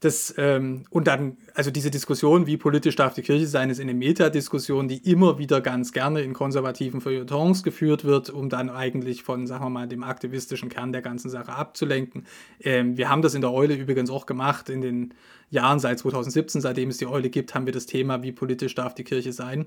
Das, 0.00 0.34
ähm, 0.36 0.84
und 0.90 1.06
dann, 1.06 1.38
also 1.54 1.70
diese 1.70 1.90
Diskussion, 1.90 2.46
wie 2.46 2.58
politisch 2.58 2.96
darf 2.96 3.14
die 3.14 3.22
Kirche 3.22 3.46
sein, 3.46 3.70
ist 3.70 3.80
eine 3.80 3.94
Metadiskussion, 3.94 4.88
die 4.88 4.98
immer 5.10 5.38
wieder 5.38 5.62
ganz 5.62 5.92
gerne 5.92 6.20
in 6.20 6.34
konservativen 6.34 7.00
Feuilletons 7.00 7.62
geführt 7.62 8.04
wird, 8.04 8.28
um 8.28 8.50
dann 8.50 8.68
eigentlich 8.68 9.22
von, 9.22 9.46
sagen 9.46 9.64
wir 9.64 9.70
mal, 9.70 9.88
dem 9.88 10.02
aktivistischen 10.02 10.68
Kern 10.68 10.92
der 10.92 11.00
ganzen 11.00 11.30
Sache 11.30 11.52
abzulenken. 11.52 12.26
Ähm, 12.60 12.98
wir 12.98 13.08
haben 13.08 13.22
das 13.22 13.34
in 13.34 13.40
der 13.40 13.52
Eule 13.52 13.74
übrigens 13.74 14.10
auch 14.10 14.26
gemacht 14.26 14.68
in 14.68 14.82
den 14.82 15.14
Jahren 15.48 15.78
seit 15.78 15.98
2017, 15.98 16.60
seitdem 16.60 16.90
es 16.90 16.98
die 16.98 17.06
Eule 17.06 17.30
gibt, 17.30 17.54
haben 17.54 17.64
wir 17.64 17.72
das 17.72 17.86
Thema, 17.86 18.22
wie 18.22 18.32
politisch 18.32 18.74
darf 18.74 18.94
die 18.94 19.04
Kirche 19.04 19.32
sein, 19.32 19.64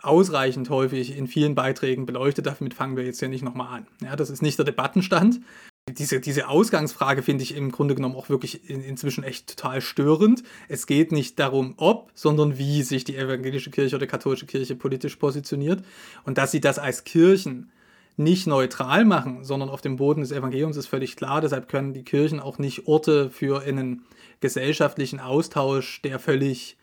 ausreichend 0.00 0.70
häufig 0.70 1.14
in 1.18 1.26
vielen 1.26 1.54
Beiträgen 1.54 2.06
beleuchtet. 2.06 2.46
Damit 2.46 2.72
fangen 2.72 2.96
wir 2.96 3.04
jetzt 3.04 3.20
ja 3.20 3.28
nicht 3.28 3.44
nochmal 3.44 3.80
an. 3.80 3.86
Ja, 4.02 4.16
das 4.16 4.30
ist 4.30 4.40
nicht 4.40 4.56
der 4.56 4.64
Debattenstand, 4.64 5.40
diese, 5.88 6.18
diese 6.18 6.48
Ausgangsfrage 6.48 7.22
finde 7.22 7.44
ich 7.44 7.54
im 7.54 7.70
Grunde 7.70 7.94
genommen 7.94 8.16
auch 8.16 8.28
wirklich 8.28 8.68
in, 8.68 8.82
inzwischen 8.82 9.22
echt 9.22 9.46
total 9.46 9.80
störend. 9.80 10.42
Es 10.68 10.88
geht 10.88 11.12
nicht 11.12 11.38
darum, 11.38 11.74
ob, 11.76 12.10
sondern 12.14 12.58
wie 12.58 12.82
sich 12.82 13.04
die 13.04 13.16
evangelische 13.16 13.70
Kirche 13.70 13.94
oder 13.94 14.08
katholische 14.08 14.46
Kirche 14.46 14.74
politisch 14.74 15.14
positioniert. 15.14 15.84
Und 16.24 16.38
dass 16.38 16.50
sie 16.50 16.60
das 16.60 16.80
als 16.80 17.04
Kirchen 17.04 17.70
nicht 18.16 18.48
neutral 18.48 19.04
machen, 19.04 19.44
sondern 19.44 19.68
auf 19.68 19.80
dem 19.80 19.96
Boden 19.96 20.22
des 20.22 20.32
Evangeliums 20.32 20.76
ist 20.76 20.88
völlig 20.88 21.14
klar. 21.14 21.40
Deshalb 21.40 21.68
können 21.68 21.94
die 21.94 22.02
Kirchen 22.02 22.40
auch 22.40 22.58
nicht 22.58 22.88
Orte 22.88 23.30
für 23.30 23.62
einen 23.62 24.02
gesellschaftlichen 24.40 25.20
Austausch, 25.20 26.02
der 26.02 26.18
völlig 26.18 26.76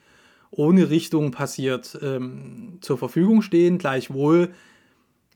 ohne 0.49 0.89
Richtung 0.89 1.31
passiert, 1.31 1.97
ähm, 2.01 2.77
zur 2.79 2.97
Verfügung 2.97 3.41
stehen. 3.41 3.79
Gleichwohl 3.79 4.53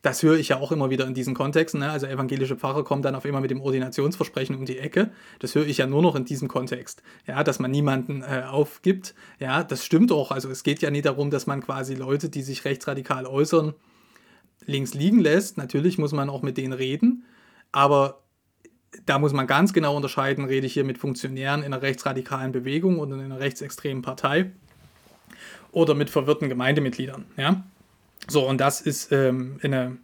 das 0.08 0.24
höre 0.24 0.38
ich 0.38 0.48
ja 0.48 0.62
auch 0.62 0.72
immer 0.72 0.90
wieder 0.90 1.06
in 1.06 1.14
diesen 1.14 1.34
Kontexten. 1.34 1.82
Ne? 1.82 1.92
Also 1.92 2.08
evangelische 2.08 2.56
Pfarrer 2.56 2.86
kommen 2.86 3.02
dann 3.02 3.14
auf 3.14 3.26
immer 3.26 3.42
mit 3.42 3.52
dem 3.52 3.60
Ordinationsversprechen 3.60 4.56
um 4.56 4.66
die 4.66 4.80
Ecke. 4.80 5.12
Das 5.40 5.54
höre 5.54 5.68
ich 5.68 5.80
ja 5.80 5.86
nur 5.86 6.02
noch 6.02 6.16
in 6.16 6.24
diesem 6.24 6.48
Kontext. 6.48 7.04
Ja, 7.26 7.44
dass 7.44 7.60
man 7.60 7.72
niemanden 7.72 8.22
äh, 8.22 8.44
aufgibt. 8.50 9.16
Ja, 9.38 9.66
das 9.66 9.84
stimmt 9.84 10.14
auch. 10.14 10.32
Also 10.32 10.50
es 10.50 10.64
geht 10.64 10.82
ja 10.82 10.92
nie 10.92 11.02
darum, 11.02 11.30
dass 11.30 11.46
man 11.46 11.62
quasi 11.62 11.94
Leute, 11.94 12.30
die 12.30 12.42
sich 12.42 12.64
rechtsradikal 12.64 13.26
äußern, 13.26 13.74
links 14.66 14.94
liegen 14.94 15.20
lässt. 15.20 15.58
Natürlich 15.58 15.98
muss 15.98 16.14
man 16.14 16.30
auch 16.30 16.42
mit 16.42 16.56
denen 16.56 16.72
reden. 16.72 17.26
Aber 17.74 18.22
da 19.06 19.20
muss 19.20 19.34
man 19.34 19.46
ganz 19.46 19.74
genau 19.74 19.94
unterscheiden, 19.94 20.46
rede 20.46 20.68
ich 20.68 20.74
hier 20.74 20.86
mit 20.86 20.98
Funktionären 20.98 21.64
in 21.64 21.74
einer 21.74 21.82
rechtsradikalen 21.82 22.54
Bewegung 22.54 23.00
oder 23.00 23.16
in 23.16 23.24
einer 23.24 23.42
rechtsextremen 23.42 24.04
Partei 24.04 24.52
oder 25.74 25.96
mit 25.96 26.10
verwirrten 26.10 26.48
Gemeindemitgliedern. 26.48 27.26
Ja? 27.36 27.66
So, 28.30 28.48
und 28.48 28.60
das 28.60 28.82
ist 28.82 29.12
ähm, 29.12 29.60
eine 29.64 29.98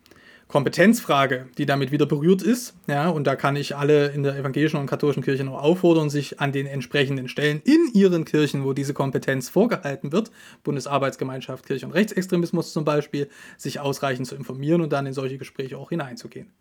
Kompetenzfrage, 0.47 1.47
die 1.57 1.65
damit 1.65 1.91
wieder 1.91 2.05
berührt 2.05 2.43
ist. 2.43 2.75
Ja, 2.87 3.09
und 3.09 3.25
da 3.25 3.35
kann 3.35 3.55
ich 3.55 3.75
alle 3.75 4.09
in 4.09 4.21
der 4.21 4.37
evangelischen 4.37 4.79
und 4.79 4.85
katholischen 4.85 5.23
Kirche 5.23 5.43
nur 5.43 5.61
auffordern, 5.61 6.11
sich 6.11 6.39
an 6.39 6.51
den 6.51 6.67
entsprechenden 6.67 7.27
Stellen 7.27 7.61
in 7.65 7.89
ihren 7.93 8.23
Kirchen, 8.23 8.63
wo 8.63 8.73
diese 8.73 8.93
Kompetenz 8.93 9.49
vorgehalten 9.49 10.11
wird, 10.11 10.31
Bundesarbeitsgemeinschaft, 10.63 11.65
Kirche 11.65 11.87
und 11.87 11.93
Rechtsextremismus 11.93 12.71
zum 12.71 12.85
Beispiel, 12.85 13.29
sich 13.57 13.79
ausreichend 13.79 14.27
zu 14.27 14.35
informieren 14.35 14.81
und 14.81 14.93
dann 14.93 15.07
in 15.07 15.13
solche 15.13 15.39
Gespräche 15.39 15.77
auch 15.77 15.89
hineinzugehen. 15.89 16.53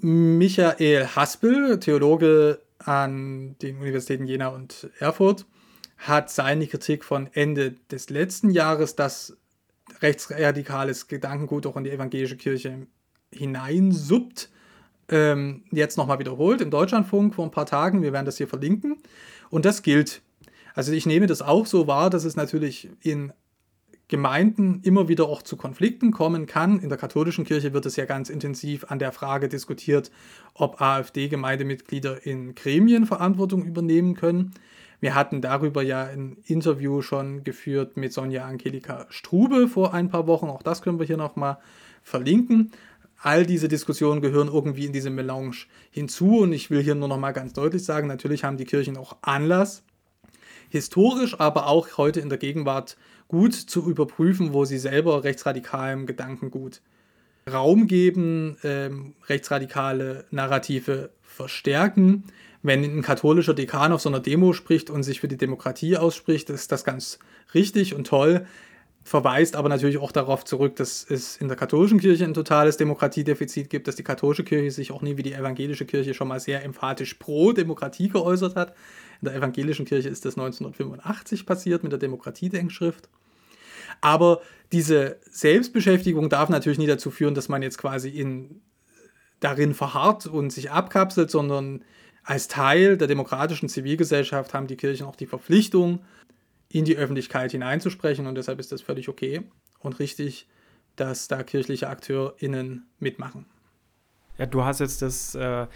Michael 0.00 1.06
Haspel, 1.06 1.78
Theologe 1.80 2.60
an 2.78 3.56
den 3.62 3.78
Universitäten 3.78 4.26
Jena 4.26 4.48
und 4.48 4.90
Erfurt, 4.98 5.46
hat 5.96 6.30
seine 6.30 6.66
Kritik 6.66 7.04
von 7.04 7.28
Ende 7.32 7.76
des 7.90 8.10
letzten 8.10 8.50
Jahres, 8.50 8.96
dass 8.96 9.36
rechtsradikales 10.00 11.08
Gedankengut 11.08 11.66
auch 11.66 11.76
in 11.76 11.84
die 11.84 11.90
evangelische 11.90 12.36
Kirche 12.36 12.86
hineinsuppt. 13.32 14.50
Ähm, 15.08 15.62
jetzt 15.70 15.96
nochmal 15.96 16.18
wiederholt 16.18 16.60
im 16.60 16.70
Deutschlandfunk 16.70 17.34
vor 17.34 17.44
ein 17.44 17.50
paar 17.50 17.66
Tagen. 17.66 18.02
Wir 18.02 18.12
werden 18.12 18.26
das 18.26 18.38
hier 18.38 18.48
verlinken. 18.48 18.98
Und 19.50 19.64
das 19.64 19.82
gilt. 19.82 20.22
Also 20.74 20.92
ich 20.92 21.06
nehme 21.06 21.26
das 21.26 21.42
auch 21.42 21.66
so 21.66 21.86
wahr, 21.86 22.10
dass 22.10 22.24
es 22.24 22.36
natürlich 22.36 22.90
in 23.02 23.32
Gemeinden 24.08 24.80
immer 24.82 25.08
wieder 25.08 25.26
auch 25.26 25.42
zu 25.42 25.56
Konflikten 25.56 26.12
kommen 26.12 26.46
kann. 26.46 26.78
In 26.78 26.88
der 26.88 26.98
katholischen 26.98 27.44
Kirche 27.44 27.72
wird 27.72 27.86
es 27.86 27.96
ja 27.96 28.04
ganz 28.04 28.30
intensiv 28.30 28.84
an 28.88 29.00
der 29.00 29.10
Frage 29.10 29.48
diskutiert, 29.48 30.12
ob 30.54 30.80
AfD-Gemeindemitglieder 30.80 32.24
in 32.24 32.54
Gremien 32.54 33.06
Verantwortung 33.06 33.64
übernehmen 33.64 34.14
können. 34.14 34.52
Wir 35.06 35.14
hatten 35.14 35.40
darüber 35.40 35.82
ja 35.82 36.02
ein 36.02 36.36
Interview 36.46 37.00
schon 37.00 37.44
geführt 37.44 37.96
mit 37.96 38.12
Sonja 38.12 38.44
Angelika 38.44 39.06
Strube 39.08 39.68
vor 39.68 39.94
ein 39.94 40.08
paar 40.08 40.26
Wochen. 40.26 40.46
Auch 40.46 40.64
das 40.64 40.82
können 40.82 40.98
wir 40.98 41.06
hier 41.06 41.16
nochmal 41.16 41.58
verlinken. 42.02 42.72
All 43.22 43.46
diese 43.46 43.68
Diskussionen 43.68 44.20
gehören 44.20 44.48
irgendwie 44.48 44.84
in 44.84 44.92
diese 44.92 45.10
Melange 45.10 45.58
hinzu. 45.92 46.38
Und 46.38 46.52
ich 46.52 46.72
will 46.72 46.82
hier 46.82 46.96
nur 46.96 47.06
nochmal 47.06 47.32
ganz 47.34 47.52
deutlich 47.52 47.84
sagen, 47.84 48.08
natürlich 48.08 48.42
haben 48.42 48.56
die 48.56 48.64
Kirchen 48.64 48.96
auch 48.96 49.14
Anlass, 49.22 49.84
historisch, 50.70 51.38
aber 51.38 51.68
auch 51.68 51.86
heute 51.98 52.18
in 52.18 52.28
der 52.28 52.38
Gegenwart 52.38 52.96
gut 53.28 53.54
zu 53.54 53.88
überprüfen, 53.88 54.54
wo 54.54 54.64
sie 54.64 54.78
selber 54.78 55.22
rechtsradikalem 55.22 56.06
Gedankengut 56.06 56.80
Raum 57.48 57.86
geben, 57.86 58.56
ähm, 58.64 59.14
rechtsradikale 59.28 60.24
Narrative 60.32 61.10
verstärken 61.22 62.24
wenn 62.66 62.82
ein 62.82 63.02
katholischer 63.02 63.54
Dekan 63.54 63.92
auf 63.92 64.00
so 64.00 64.08
einer 64.08 64.20
Demo 64.20 64.52
spricht 64.52 64.90
und 64.90 65.02
sich 65.02 65.20
für 65.20 65.28
die 65.28 65.36
Demokratie 65.36 65.96
ausspricht, 65.96 66.50
ist 66.50 66.72
das 66.72 66.84
ganz 66.84 67.18
richtig 67.54 67.94
und 67.94 68.06
toll. 68.06 68.46
Verweist 69.04 69.54
aber 69.54 69.68
natürlich 69.68 69.98
auch 69.98 70.10
darauf 70.10 70.44
zurück, 70.44 70.74
dass 70.76 71.06
es 71.08 71.36
in 71.36 71.46
der 71.46 71.56
katholischen 71.56 72.00
Kirche 72.00 72.24
ein 72.24 72.34
totales 72.34 72.76
Demokratiedefizit 72.76 73.70
gibt, 73.70 73.86
dass 73.86 73.94
die 73.94 74.02
katholische 74.02 74.42
Kirche 74.42 74.72
sich 74.72 74.90
auch 74.90 75.00
nie 75.00 75.16
wie 75.16 75.22
die 75.22 75.32
evangelische 75.32 75.86
Kirche 75.86 76.12
schon 76.12 76.26
mal 76.26 76.40
sehr 76.40 76.64
emphatisch 76.64 77.14
pro 77.14 77.52
Demokratie 77.52 78.08
geäußert 78.08 78.56
hat. 78.56 78.74
In 79.20 79.26
der 79.26 79.36
evangelischen 79.36 79.86
Kirche 79.86 80.08
ist 80.08 80.24
das 80.24 80.36
1985 80.36 81.46
passiert 81.46 81.84
mit 81.84 81.92
der 81.92 82.00
Demokratiedenkschrift. 82.00 83.08
Aber 84.00 84.40
diese 84.72 85.18
Selbstbeschäftigung 85.30 86.28
darf 86.28 86.48
natürlich 86.48 86.78
nie 86.78 86.88
dazu 86.88 87.12
führen, 87.12 87.34
dass 87.36 87.48
man 87.48 87.62
jetzt 87.62 87.78
quasi 87.78 88.08
in, 88.08 88.60
darin 89.38 89.74
verharrt 89.74 90.26
und 90.26 90.50
sich 90.50 90.72
abkapselt, 90.72 91.30
sondern 91.30 91.84
als 92.26 92.48
Teil 92.48 92.98
der 92.98 93.06
demokratischen 93.06 93.68
Zivilgesellschaft 93.68 94.52
haben 94.52 94.66
die 94.66 94.76
Kirchen 94.76 95.06
auch 95.06 95.16
die 95.16 95.26
Verpflichtung, 95.26 96.00
in 96.68 96.84
die 96.84 96.96
Öffentlichkeit 96.96 97.52
hineinzusprechen 97.52 98.26
und 98.26 98.34
deshalb 98.34 98.58
ist 98.58 98.72
das 98.72 98.82
völlig 98.82 99.08
okay 99.08 99.42
und 99.78 100.00
richtig, 100.00 100.48
dass 100.96 101.28
da 101.28 101.44
kirchliche 101.44 101.88
AkteurInnen 101.88 102.86
mitmachen. 102.98 103.46
Ja, 104.38 104.46
du 104.46 104.64
hast 104.64 104.80
jetzt 104.80 105.02
das 105.02 105.36
äh, 105.36 105.68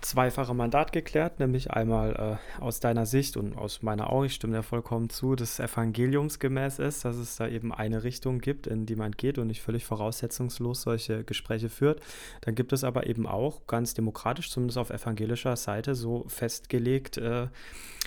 zweifache 0.00 0.54
Mandat 0.54 0.92
geklärt, 0.92 1.40
nämlich 1.40 1.70
einmal 1.70 2.38
äh, 2.58 2.60
aus 2.62 2.80
deiner 2.80 3.06
Sicht 3.06 3.36
und 3.36 3.56
aus 3.56 3.82
meiner 3.82 4.10
auch, 4.10 4.24
ich 4.24 4.34
stimme 4.34 4.56
dir 4.56 4.62
vollkommen 4.62 5.10
zu, 5.10 5.34
des 5.34 5.58
Evangeliums 5.58 6.38
gemäß 6.38 6.78
ist, 6.78 7.04
dass 7.04 7.16
es 7.16 7.36
da 7.36 7.48
eben 7.48 7.72
eine 7.72 8.04
Richtung 8.04 8.38
gibt, 8.40 8.66
in 8.66 8.86
die 8.86 8.96
man 8.96 9.12
geht 9.12 9.38
und 9.38 9.48
nicht 9.48 9.62
völlig 9.62 9.84
voraussetzungslos 9.84 10.82
solche 10.82 11.24
Gespräche 11.24 11.68
führt. 11.68 12.00
Dann 12.42 12.54
gibt 12.54 12.72
es 12.72 12.84
aber 12.84 13.06
eben 13.06 13.26
auch 13.26 13.66
ganz 13.66 13.94
demokratisch, 13.94 14.50
zumindest 14.50 14.78
auf 14.78 14.90
evangelischer 14.90 15.56
Seite, 15.56 15.94
so 15.94 16.24
festgelegt 16.28 17.18
äh, 17.18 17.48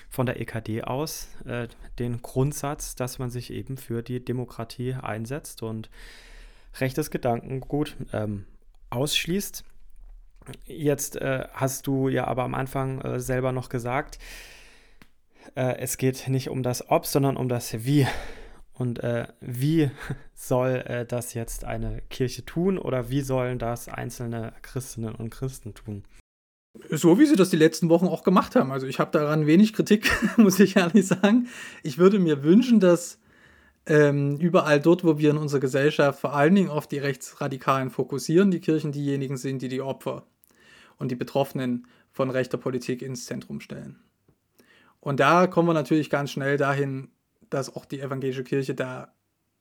von 0.09 0.25
der 0.25 0.39
EKD 0.39 0.83
aus, 0.83 1.29
äh, 1.45 1.67
den 1.99 2.21
Grundsatz, 2.21 2.95
dass 2.95 3.19
man 3.19 3.29
sich 3.29 3.51
eben 3.51 3.77
für 3.77 4.01
die 4.01 4.23
Demokratie 4.23 4.93
einsetzt 4.93 5.63
und 5.63 5.89
rechtes 6.79 7.11
Gedankengut 7.11 7.95
ähm, 8.13 8.45
ausschließt. 8.89 9.63
Jetzt 10.65 11.15
äh, 11.17 11.45
hast 11.53 11.87
du 11.87 12.09
ja 12.09 12.25
aber 12.25 12.43
am 12.43 12.55
Anfang 12.55 13.01
äh, 13.01 13.19
selber 13.19 13.51
noch 13.51 13.69
gesagt, 13.69 14.17
äh, 15.55 15.77
es 15.77 15.97
geht 15.97 16.27
nicht 16.27 16.49
um 16.49 16.63
das 16.63 16.89
Ob, 16.89 17.05
sondern 17.05 17.37
um 17.37 17.49
das 17.49 17.85
Wie. 17.85 18.07
Und 18.73 18.99
äh, 19.03 19.27
wie 19.41 19.91
soll 20.33 20.83
äh, 20.87 21.05
das 21.05 21.33
jetzt 21.33 21.65
eine 21.65 22.01
Kirche 22.09 22.45
tun 22.45 22.77
oder 22.77 23.09
wie 23.09 23.21
sollen 23.21 23.59
das 23.59 23.87
einzelne 23.87 24.53
Christinnen 24.61 25.13
und 25.13 25.29
Christen 25.29 25.73
tun? 25.73 26.03
So 26.89 27.19
wie 27.19 27.25
sie 27.25 27.35
das 27.35 27.49
die 27.49 27.57
letzten 27.57 27.89
Wochen 27.89 28.07
auch 28.07 28.23
gemacht 28.23 28.55
haben. 28.55 28.71
Also 28.71 28.87
ich 28.87 28.99
habe 28.99 29.11
daran 29.11 29.45
wenig 29.45 29.73
Kritik, 29.73 30.09
muss 30.37 30.59
ich 30.59 30.77
ehrlich 30.77 31.05
sagen. 31.05 31.47
Ich 31.83 31.97
würde 31.97 32.17
mir 32.17 32.43
wünschen, 32.43 32.79
dass 32.79 33.19
ähm, 33.85 34.37
überall 34.37 34.79
dort, 34.79 35.03
wo 35.03 35.17
wir 35.17 35.31
in 35.31 35.37
unserer 35.37 35.59
Gesellschaft 35.59 36.19
vor 36.19 36.33
allen 36.33 36.55
Dingen 36.55 36.69
auf 36.69 36.87
die 36.87 36.99
Rechtsradikalen 36.99 37.89
fokussieren, 37.89 38.51
die 38.51 38.61
Kirchen 38.61 38.91
diejenigen 38.91 39.37
sind, 39.37 39.61
die 39.61 39.69
die 39.69 39.81
Opfer 39.81 40.25
und 41.01 41.09
die 41.09 41.15
Betroffenen 41.15 41.87
von 42.11 42.29
rechter 42.29 42.57
Politik 42.57 43.01
ins 43.01 43.25
Zentrum 43.25 43.59
stellen. 43.59 43.99
Und 44.99 45.19
da 45.19 45.47
kommen 45.47 45.67
wir 45.67 45.73
natürlich 45.73 46.09
ganz 46.11 46.31
schnell 46.31 46.57
dahin, 46.57 47.09
dass 47.49 47.75
auch 47.75 47.85
die 47.85 47.99
evangelische 47.99 48.43
Kirche 48.43 48.75
da 48.75 49.13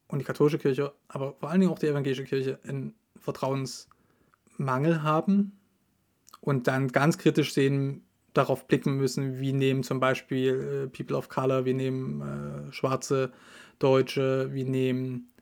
und 0.06 0.18
die 0.18 0.24
katholische 0.24 0.58
Kirche, 0.58 0.92
aber 1.08 1.32
vor 1.34 1.50
allen 1.50 1.60
Dingen 1.60 1.72
auch 1.72 1.78
die 1.78 1.86
evangelische 1.86 2.24
Kirche 2.24 2.58
einen 2.62 2.94
Vertrauensmangel 3.16 5.02
haben 5.02 5.58
und 6.40 6.66
dann 6.66 6.88
ganz 6.88 7.16
kritisch 7.16 7.54
sehen, 7.54 8.04
darauf 8.34 8.68
blicken 8.68 8.96
müssen, 8.96 9.40
wie 9.40 9.52
nehmen 9.52 9.82
zum 9.82 9.98
Beispiel 9.98 10.84
äh, 10.84 10.88
People 10.88 11.16
of 11.16 11.28
Color, 11.28 11.64
wie 11.64 11.74
nehmen 11.74 12.20
äh, 12.68 12.72
schwarze 12.72 13.32
Deutsche, 13.80 14.52
wie 14.52 14.64
nehmen 14.64 15.32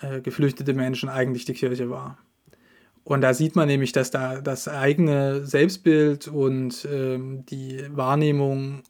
äh, 0.00 0.20
geflüchtete 0.20 0.74
Menschen 0.74 1.08
eigentlich 1.08 1.44
die 1.44 1.54
Kirche 1.54 1.90
wahr. 1.90 2.18
Und 3.04 3.20
da 3.20 3.34
sieht 3.34 3.56
man 3.56 3.68
nämlich, 3.68 3.92
dass 3.92 4.10
da 4.10 4.40
das 4.40 4.68
eigene 4.68 5.44
Selbstbild 5.44 6.28
und 6.28 6.86
ähm, 6.90 7.44
die 7.46 7.84
Wahrnehmung 7.90 8.82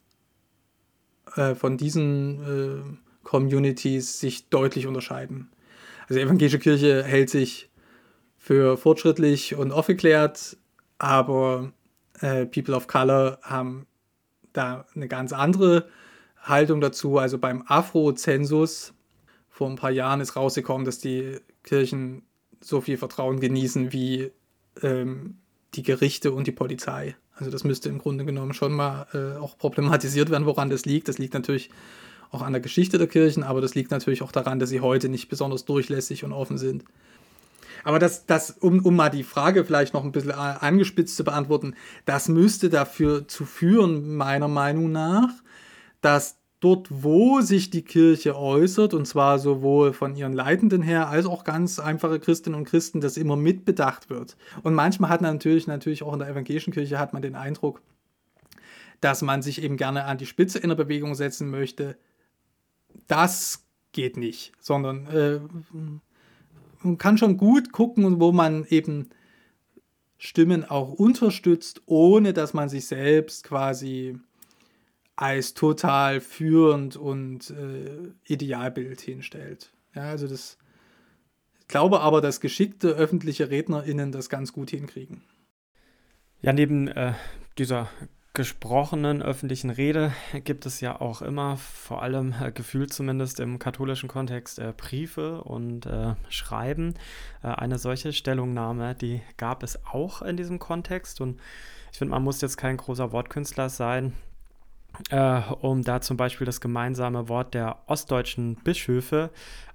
äh, 1.36 1.54
von 1.54 1.76
diesen 1.78 2.42
äh, 2.42 2.98
Communities 3.24 4.20
sich 4.20 4.48
deutlich 4.50 4.86
unterscheiden. 4.86 5.50
Also 6.02 6.14
die 6.14 6.26
evangelische 6.26 6.58
Kirche 6.58 7.02
hält 7.04 7.30
sich 7.30 7.70
für 8.36 8.76
fortschrittlich 8.76 9.54
und 9.54 9.72
aufgeklärt, 9.72 10.58
aber 10.98 11.72
äh, 12.20 12.44
People 12.44 12.74
of 12.74 12.86
Color 12.86 13.38
haben 13.42 13.86
da 14.52 14.84
eine 14.94 15.08
ganz 15.08 15.32
andere 15.32 15.88
Haltung 16.42 16.80
dazu. 16.80 17.18
Also 17.18 17.38
beim 17.38 17.62
Afro-Zensus 17.66 18.92
vor 19.48 19.70
ein 19.70 19.76
paar 19.76 19.90
Jahren 19.90 20.20
ist 20.20 20.36
rausgekommen, 20.36 20.84
dass 20.84 20.98
die 20.98 21.38
Kirchen 21.62 22.22
so 22.62 22.80
viel 22.80 22.96
Vertrauen 22.96 23.40
genießen 23.40 23.92
wie 23.92 24.30
ähm, 24.82 25.38
die 25.74 25.82
Gerichte 25.82 26.32
und 26.32 26.46
die 26.46 26.52
Polizei. 26.52 27.16
Also 27.34 27.50
das 27.50 27.64
müsste 27.64 27.88
im 27.88 27.98
Grunde 27.98 28.24
genommen 28.24 28.54
schon 28.54 28.72
mal 28.72 29.06
äh, 29.14 29.38
auch 29.38 29.56
problematisiert 29.56 30.30
werden, 30.30 30.46
woran 30.46 30.70
das 30.70 30.84
liegt. 30.84 31.08
Das 31.08 31.18
liegt 31.18 31.34
natürlich 31.34 31.70
auch 32.30 32.42
an 32.42 32.52
der 32.52 32.62
Geschichte 32.62 32.98
der 32.98 33.06
Kirchen, 33.06 33.42
aber 33.42 33.60
das 33.60 33.74
liegt 33.74 33.90
natürlich 33.90 34.22
auch 34.22 34.32
daran, 34.32 34.58
dass 34.58 34.70
sie 34.70 34.80
heute 34.80 35.08
nicht 35.08 35.28
besonders 35.28 35.64
durchlässig 35.64 36.24
und 36.24 36.32
offen 36.32 36.58
sind. 36.58 36.84
Aber 37.84 37.98
das, 37.98 38.26
das 38.26 38.50
um, 38.50 38.84
um 38.84 38.94
mal 38.96 39.10
die 39.10 39.24
Frage 39.24 39.64
vielleicht 39.64 39.92
noch 39.92 40.04
ein 40.04 40.12
bisschen 40.12 40.30
angespitzt 40.32 41.16
zu 41.16 41.24
beantworten, 41.24 41.74
das 42.04 42.28
müsste 42.28 42.70
dafür 42.70 43.26
zu 43.26 43.44
führen, 43.44 44.14
meiner 44.16 44.48
Meinung 44.48 44.92
nach, 44.92 45.30
dass 46.00 46.38
dort, 46.62 46.86
wo 46.90 47.40
sich 47.40 47.70
die 47.70 47.82
Kirche 47.82 48.38
äußert, 48.38 48.94
und 48.94 49.06
zwar 49.06 49.40
sowohl 49.40 49.92
von 49.92 50.14
ihren 50.14 50.32
Leitenden 50.32 50.80
her 50.80 51.08
als 51.08 51.26
auch 51.26 51.42
ganz 51.42 51.80
einfache 51.80 52.20
Christinnen 52.20 52.58
und 52.58 52.66
Christen, 52.66 53.00
das 53.00 53.16
immer 53.16 53.36
mitbedacht 53.36 54.08
wird. 54.10 54.36
Und 54.62 54.74
manchmal 54.74 55.10
hat 55.10 55.20
man 55.20 55.34
natürlich, 55.34 55.66
natürlich 55.66 56.04
auch 56.04 56.12
in 56.12 56.20
der 56.20 56.28
evangelischen 56.28 56.72
Kirche 56.72 57.00
hat 57.00 57.12
man 57.12 57.20
den 57.20 57.34
Eindruck, 57.34 57.82
dass 59.00 59.22
man 59.22 59.42
sich 59.42 59.62
eben 59.62 59.76
gerne 59.76 60.04
an 60.04 60.18
die 60.18 60.26
Spitze 60.26 60.60
in 60.60 60.68
der 60.68 60.76
Bewegung 60.76 61.16
setzen 61.16 61.50
möchte. 61.50 61.96
Das 63.08 63.66
geht 63.90 64.16
nicht, 64.16 64.52
sondern 64.60 65.06
äh, 65.08 65.40
man 66.82 66.96
kann 66.96 67.18
schon 67.18 67.38
gut 67.38 67.72
gucken, 67.72 68.20
wo 68.20 68.30
man 68.30 68.64
eben 68.66 69.10
Stimmen 70.16 70.64
auch 70.64 70.92
unterstützt, 70.92 71.82
ohne 71.86 72.32
dass 72.32 72.54
man 72.54 72.68
sich 72.68 72.86
selbst 72.86 73.42
quasi 73.42 74.16
als 75.22 75.54
total 75.54 76.20
führend 76.20 76.96
und 76.96 77.50
äh, 77.50 78.10
Idealbild 78.26 79.00
hinstellt. 79.00 79.72
Ja, 79.94 80.02
also 80.02 80.26
das 80.26 80.58
Ich 81.60 81.68
glaube 81.68 82.00
aber, 82.00 82.20
dass 82.20 82.40
geschickte 82.40 82.88
öffentliche 82.88 83.48
RednerInnen 83.48 84.10
das 84.10 84.28
ganz 84.28 84.52
gut 84.52 84.70
hinkriegen. 84.70 85.22
Ja, 86.40 86.52
neben 86.52 86.88
äh, 86.88 87.12
dieser 87.56 87.88
gesprochenen 88.34 89.22
öffentlichen 89.22 89.70
Rede 89.70 90.12
gibt 90.42 90.66
es 90.66 90.80
ja 90.80 91.00
auch 91.00 91.22
immer, 91.22 91.56
vor 91.56 92.02
allem 92.02 92.34
äh, 92.42 92.50
gefühlt 92.50 92.92
zumindest 92.92 93.38
im 93.38 93.60
katholischen 93.60 94.08
Kontext, 94.08 94.58
äh, 94.58 94.72
Briefe 94.76 95.44
und 95.44 95.86
äh, 95.86 96.14
Schreiben. 96.30 96.94
Äh, 97.44 97.48
eine 97.48 97.78
solche 97.78 98.12
Stellungnahme, 98.12 98.96
die 98.96 99.22
gab 99.36 99.62
es 99.62 99.78
auch 99.86 100.20
in 100.22 100.36
diesem 100.36 100.58
Kontext 100.58 101.20
und 101.20 101.38
ich 101.92 101.98
finde, 101.98 102.10
man 102.10 102.24
muss 102.24 102.40
jetzt 102.40 102.56
kein 102.56 102.78
großer 102.78 103.12
Wortkünstler 103.12 103.68
sein, 103.68 104.14
äh, 105.10 105.40
um 105.60 105.82
da 105.82 106.00
zum 106.00 106.16
Beispiel 106.16 106.44
das 106.44 106.60
gemeinsame 106.60 107.28
Wort 107.28 107.54
der 107.54 107.78
ostdeutschen 107.86 108.56
Bischöfe 108.56 109.30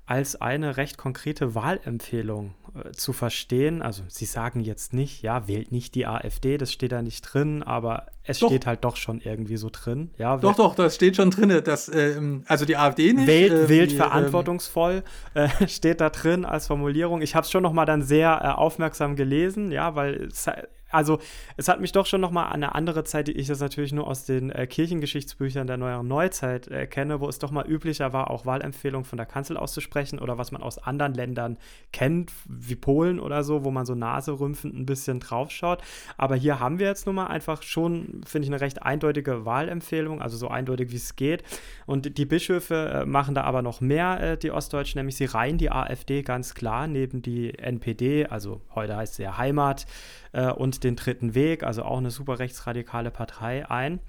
als 0.08 0.40
eine 0.42 0.78
recht 0.78 0.98
konkrete 0.98 1.54
Wahlempfehlung 1.54 2.56
äh, 2.74 2.92
zu 2.92 3.12
verstehen. 3.12 3.82
Also 3.82 4.04
sie 4.08 4.24
sagen 4.24 4.62
jetzt 4.62 4.94
nicht, 4.94 5.22
ja, 5.22 5.50
wählt 5.50 5.74
nicht 5.74 5.96
die 5.96 6.08
AfD, 6.08 6.58
das 6.58 6.72
steht 6.72 6.94
da 6.94 7.02
nicht 7.02 7.22
drin, 7.22 7.62
aber 7.62 8.06
es 8.24 8.40
doch. 8.40 8.48
steht 8.48 8.66
halt 8.66 8.86
doch 8.86 8.96
schon 8.96 9.20
irgendwie 9.20 9.58
so 9.58 9.70
drin. 9.70 10.12
Ja, 10.18 10.38
doch, 10.38 10.56
doch, 10.56 10.76
das 10.76 10.96
steht 10.96 11.18
schon 11.18 11.30
drin, 11.30 11.62
dass, 11.62 11.94
ähm, 11.94 12.44
also 12.48 12.64
die 12.64 12.78
AfD 12.78 13.12
nicht. 13.12 13.28
Wählt, 13.28 13.52
äh, 13.52 13.70
wählt 13.70 13.92
die, 13.92 13.96
ähm, 13.96 14.02
verantwortungsvoll, 14.02 15.04
äh, 15.34 15.50
steht 15.68 16.00
da 16.00 16.10
drin 16.10 16.46
als 16.46 16.68
Formulierung. 16.68 17.22
Ich 17.22 17.36
habe 17.36 17.44
es 17.44 17.52
schon 17.52 17.64
noch 17.64 17.74
mal 17.74 17.86
dann 17.86 18.02
sehr 18.02 18.40
äh, 18.42 18.48
aufmerksam 18.48 19.18
gelesen, 19.18 19.74
ja, 19.74 19.96
weil 19.96 20.28
es, 20.28 20.50
also 20.90 21.20
es 21.58 21.68
hat 21.68 21.82
mich 21.82 21.92
doch 21.92 22.06
schon 22.06 22.22
nochmal 22.22 22.46
an 22.46 22.64
eine 22.64 22.76
andere 22.76 23.04
Zeit, 23.04 23.28
die 23.28 23.34
ich 23.34 23.48
das 23.48 23.60
natürlich 23.60 23.94
nur 23.94 24.08
aus 24.08 24.26
den 24.26 24.50
äh, 24.52 24.68
Kirchengeschichtsbüchern 24.68 25.68
der 25.68 25.78
neueren 25.78 26.08
Neuzeit 26.08 26.68
äh, 26.68 26.88
kenne, 26.88 27.20
wo 27.20 27.28
es 27.28 27.40
doch 27.40 27.52
mal 27.52 27.68
üblicher 27.68 28.14
war, 28.14 28.30
auch 28.32 28.46
Wahlempfehlungen 28.46 29.06
von 29.06 29.18
der 29.18 29.26
Kanzel 29.26 29.58
auszusprechen 29.58 30.20
oder 30.20 30.38
was 30.38 30.52
man 30.52 30.62
aus 30.62 30.78
anderen 30.78 31.14
Ländern 31.14 31.58
kennt, 31.92 32.32
wie 32.48 32.76
Polen 32.76 33.20
oder 33.20 33.44
so, 33.44 33.64
wo 33.64 33.72
man 33.72 33.86
so 33.86 33.96
naserümpfend 33.96 34.76
ein 34.76 34.86
bisschen 34.86 35.20
draufschaut. 35.20 35.82
Aber 36.18 36.36
hier 36.36 36.60
haben 36.60 36.80
wir 36.80 36.88
jetzt 36.88 37.06
nun 37.06 37.16
mal 37.16 37.28
einfach 37.28 37.64
schon, 37.64 38.22
finde 38.26 38.46
ich, 38.46 38.54
eine 38.54 38.62
recht 38.62 38.84
eindeutige 38.84 39.46
Wahlempfehlung, 39.46 40.22
also 40.22 40.38
so 40.38 40.48
eindeutig 40.48 40.92
wie 40.92 40.98
es 40.98 41.16
geht. 41.16 41.44
Und 41.86 42.18
die 42.18 42.26
Bischöfe 42.26 43.02
äh, 43.02 43.06
machen 43.06 43.36
da 43.36 43.44
aber 43.44 43.62
noch 43.62 43.82
mehr, 43.82 44.20
äh, 44.22 44.38
die 44.38 44.52
Ostdeutschen, 44.52 45.00
nämlich 45.00 45.18
sie 45.18 45.26
reihen 45.26 45.58
die 45.58 45.72
AfD 45.72 46.22
ganz 46.22 46.54
klar 46.54 46.88
neben 46.88 47.22
die 47.22 47.58
NPD, 47.58 48.28
also 48.28 48.62
heute 48.74 48.96
heißt 48.96 49.16
sie 49.16 49.24
ja 49.24 49.38
Heimat, 49.38 49.86
äh, 50.32 50.52
und 50.52 50.84
den 50.84 50.96
Dritten 50.96 51.36
Weg, 51.36 51.64
also 51.64 51.84
auch 51.84 51.98
eine 51.98 52.12
super 52.12 52.40
rechtsradikale 52.40 53.12
Partei, 53.12 53.70
ein. 53.70 54.00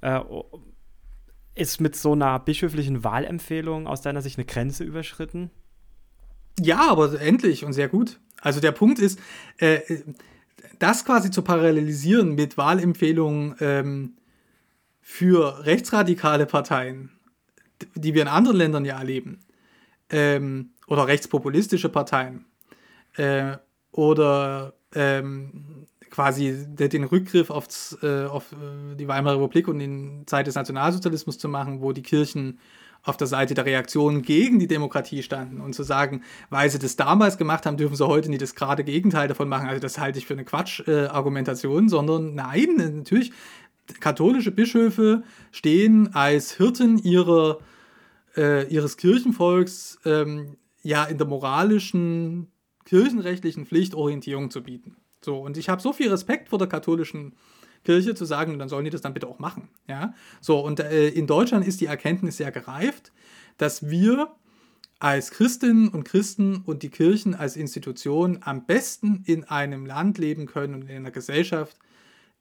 Äh, 0.00 0.20
ist 1.54 1.80
mit 1.80 1.96
so 1.96 2.12
einer 2.12 2.38
bischöflichen 2.38 3.04
Wahlempfehlung 3.04 3.86
aus 3.86 4.00
deiner 4.00 4.22
Sicht 4.22 4.38
eine 4.38 4.46
Grenze 4.46 4.84
überschritten? 4.84 5.50
Ja, 6.58 6.90
aber 6.90 7.20
endlich 7.20 7.64
und 7.64 7.72
sehr 7.72 7.88
gut. 7.88 8.18
Also 8.40 8.60
der 8.60 8.72
Punkt 8.72 8.98
ist, 8.98 9.18
äh, 9.58 9.80
das 10.78 11.04
quasi 11.04 11.30
zu 11.30 11.42
parallelisieren 11.42 12.34
mit 12.34 12.56
Wahlempfehlungen 12.56 13.54
ähm, 13.60 14.16
für 15.00 15.64
rechtsradikale 15.64 16.46
Parteien, 16.46 17.10
die 17.94 18.14
wir 18.14 18.22
in 18.22 18.28
anderen 18.28 18.56
Ländern 18.56 18.84
ja 18.84 18.98
erleben, 18.98 19.44
ähm, 20.10 20.70
oder 20.86 21.06
rechtspopulistische 21.06 21.88
Parteien, 21.88 22.46
äh, 23.16 23.56
oder 23.90 24.74
ähm, 24.94 25.86
quasi 26.10 26.66
den 26.68 27.04
Rückgriff 27.04 27.50
aufs, 27.50 27.98
äh, 28.02 28.26
auf 28.26 28.52
äh, 28.52 28.94
die 28.96 29.08
Weimarer 29.08 29.36
Republik 29.36 29.66
und 29.66 29.78
die 29.78 30.26
Zeit 30.26 30.46
des 30.46 30.54
Nationalsozialismus 30.54 31.38
zu 31.38 31.48
machen, 31.48 31.80
wo 31.80 31.92
die 31.92 32.02
Kirchen 32.02 32.58
auf 33.02 33.16
der 33.16 33.26
Seite 33.26 33.54
der 33.54 33.64
Reaktion 33.64 34.22
gegen 34.22 34.60
die 34.60 34.68
Demokratie 34.68 35.22
standen 35.22 35.60
und 35.60 35.74
zu 35.74 35.82
sagen, 35.82 36.22
weil 36.50 36.70
sie 36.70 36.78
das 36.78 36.96
damals 36.96 37.36
gemacht 37.36 37.66
haben, 37.66 37.76
dürfen 37.76 37.96
sie 37.96 38.06
heute 38.06 38.28
nicht 38.28 38.42
das 38.42 38.54
gerade 38.54 38.84
Gegenteil 38.84 39.26
davon 39.26 39.48
machen. 39.48 39.68
Also 39.68 39.80
das 39.80 39.98
halte 39.98 40.18
ich 40.18 40.26
für 40.26 40.34
eine 40.34 40.44
Quatsch-Argumentation, 40.44 41.86
äh, 41.86 41.88
sondern 41.88 42.34
nein, 42.34 42.76
natürlich, 42.76 43.32
katholische 43.98 44.52
Bischöfe 44.52 45.24
stehen 45.50 46.14
als 46.14 46.52
Hirten 46.52 46.98
ihrer, 46.98 47.58
äh, 48.36 48.68
ihres 48.68 48.96
Kirchenvolks 48.96 49.98
ähm, 50.04 50.56
ja 50.82 51.04
in 51.04 51.18
der 51.18 51.26
moralischen 51.26 52.51
kirchenrechtlichen 52.84 53.66
Pflicht 53.66 53.94
Orientierung 53.94 54.50
zu 54.50 54.62
bieten. 54.62 54.96
So, 55.24 55.38
und 55.38 55.56
ich 55.56 55.68
habe 55.68 55.80
so 55.80 55.92
viel 55.92 56.10
Respekt 56.10 56.48
vor 56.48 56.58
der 56.58 56.68
katholischen 56.68 57.34
Kirche 57.84 58.14
zu 58.14 58.24
sagen, 58.24 58.58
dann 58.58 58.68
sollen 58.68 58.84
die 58.84 58.90
das 58.90 59.00
dann 59.00 59.14
bitte 59.14 59.28
auch 59.28 59.38
machen. 59.38 59.68
Ja? 59.88 60.14
So, 60.40 60.60
und 60.60 60.80
äh, 60.80 61.08
in 61.08 61.26
Deutschland 61.26 61.66
ist 61.66 61.80
die 61.80 61.86
Erkenntnis 61.86 62.36
sehr 62.36 62.52
gereift, 62.52 63.12
dass 63.58 63.88
wir 63.88 64.34
als 64.98 65.32
Christinnen 65.32 65.88
und 65.88 66.04
Christen 66.04 66.62
und 66.64 66.84
die 66.84 66.90
Kirchen 66.90 67.34
als 67.34 67.56
Institution 67.56 68.38
am 68.42 68.66
besten 68.66 69.24
in 69.26 69.44
einem 69.44 69.84
Land 69.84 70.18
leben 70.18 70.46
können 70.46 70.74
und 70.74 70.82
in 70.82 70.96
einer 70.96 71.10
Gesellschaft, 71.10 71.76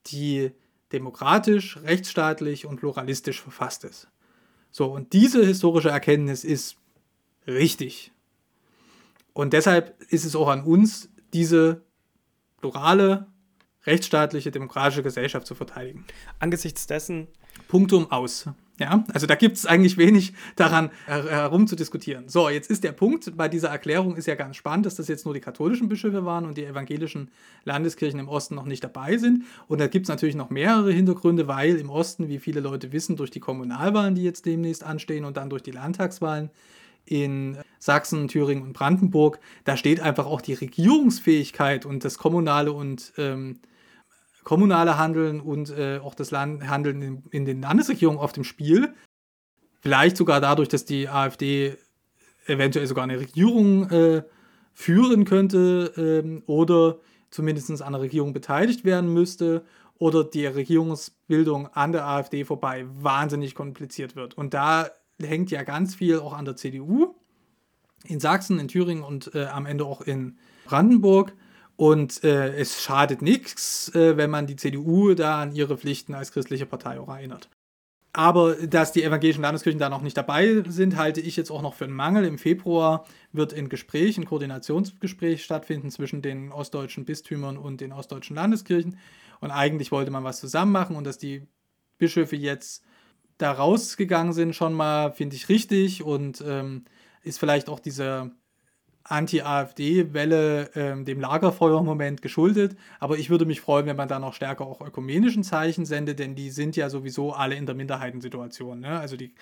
die 0.08 0.52
demokratisch, 0.92 1.78
rechtsstaatlich 1.78 2.68
und 2.68 2.78
pluralistisch 2.78 3.42
verfasst 3.42 3.84
ist. 3.84 4.10
So, 4.70 4.92
und 4.94 5.14
diese 5.14 5.44
historische 5.44 5.89
Erkenntnis 5.89 6.44
ist 6.44 6.78
richtig. 7.48 8.12
Und 9.34 9.54
deshalb 9.54 10.02
ist 10.10 10.26
es 10.26 10.36
auch 10.36 10.50
an 10.50 10.64
uns, 10.64 11.10
diese 11.34 11.82
plurale, 12.60 13.28
rechtsstaatliche, 13.86 14.52
demokratische 14.52 15.04
Gesellschaft 15.04 15.48
zu 15.48 15.56
verteidigen. 15.56 16.06
Angesichts 16.40 16.88
dessen. 16.88 17.28
Punktum 17.68 18.12
aus. 18.12 18.48
Ja, 18.80 19.04
also 19.14 19.28
da 19.28 19.36
gibt 19.36 19.58
es 19.58 19.68
eigentlich 19.68 19.98
wenig 19.98 20.34
daran 20.56 20.90
her 21.06 21.24
herum 21.30 21.68
zu 21.68 21.76
diskutieren. 21.76 22.30
So, 22.30 22.50
jetzt 22.50 22.72
ist 22.72 22.84
der 22.84 22.94
Punkt 22.94 23.38
bei 23.38 23.48
dieser 23.48 23.70
Erklärung 23.70 24.16
ist 24.16 24.26
ja 24.26 24.34
ganz 24.34 24.56
spannend, 24.56 24.88
dass 24.88 24.96
das 24.96 25.08
jetzt 25.08 25.26
nur 25.26 25.36
die 25.36 25.40
katholischen 25.40 25.88
Bischöfe 25.88 26.26
waren 26.26 26.46
und 26.46 26.58
die 26.58 26.66
evangelischen 26.66 27.30
Landeskirchen 27.64 28.20
im 28.20 28.28
Osten 28.28 28.56
noch 28.56 28.66
nicht 28.66 28.84
dabei 28.84 29.18
sind. 29.18 29.44
Und 29.68 29.80
da 29.80 29.88
gibt 29.88 30.06
es 30.06 30.10
natürlich 30.10 30.36
noch 30.36 30.50
mehrere 30.50 30.92
Hintergründe, 30.92 31.48
weil 31.48 31.76
im 31.76 31.92
Osten, 31.92 32.28
wie 32.28 32.40
viele 32.40 32.60
Leute 32.60 32.92
wissen, 32.92 33.18
durch 33.18 33.30
die 33.30 33.40
Kommunalwahlen, 33.40 34.16
die 34.16 34.24
jetzt 34.24 34.48
demnächst 34.48 34.84
anstehen 34.84 35.26
und 35.26 35.38
dann 35.38 35.52
durch 35.52 35.62
die 35.62 35.72
Landtagswahlen, 35.72 36.50
in 37.06 37.58
Sachsen, 37.80 38.28
Thüringen 38.28 38.64
und 38.64 38.74
Brandenburg, 38.74 39.39
da 39.64 39.76
steht 39.78 39.99
einfach 39.99 40.26
auch 40.26 40.41
die 40.41 40.54
Regierungsfähigkeit 40.54 41.86
und 41.86 42.06
das 42.06 42.18
kommunale 42.18 42.72
und 42.72 43.14
ähm, 43.18 43.60
kommunale 44.43 44.97
Handeln 44.97 45.39
und 45.41 45.70
äh, 45.72 45.99
auch 45.99 46.16
das 46.16 46.32
Land 46.32 46.68
Handeln 46.68 47.02
in, 47.02 47.24
in, 47.32 47.45
den 47.45 47.62
Landesregierungen 47.62 48.20
auf 48.20 48.34
dem 48.34 48.43
Spiel. 48.43 48.93
Vielleicht 49.82 50.18
sogar 50.18 50.41
dadurch, 50.41 50.70
dass 50.70 50.86
die 50.86 51.10
AfD 51.10 51.78
eventuell 52.47 52.88
sogar 52.88 53.04
eine 53.04 53.20
Regierung 53.20 53.89
äh, 53.89 54.24
führen 54.74 55.26
könnte 55.26 55.93
ähm, 55.97 56.43
oder 56.45 56.99
zumindest 57.30 57.82
an 57.82 57.93
der 57.93 58.02
Regierung 58.02 58.34
beteiligt 58.34 58.84
werden 58.84 59.14
müsste 59.14 59.64
oder 59.97 60.24
die 60.24 60.45
Regierungsbildung 60.45 61.68
an 61.68 61.91
der 61.91 62.06
AfD 62.06 62.43
vorbei 62.43 62.86
wahnsinnig 62.99 63.54
kompliziert 63.56 64.16
wird. 64.16 64.36
Und 64.36 64.54
da 64.54 64.89
hängt 65.24 65.52
ja 65.52 65.64
ganz 65.64 65.96
viel 65.96 66.20
auch 66.20 66.34
an 66.34 66.46
der 66.46 66.56
CDU. 66.56 67.16
In 68.06 68.20
Sachsen, 68.20 68.60
in 68.60 68.68
Thüringen 68.68 69.04
und 69.04 69.34
äh, 69.36 69.46
am 69.46 69.66
Ende 69.66 69.86
auch 69.86 70.02
in 70.02 70.38
Brandenburg. 70.66 71.34
Und 71.76 72.24
äh, 72.24 72.56
es 72.56 72.82
schadet 72.82 73.22
nichts, 73.22 73.94
äh, 73.96 74.18
wenn 74.18 74.30
man 74.30 74.48
die 74.48 74.56
CDU 74.56 75.14
da 75.14 75.42
an 75.42 75.54
ihre 75.54 75.78
Pflichten 75.78 76.14
als 76.14 76.32
christliche 76.32 76.66
Partei 76.66 77.00
auch 77.00 77.10
erinnert. 77.10 77.50
Aber 78.14 78.56
dass 78.56 78.92
die 78.92 79.04
evangelischen 79.04 79.42
Landeskirchen 79.42 79.80
da 79.80 79.90
noch 79.90 80.02
nicht 80.02 80.18
dabei 80.18 80.64
sind, 80.68 80.98
halte 80.98 81.22
ich 81.22 81.38
jetzt 81.38 81.50
auch 81.50 81.62
noch 81.62 81.76
für 81.76 81.86
einen 81.86 81.94
Mangel. 81.94 82.26
Im 82.26 82.38
Februar 82.38 83.06
wird 83.32 83.54
ein 83.54 83.70
Gespräch, 83.70 84.18
ein 84.18 84.26
Koordinationsgespräch 84.26 85.44
stattfinden 85.44 85.92
zwischen 85.92 86.22
den 86.22 86.52
ostdeutschen 86.52 87.06
Bistümern 87.06 87.58
und 87.58 87.80
den 87.80 87.94
ostdeutschen 87.94 88.36
Landeskirchen. 88.36 88.98
Und 89.40 89.52
eigentlich 89.52 89.92
wollte 89.92 90.12
man 90.12 90.26
was 90.26 90.42
zusammen 90.42 90.74
machen 90.74 90.98
und 90.98 91.06
dass 91.06 91.18
die 91.18 91.48
Bischöfe 91.98 92.36
jetzt 92.36 92.84
da 93.42 93.52
rausgegangen 93.52 94.34
sind, 94.34 94.56
schon 94.56 94.74
mal, 94.74 95.12
finde 95.12 95.36
ich 95.36 95.50
richtig 95.50 96.04
und 96.04 96.44
ähm, 96.46 96.86
ist 97.24 97.39
vielleicht 97.39 97.70
auch 97.70 97.80
diese 97.80 98.32
Anti-AfD-Welle 99.04 100.72
ähm, 100.76 101.06
dem 101.06 101.20
Lagerfeuer-Moment 101.20 102.22
geschuldet. 102.22 102.76
Aber 103.00 103.18
ich 103.18 103.30
würde 103.30 103.46
mich 103.46 103.62
freuen, 103.62 103.86
wenn 103.86 103.96
man 103.96 104.08
da 104.08 104.20
noch 104.20 104.34
stärker 104.34 104.66
auch 104.66 104.82
ökumenischen 104.82 105.44
Zeichen 105.44 105.86
sendet, 105.86 106.20
denn 106.20 106.36
die 106.36 106.50
sind 106.50 106.76
ja 106.76 106.89
sowieso 106.89 107.34
alle 107.34 107.56
in 107.56 107.66
der 107.66 107.76
Minderheitensituation. 107.76 108.80
Ne? 108.80 109.00
Also 109.00 109.18
die, 109.18 109.34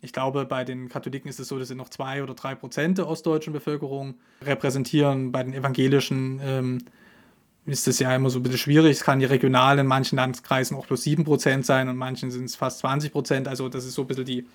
ich 0.00 0.12
glaube, 0.12 0.44
bei 0.44 0.64
den 0.64 0.88
Katholiken 0.88 1.28
ist 1.28 1.40
es 1.40 1.48
so, 1.48 1.58
dass 1.58 1.68
sie 1.68 1.74
noch 1.74 1.88
zwei 1.88 2.22
oder 2.22 2.34
drei 2.34 2.54
Prozent 2.54 2.98
der 2.98 3.08
ostdeutschen 3.08 3.52
Bevölkerung 3.52 4.14
repräsentieren. 4.42 5.32
Bei 5.32 5.42
den 5.42 5.52
evangelischen 5.52 6.40
ähm, 6.42 6.78
ist 7.66 7.86
es 7.86 7.98
ja 7.98 8.14
immer 8.14 8.30
so 8.30 8.38
ein 8.38 8.42
bisschen 8.42 8.58
schwierig. 8.58 8.92
Es 8.92 9.04
kann 9.04 9.20
ja 9.20 9.28
regional 9.28 9.78
in 9.78 9.86
manchen 9.86 10.16
Landkreisen 10.16 10.76
auch 10.76 10.86
plus 10.86 11.04
7% 11.04 11.62
sein 11.62 11.88
und 11.88 11.96
manchen 11.96 12.30
sind 12.30 12.44
es 12.44 12.56
fast 12.56 12.84
20%. 12.84 13.46
Also 13.46 13.68
das 13.68 13.84
ist 13.84 13.94
so 13.94 14.02
ein 14.02 14.08
bisschen 14.08 14.24
die, 14.24 14.46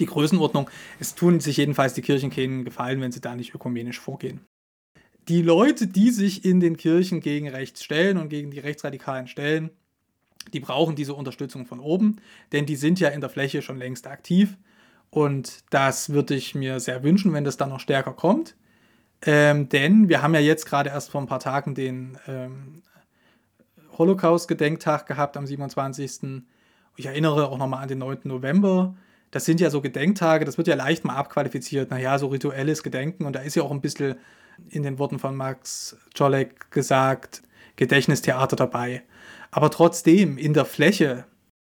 die 0.00 0.06
Größenordnung. 0.06 0.68
Es 0.98 1.14
tun 1.14 1.40
sich 1.40 1.56
jedenfalls 1.56 1.94
die 1.94 2.02
Kirchen 2.02 2.30
keinen 2.30 2.64
Gefallen, 2.64 3.00
wenn 3.00 3.12
sie 3.12 3.20
da 3.20 3.36
nicht 3.36 3.54
ökumenisch 3.54 4.00
vorgehen. 4.00 4.40
Die 5.28 5.42
Leute, 5.42 5.86
die 5.86 6.10
sich 6.10 6.44
in 6.44 6.58
den 6.58 6.76
Kirchen 6.76 7.20
gegen 7.20 7.48
rechts 7.48 7.84
stellen 7.84 8.18
und 8.18 8.28
gegen 8.28 8.50
die 8.50 8.58
Rechtsradikalen 8.58 9.28
stellen, 9.28 9.70
die 10.52 10.58
brauchen 10.58 10.96
diese 10.96 11.14
Unterstützung 11.14 11.66
von 11.66 11.78
oben, 11.78 12.16
denn 12.50 12.66
die 12.66 12.74
sind 12.74 12.98
ja 12.98 13.08
in 13.10 13.20
der 13.20 13.30
Fläche 13.30 13.62
schon 13.62 13.78
längst 13.78 14.08
aktiv. 14.08 14.56
Und 15.10 15.62
das 15.70 16.10
würde 16.10 16.34
ich 16.34 16.56
mir 16.56 16.80
sehr 16.80 17.04
wünschen, 17.04 17.32
wenn 17.32 17.44
das 17.44 17.56
dann 17.56 17.68
noch 17.68 17.78
stärker 17.78 18.14
kommt. 18.14 18.56
Ähm, 19.24 19.68
denn 19.68 20.08
wir 20.08 20.22
haben 20.22 20.34
ja 20.34 20.40
jetzt 20.40 20.66
gerade 20.66 20.90
erst 20.90 21.10
vor 21.10 21.20
ein 21.20 21.26
paar 21.26 21.40
Tagen 21.40 21.74
den 21.74 22.18
ähm, 22.26 22.82
Holocaust-Gedenktag 23.96 25.06
gehabt 25.06 25.36
am 25.36 25.46
27. 25.46 26.42
Ich 26.96 27.06
erinnere 27.06 27.48
auch 27.48 27.58
nochmal 27.58 27.82
an 27.82 27.88
den 27.88 27.98
9. 27.98 28.20
November. 28.24 28.94
Das 29.30 29.44
sind 29.44 29.60
ja 29.60 29.70
so 29.70 29.80
Gedenktage, 29.80 30.44
das 30.44 30.58
wird 30.58 30.68
ja 30.68 30.74
leicht 30.74 31.04
mal 31.04 31.16
abqualifiziert. 31.16 31.90
Naja, 31.90 32.18
so 32.18 32.26
rituelles 32.26 32.82
Gedenken. 32.82 33.24
Und 33.24 33.34
da 33.34 33.40
ist 33.40 33.54
ja 33.54 33.62
auch 33.62 33.70
ein 33.70 33.80
bisschen 33.80 34.16
in 34.68 34.82
den 34.82 34.98
Worten 34.98 35.18
von 35.18 35.36
Max 35.36 35.96
Czolek 36.14 36.70
gesagt, 36.70 37.42
Gedächtnistheater 37.76 38.56
dabei. 38.56 39.02
Aber 39.50 39.70
trotzdem, 39.70 40.36
in 40.36 40.52
der 40.52 40.64
Fläche 40.64 41.24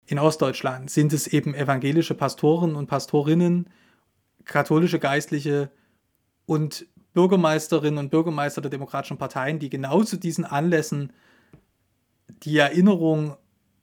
in 0.07 0.19
Ostdeutschland 0.19 0.91
sind 0.91 1.13
es 1.13 1.27
eben 1.27 1.55
evangelische 1.55 2.15
Pastoren 2.15 2.77
und 2.77 2.87
Pastorinnen, 2.87 3.69
katholische 4.45 4.99
Geistliche 4.99 5.71
und 6.47 6.87
Bürgermeisterinnen 7.19 7.99
und 7.99 8.11
Bürgermeister 8.11 8.61
der 8.61 8.71
demokratischen 8.71 9.19
Parteien, 9.19 9.59
die 9.59 9.71
genau 9.71 10.05
zu 10.05 10.17
diesen 10.17 10.45
Anlässen 10.45 11.13
die 12.45 12.57
Erinnerung 12.59 13.37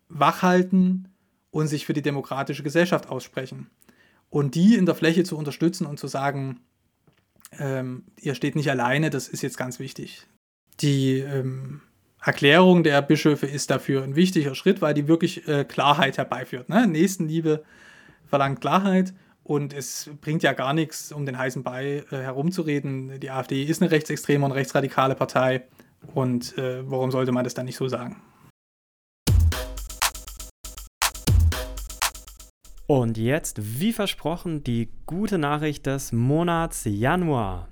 wachhalten 0.08 1.10
und 1.52 1.68
sich 1.68 1.86
für 1.86 1.92
die 1.92 2.02
demokratische 2.02 2.64
Gesellschaft 2.64 3.10
aussprechen. 3.10 3.70
Und 4.30 4.56
die 4.56 4.76
in 4.76 4.86
der 4.86 4.96
Fläche 4.96 5.26
zu 5.26 5.38
unterstützen 5.38 5.86
und 5.86 6.00
zu 6.00 6.08
sagen, 6.08 6.62
ähm, 7.60 8.06
ihr 8.22 8.36
steht 8.36 8.56
nicht 8.56 8.72
alleine, 8.72 9.10
das 9.10 9.28
ist 9.28 9.42
jetzt 9.42 9.58
ganz 9.58 9.80
wichtig. 9.80 10.26
Die 10.80 11.20
ähm, 11.20 11.82
Erklärung 12.22 12.84
der 12.84 13.02
Bischöfe 13.02 13.48
ist 13.48 13.70
dafür 13.70 14.06
ein 14.06 14.16
wichtiger 14.16 14.56
Schritt, 14.56 14.82
weil 14.82 14.94
die 14.94 15.10
wirklich 15.10 15.46
äh, 15.46 15.66
Klarheit 15.66 16.18
herbeiführt. 16.18 16.70
Ne? 16.70 16.88
Nächstenliebe 16.88 17.66
verlangt 18.28 18.62
Klarheit 18.62 19.14
und 19.46 19.74
es 19.74 20.10
bringt 20.22 20.44
ja 20.44 20.54
gar 20.54 20.74
nichts, 20.74 21.12
um 21.12 21.26
den 21.26 21.38
heißen 21.38 21.64
Brei 21.64 22.04
äh, 22.10 22.18
herumzureden. 22.18 23.20
Die 23.20 23.30
AfD 23.30 23.64
ist 23.64 23.82
eine 23.82 23.92
rechtsextreme 23.92 24.44
und 24.44 24.52
rechtsradikale 24.52 25.16
Partei 25.16 25.66
und 26.14 26.58
äh, 26.58 26.90
warum 26.90 27.12
sollte 27.12 27.32
man 27.32 27.44
das 27.44 27.54
dann 27.54 27.66
nicht 27.66 27.78
so 27.78 27.88
sagen? 27.88 28.22
Und 32.88 33.18
jetzt, 33.18 33.80
wie 33.80 33.94
versprochen, 33.94 34.64
die 34.64 34.90
gute 35.06 35.38
Nachricht 35.38 35.86
des 35.86 36.12
Monats 36.12 36.84
Januar. 36.86 37.70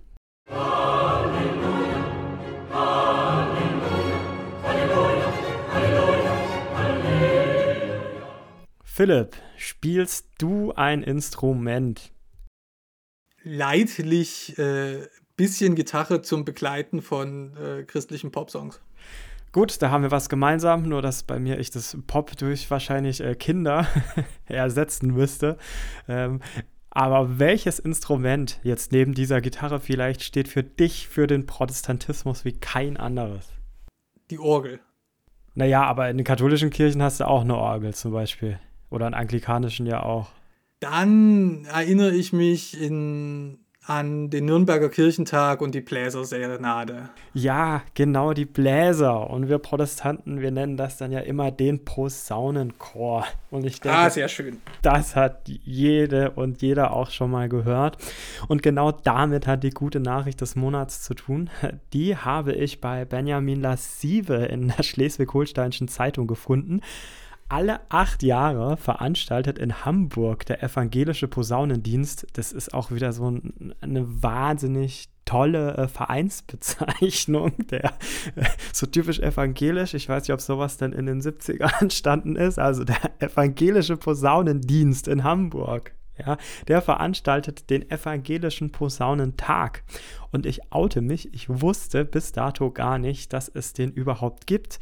Halleluja, 0.49 2.03
Halleluja, 2.71 4.23
Halleluja, 4.63 5.33
Halleluja, 5.73 6.33
Philipp, 8.83 9.35
spielst 9.63 10.27
du 10.37 10.73
ein 10.73 11.03
Instrument? 11.03 12.11
Leidlich 13.43 14.57
äh, 14.57 15.07
bisschen 15.35 15.75
Gitarre 15.75 16.21
zum 16.21 16.45
Begleiten 16.45 17.01
von 17.01 17.55
äh, 17.57 17.83
christlichen 17.83 18.31
Popsongs. 18.31 18.81
Gut, 19.51 19.81
da 19.81 19.91
haben 19.91 20.03
wir 20.03 20.11
was 20.11 20.29
gemeinsam, 20.29 20.83
nur 20.83 21.01
dass 21.01 21.23
bei 21.23 21.39
mir 21.39 21.59
ich 21.59 21.69
das 21.69 21.97
Pop 22.07 22.35
durch 22.37 22.69
wahrscheinlich 22.71 23.21
äh, 23.21 23.35
Kinder 23.35 23.87
ersetzen 24.47 25.13
müsste. 25.13 25.57
Ähm, 26.07 26.41
aber 26.89 27.39
welches 27.39 27.79
Instrument 27.79 28.59
jetzt 28.63 28.91
neben 28.91 29.13
dieser 29.13 29.41
Gitarre 29.41 29.79
vielleicht 29.79 30.23
steht 30.23 30.47
für 30.47 30.63
dich 30.63 31.07
für 31.07 31.27
den 31.27 31.45
Protestantismus 31.45 32.45
wie 32.45 32.53
kein 32.53 32.97
anderes? 32.97 33.49
Die 34.29 34.39
Orgel. 34.39 34.79
Naja, 35.55 35.83
aber 35.83 36.09
in 36.09 36.17
den 36.17 36.23
katholischen 36.23 36.69
Kirchen 36.69 37.01
hast 37.01 37.19
du 37.19 37.27
auch 37.27 37.41
eine 37.41 37.55
Orgel 37.55 37.93
zum 37.93 38.11
Beispiel. 38.11 38.59
Oder 38.93 39.07
in 39.07 39.15
anglikanischen 39.15 39.87
ja 39.87 40.03
auch. 40.03 40.29
Dann 40.79 41.65
erinnere 41.65 42.11
ich 42.11 42.31
mich 42.31 42.79
in 42.79 43.57
an 43.85 44.29
den 44.29 44.45
Nürnberger 44.45 44.87
Kirchentag 44.87 45.61
und 45.61 45.75
die 45.75 45.81
Bläserserenade. 45.81 47.09
Ja, 47.33 47.81
genau, 47.95 48.33
die 48.33 48.45
Bläser. 48.45 49.29
Und 49.29 49.49
wir 49.49 49.57
Protestanten, 49.57 50.39
wir 50.39 50.51
nennen 50.51 50.77
das 50.77 50.97
dann 50.97 51.11
ja 51.11 51.19
immer 51.19 51.51
den 51.51 51.83
Posaunenchor. 51.83 53.25
Und 53.49 53.65
ich 53.65 53.81
denke, 53.81 53.97
ah, 53.97 54.09
sehr 54.09 54.29
schön. 54.29 54.61
das 54.83 55.15
hat 55.15 55.49
jede 55.49 56.31
und 56.31 56.61
jeder 56.61 56.93
auch 56.93 57.09
schon 57.09 57.31
mal 57.31 57.49
gehört. 57.49 57.97
Und 58.47 58.63
genau 58.63 58.91
damit 58.91 59.47
hat 59.47 59.63
die 59.63 59.71
gute 59.71 59.99
Nachricht 59.99 60.39
des 60.39 60.55
Monats 60.55 61.01
zu 61.01 61.13
tun. 61.13 61.49
Die 61.91 62.15
habe 62.15 62.53
ich 62.53 62.79
bei 62.79 63.03
Benjamin 63.03 63.59
Lassive 63.59 64.45
in 64.45 64.69
der 64.69 64.83
Schleswig-Holsteinischen 64.83 65.89
Zeitung 65.89 66.27
gefunden 66.27 66.79
alle 67.53 67.81
acht 67.89 68.23
Jahre 68.23 68.77
veranstaltet 68.77 69.59
in 69.59 69.85
Hamburg 69.85 70.43
der 70.47 70.63
evangelische 70.63 71.27
Posaunendienst. 71.27 72.25
Das 72.33 72.51
ist 72.51 72.73
auch 72.73 72.89
wieder 72.89 73.13
so 73.13 73.29
ein, 73.29 73.75
eine 73.79 74.23
wahnsinnig 74.23 75.09
tolle 75.23 75.77
äh, 75.77 75.87
Vereinsbezeichnung, 75.87 77.53
der 77.69 77.93
äh, 78.35 78.45
so 78.73 78.87
typisch 78.87 79.19
evangelisch, 79.19 79.93
ich 79.93 80.09
weiß 80.09 80.23
nicht, 80.23 80.33
ob 80.33 80.41
sowas 80.41 80.77
denn 80.77 80.93
in 80.93 81.05
den 81.05 81.21
70ern 81.21 81.79
entstanden 81.81 82.35
ist, 82.37 82.57
also 82.57 82.85
der 82.85 82.97
evangelische 83.19 83.97
Posaunendienst 83.97 85.07
in 85.07 85.23
Hamburg. 85.23 85.93
Ja, 86.17 86.37
der 86.67 86.81
veranstaltet 86.83 87.71
den 87.71 87.89
evangelischen 87.89 88.71
Posaunentag. 88.71 89.83
Und 90.31 90.45
ich 90.45 90.71
oute 90.71 91.01
mich, 91.01 91.33
ich 91.33 91.49
wusste 91.49 92.05
bis 92.05 92.31
dato 92.31 92.69
gar 92.69 92.99
nicht, 92.99 93.33
dass 93.33 93.49
es 93.49 93.73
den 93.73 93.91
überhaupt 93.91 94.45
gibt. 94.45 94.79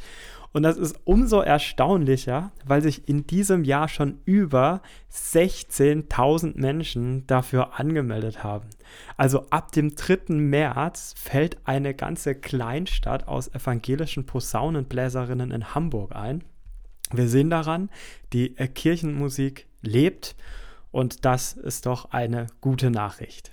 Und 0.53 0.63
das 0.63 0.77
ist 0.77 0.99
umso 1.05 1.39
erstaunlicher, 1.39 2.51
weil 2.65 2.81
sich 2.81 3.07
in 3.07 3.25
diesem 3.25 3.63
Jahr 3.63 3.87
schon 3.87 4.19
über 4.25 4.81
16.000 5.11 6.59
Menschen 6.59 7.25
dafür 7.27 7.79
angemeldet 7.79 8.43
haben. 8.43 8.69
Also 9.15 9.45
ab 9.49 9.71
dem 9.71 9.95
3. 9.95 10.33
März 10.35 11.13
fällt 11.17 11.57
eine 11.65 11.93
ganze 11.93 12.35
Kleinstadt 12.35 13.27
aus 13.27 13.53
evangelischen 13.53 14.25
Posaunenbläserinnen 14.25 15.51
in 15.51 15.73
Hamburg 15.73 16.15
ein. 16.15 16.43
Wir 17.13 17.27
sehen 17.27 17.49
daran, 17.49 17.89
die 18.33 18.53
Kirchenmusik 18.53 19.67
lebt 19.81 20.35
und 20.91 21.25
das 21.25 21.53
ist 21.53 21.85
doch 21.85 22.11
eine 22.11 22.47
gute 22.59 22.91
Nachricht. 22.91 23.51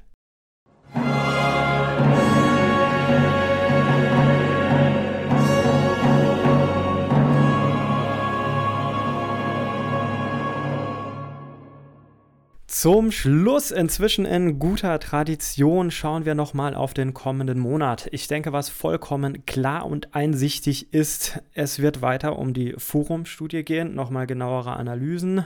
Zum 12.80 13.10
Schluss, 13.10 13.72
inzwischen 13.72 14.24
in 14.24 14.60
guter 14.60 15.00
Tradition, 15.00 15.90
schauen 15.90 16.24
wir 16.24 16.36
nochmal 16.36 16.76
auf 16.76 16.94
den 16.94 17.12
kommenden 17.12 17.58
Monat. 17.58 18.06
Ich 18.12 18.28
denke, 18.28 18.52
was 18.52 18.68
vollkommen 18.68 19.44
klar 19.46 19.84
und 19.84 20.14
einsichtig 20.14 20.94
ist, 20.94 21.40
es 21.54 21.80
wird 21.80 22.02
weiter 22.02 22.38
um 22.38 22.54
die 22.54 22.76
Forum-Studie 22.78 23.64
gehen, 23.64 23.96
nochmal 23.96 24.28
genauere 24.28 24.76
Analysen, 24.76 25.44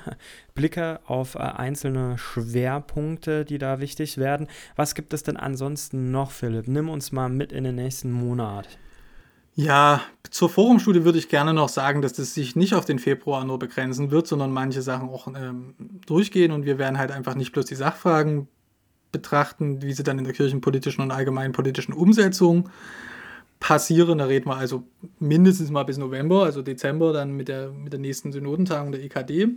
Blicke 0.54 1.00
auf 1.06 1.34
äh, 1.34 1.38
einzelne 1.38 2.18
Schwerpunkte, 2.18 3.46
die 3.46 3.56
da 3.56 3.80
wichtig 3.80 4.18
werden. 4.18 4.46
Was 4.76 4.94
gibt 4.94 5.14
es 5.14 5.22
denn 5.22 5.38
ansonsten 5.38 6.10
noch, 6.10 6.32
Philipp? 6.32 6.68
Nimm 6.68 6.90
uns 6.90 7.12
mal 7.12 7.30
mit 7.30 7.50
in 7.50 7.64
den 7.64 7.76
nächsten 7.76 8.12
Monat. 8.12 8.68
Ja, 9.54 10.00
zur 10.30 10.48
Forumstudie 10.48 11.04
würde 11.04 11.18
ich 11.18 11.28
gerne 11.28 11.52
noch 11.52 11.68
sagen, 11.68 12.00
dass 12.00 12.14
das 12.14 12.32
sich 12.32 12.56
nicht 12.56 12.74
auf 12.74 12.86
den 12.86 12.98
Februar 12.98 13.44
nur 13.44 13.58
begrenzen 13.58 14.10
wird, 14.10 14.26
sondern 14.26 14.50
manche 14.50 14.80
Sachen 14.80 15.10
auch 15.10 15.26
ähm, 15.28 15.74
durchgehen 16.06 16.52
und 16.52 16.64
wir 16.64 16.78
werden 16.78 16.96
halt 16.96 17.10
einfach 17.10 17.34
nicht 17.34 17.52
bloß 17.52 17.66
die 17.66 17.74
Sachfragen 17.74 18.48
betrachten, 19.12 19.82
wie 19.82 19.92
sie 19.92 20.04
dann 20.04 20.18
in 20.18 20.24
der 20.24 20.32
kirchenpolitischen 20.32 21.04
und 21.04 21.10
allgemeinen 21.10 21.52
politischen 21.52 21.92
Umsetzung 21.92 22.70
passieren. 23.60 24.18
Da 24.18 24.24
reden 24.24 24.48
wir 24.48 24.56
also 24.56 24.84
mindestens 25.18 25.70
mal 25.70 25.84
bis 25.84 25.98
November, 25.98 26.44
also 26.44 26.62
Dezember, 26.62 27.12
dann 27.12 27.32
mit 27.32 27.48
der, 27.48 27.70
mit 27.70 27.92
der 27.92 28.00
nächsten 28.00 28.32
Synodentagung 28.32 28.90
der 28.90 29.02
EKD. 29.04 29.48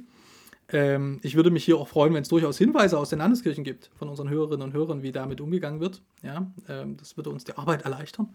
Ähm, 0.69 1.19
ich 1.23 1.35
würde 1.35 1.51
mich 1.51 1.63
hier 1.63 1.77
auch 1.77 1.87
freuen, 1.87 2.13
wenn 2.13 2.23
es 2.23 2.27
durchaus 2.27 2.57
Hinweise 2.57 2.99
aus 2.99 3.09
den 3.09 3.19
Landeskirchen 3.19 3.63
gibt 3.63 3.91
von 3.95 4.09
unseren 4.09 4.29
Hörerinnen 4.29 4.67
und 4.67 4.73
Hörern, 4.73 5.03
wie 5.03 5.13
damit 5.13 5.39
umgegangen 5.39 5.79
wird. 5.79 6.01
Ja, 6.21 6.51
ähm, 6.67 6.97
das 6.97 7.15
würde 7.15 7.29
uns 7.29 7.45
die 7.45 7.57
Arbeit 7.57 7.83
erleichtern. 7.83 8.27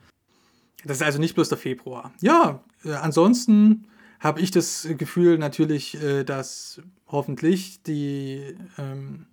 Das 0.85 0.99
ist 0.99 1.03
also 1.03 1.19
nicht 1.19 1.35
bloß 1.35 1.49
der 1.49 1.59
Februar. 1.59 2.13
Ja, 2.21 2.63
äh, 2.85 2.93
ansonsten 2.93 3.87
habe 4.19 4.41
ich 4.41 4.51
das 4.51 4.89
Gefühl 4.99 5.39
natürlich, 5.39 6.03
äh, 6.03 6.25
dass 6.25 6.81
hoffentlich 7.07 7.83
die 7.83 8.55
ähm, 8.79 9.27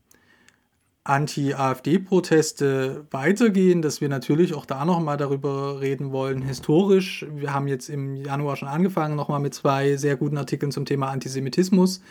Anti-AfD-Proteste 1.03 3.05
weitergehen, 3.11 3.81
dass 3.81 4.01
wir 4.01 4.09
natürlich 4.09 4.53
auch 4.53 4.65
da 4.65 4.83
nochmal 4.83 5.15
darüber 5.15 5.79
reden 5.79 6.11
wollen, 6.11 6.41
historisch. 6.41 7.25
Wir 7.33 7.53
haben 7.53 7.67
jetzt 7.67 7.89
im 7.89 8.17
Januar 8.17 8.57
schon 8.57 8.67
angefangen, 8.67 9.15
nochmal 9.15 9.39
mit 9.39 9.53
zwei 9.53 9.95
sehr 9.95 10.17
guten 10.17 10.37
Artikeln 10.37 10.73
zum 10.73 10.83
Thema 10.83 11.09
Antisemitismus 11.09 12.01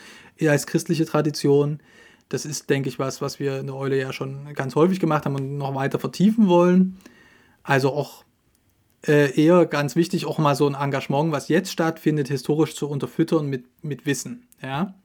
als 0.41 0.65
christliche 0.65 1.05
Tradition. 1.05 1.79
Das 2.29 2.45
ist, 2.45 2.71
denke 2.71 2.89
ich, 2.89 2.97
was, 2.97 3.21
was 3.21 3.39
wir 3.39 3.59
in 3.59 3.67
der 3.67 3.75
Eule 3.75 3.99
ja 3.99 4.11
schon 4.11 4.51
ganz 4.55 4.75
häufig 4.75 4.99
gemacht 4.99 5.25
haben 5.25 5.35
und 5.35 5.57
noch 5.57 5.75
weiter 5.75 5.99
vertiefen 5.99 6.47
wollen. 6.47 6.97
Also 7.61 7.93
auch 7.93 8.23
äh, 9.05 9.39
eher 9.39 9.65
ganz 9.65 9.95
wichtig, 9.95 10.25
auch 10.25 10.37
mal 10.37 10.55
so 10.55 10.67
ein 10.67 10.75
Engagement, 10.75 11.31
was 11.31 11.49
jetzt 11.49 11.71
stattfindet, 11.71 12.27
historisch 12.27 12.75
zu 12.75 12.89
unterfüttern 12.89 13.47
mit, 13.47 13.65
mit 13.83 14.05
Wissen. 14.05 14.47
Ja? 14.61 14.95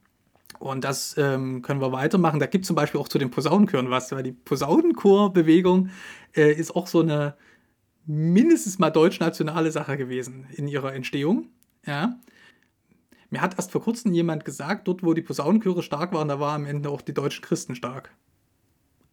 Und 0.59 0.85
das 0.85 1.17
ähm, 1.19 1.63
können 1.63 1.81
wir 1.81 1.93
weitermachen. 1.93 2.41
Da 2.41 2.47
gibt 2.47 2.65
es 2.65 2.67
zum 2.69 2.77
Beispiel 2.77 3.01
auch 3.01 3.09
zu 3.09 3.19
den 3.19 3.31
Posaunenchören 3.31 3.91
was, 3.91 4.13
weil 4.13 4.23
die 4.23 4.33
Posaunenchorbewegung 4.33 5.91
äh, 6.37 6.53
ist 6.53 6.75
auch 6.77 6.87
so 6.87 7.01
eine 7.01 7.35
mindestens 8.07 8.79
mal 8.79 8.91
deutsch-nationale 8.91 9.71
Sache 9.71 9.97
gewesen 9.97 10.47
in 10.53 10.69
ihrer 10.69 10.95
Entstehung. 10.95 11.49
Ja. 11.87 12.17
Mir 13.31 13.41
hat 13.41 13.57
erst 13.57 13.73
vor 13.73 13.83
kurzem 13.83 14.13
jemand 14.13 14.45
gesagt, 14.45 14.89
dort 14.89 15.03
wo 15.03 15.15
die 15.15 15.23
Posaunenchöre 15.23 15.83
stark 15.83 16.13
waren, 16.13 16.29
da 16.29 16.39
waren 16.39 16.63
am 16.63 16.67
Ende 16.67 16.91
auch 16.91 17.01
die 17.01 17.15
deutschen 17.15 17.43
Christen 17.43 17.75
stark. 17.75 18.11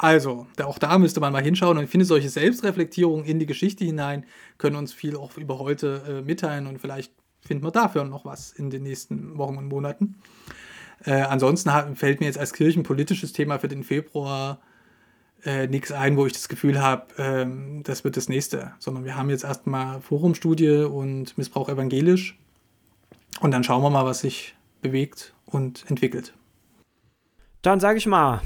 Also, 0.01 0.47
auch 0.63 0.79
da 0.79 0.97
müsste 0.97 1.19
man 1.19 1.33
mal 1.33 1.43
hinschauen 1.43 1.77
und 1.77 1.83
ich 1.83 1.89
finde, 1.89 2.05
solche 2.05 2.29
Selbstreflektierungen 2.29 3.25
in 3.25 3.37
die 3.37 3.45
Geschichte 3.45 3.83
hinein 3.83 4.25
können 4.57 4.77
uns 4.77 4.93
viel 4.93 5.17
auch 5.17 5.37
über 5.37 5.59
heute 5.59 6.01
äh, 6.07 6.21
mitteilen 6.21 6.67
und 6.67 6.79
vielleicht 6.79 7.11
finden 7.41 7.65
wir 7.65 7.71
dafür 7.71 8.05
noch 8.05 8.23
was 8.23 8.53
in 8.53 8.69
den 8.69 8.83
nächsten 8.83 9.37
Wochen 9.37 9.57
und 9.57 9.67
Monaten. 9.67 10.15
Äh, 11.03 11.21
ansonsten 11.23 11.73
hat, 11.73 11.97
fällt 11.97 12.21
mir 12.21 12.27
jetzt 12.27 12.37
als 12.37 12.53
kirchenpolitisches 12.53 13.33
Thema 13.33 13.59
für 13.59 13.67
den 13.67 13.83
Februar 13.83 14.61
äh, 15.43 15.67
nichts 15.67 15.91
ein, 15.91 16.15
wo 16.15 16.25
ich 16.25 16.31
das 16.31 16.47
Gefühl 16.47 16.81
habe, 16.81 17.07
ähm, 17.17 17.83
das 17.83 18.05
wird 18.05 18.15
das 18.15 18.29
nächste, 18.29 18.71
sondern 18.79 19.03
wir 19.03 19.17
haben 19.17 19.29
jetzt 19.29 19.43
erstmal 19.43 19.99
Forumstudie 19.99 20.85
und 20.85 21.37
Missbrauch 21.37 21.67
evangelisch 21.67 22.39
und 23.41 23.51
dann 23.51 23.65
schauen 23.65 23.83
wir 23.83 23.89
mal, 23.89 24.05
was 24.05 24.21
sich 24.21 24.55
bewegt 24.81 25.33
und 25.45 25.83
entwickelt. 25.89 26.33
Dann 27.61 27.81
sage 27.81 27.97
ich 27.97 28.07
mal, 28.07 28.41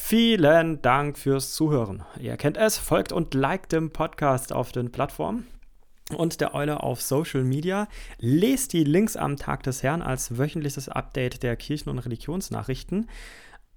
Vielen 0.00 0.80
Dank 0.80 1.18
fürs 1.18 1.52
Zuhören. 1.52 2.02
Ihr 2.18 2.38
kennt 2.38 2.56
es, 2.56 2.78
folgt 2.78 3.12
und 3.12 3.34
liked 3.34 3.72
dem 3.72 3.90
Podcast 3.90 4.54
auf 4.54 4.72
den 4.72 4.90
Plattformen 4.90 5.46
und 6.16 6.40
der 6.40 6.54
Eule 6.54 6.82
auf 6.82 7.02
Social 7.02 7.44
Media. 7.44 7.88
Lest 8.18 8.72
die 8.72 8.84
Links 8.84 9.16
am 9.16 9.36
Tag 9.36 9.64
des 9.64 9.82
Herrn 9.82 10.00
als 10.00 10.38
wöchentliches 10.38 10.88
Update 10.88 11.42
der 11.42 11.56
Kirchen- 11.56 11.90
und 11.90 11.98
Religionsnachrichten. 11.98 13.10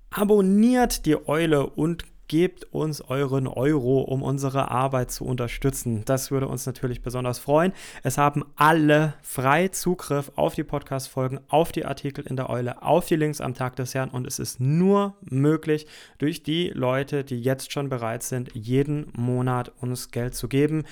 Abonniert 0.10 1.06
die 1.06 1.28
Eule 1.28 1.66
und 1.66 2.06
gebt 2.32 2.64
uns 2.72 3.02
euren 3.02 3.46
Euro, 3.46 4.00
um 4.00 4.24
unsere 4.24 4.72
Arbeit 4.72 5.12
zu 5.12 5.26
unterstützen. 5.26 6.04
Das 6.06 6.32
würde 6.32 6.48
uns 6.48 6.66
natürlich 6.66 7.02
besonders 7.02 7.40
freuen. 7.40 7.74
Es 8.04 8.18
haben 8.18 8.46
alle 8.56 9.16
frei 9.22 9.68
Zugriff 9.68 10.32
auf 10.38 10.56
die 10.56 10.64
Podcast-Folgen, 10.64 11.42
auf 11.50 11.74
die 11.74 11.84
Artikel 11.84 12.26
in 12.26 12.38
der 12.38 12.50
Eule, 12.50 12.84
auf 12.84 13.06
die 13.06 13.18
Links 13.18 13.42
am 13.42 13.54
Tag 13.54 13.76
des 13.76 13.94
Herrn 13.94 14.12
und 14.12 14.26
es 14.26 14.40
ist 14.40 14.62
nur 14.62 15.18
möglich 15.20 15.88
durch 16.20 16.42
die 16.42 16.70
Leute, 16.70 17.26
die 17.26 17.42
jetzt 17.42 17.74
schon 17.74 17.90
bereit 17.90 18.24
sind, 18.24 18.56
jeden 18.56 19.12
Monat 19.14 19.74
uns 19.82 20.12
Geld 20.12 20.34
zu 20.34 20.48
geben. 20.48 20.86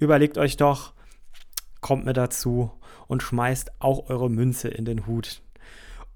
Überlegt 0.00 0.38
euch 0.38 0.56
doch, 0.56 0.92
kommt 1.80 2.04
mir 2.04 2.14
dazu 2.14 2.72
und 3.06 3.22
schmeißt 3.22 3.70
auch 3.78 4.10
eure 4.10 4.28
Münze 4.28 4.66
in 4.66 4.86
den 4.86 5.06
Hut. 5.06 5.40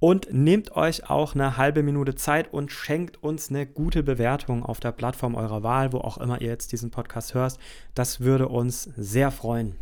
Und 0.05 0.35
nehmt 0.35 0.77
euch 0.77 1.09
auch 1.09 1.35
eine 1.35 1.57
halbe 1.57 1.83
Minute 1.83 2.15
Zeit 2.15 2.53
und 2.53 2.71
schenkt 2.71 3.23
uns 3.23 3.49
eine 3.49 3.65
gute 3.65 4.03
Bewertung 4.03 4.63
auf 4.63 4.79
der 4.79 4.93
Plattform 4.93 5.35
eurer 5.35 5.63
Wahl, 5.63 5.95
wo 5.95 5.99
auch 6.01 6.19
immer 6.19 6.43
ihr 6.43 6.49
jetzt 6.49 6.73
diesen 6.73 6.91
Podcast 6.91 7.33
hört. 7.33 7.57
Das 7.95 8.21
würde 8.21 8.49
uns 8.49 8.83
sehr 8.99 9.31
freuen. 9.31 9.77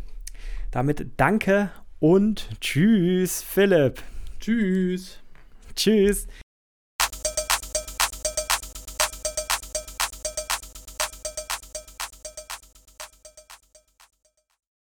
Damit 0.71 1.07
danke 1.17 1.71
und 1.99 2.47
tschüss, 2.61 3.43
Philipp. 3.43 4.01
Tschüss. 4.39 5.19
Tschüss. 5.75 6.25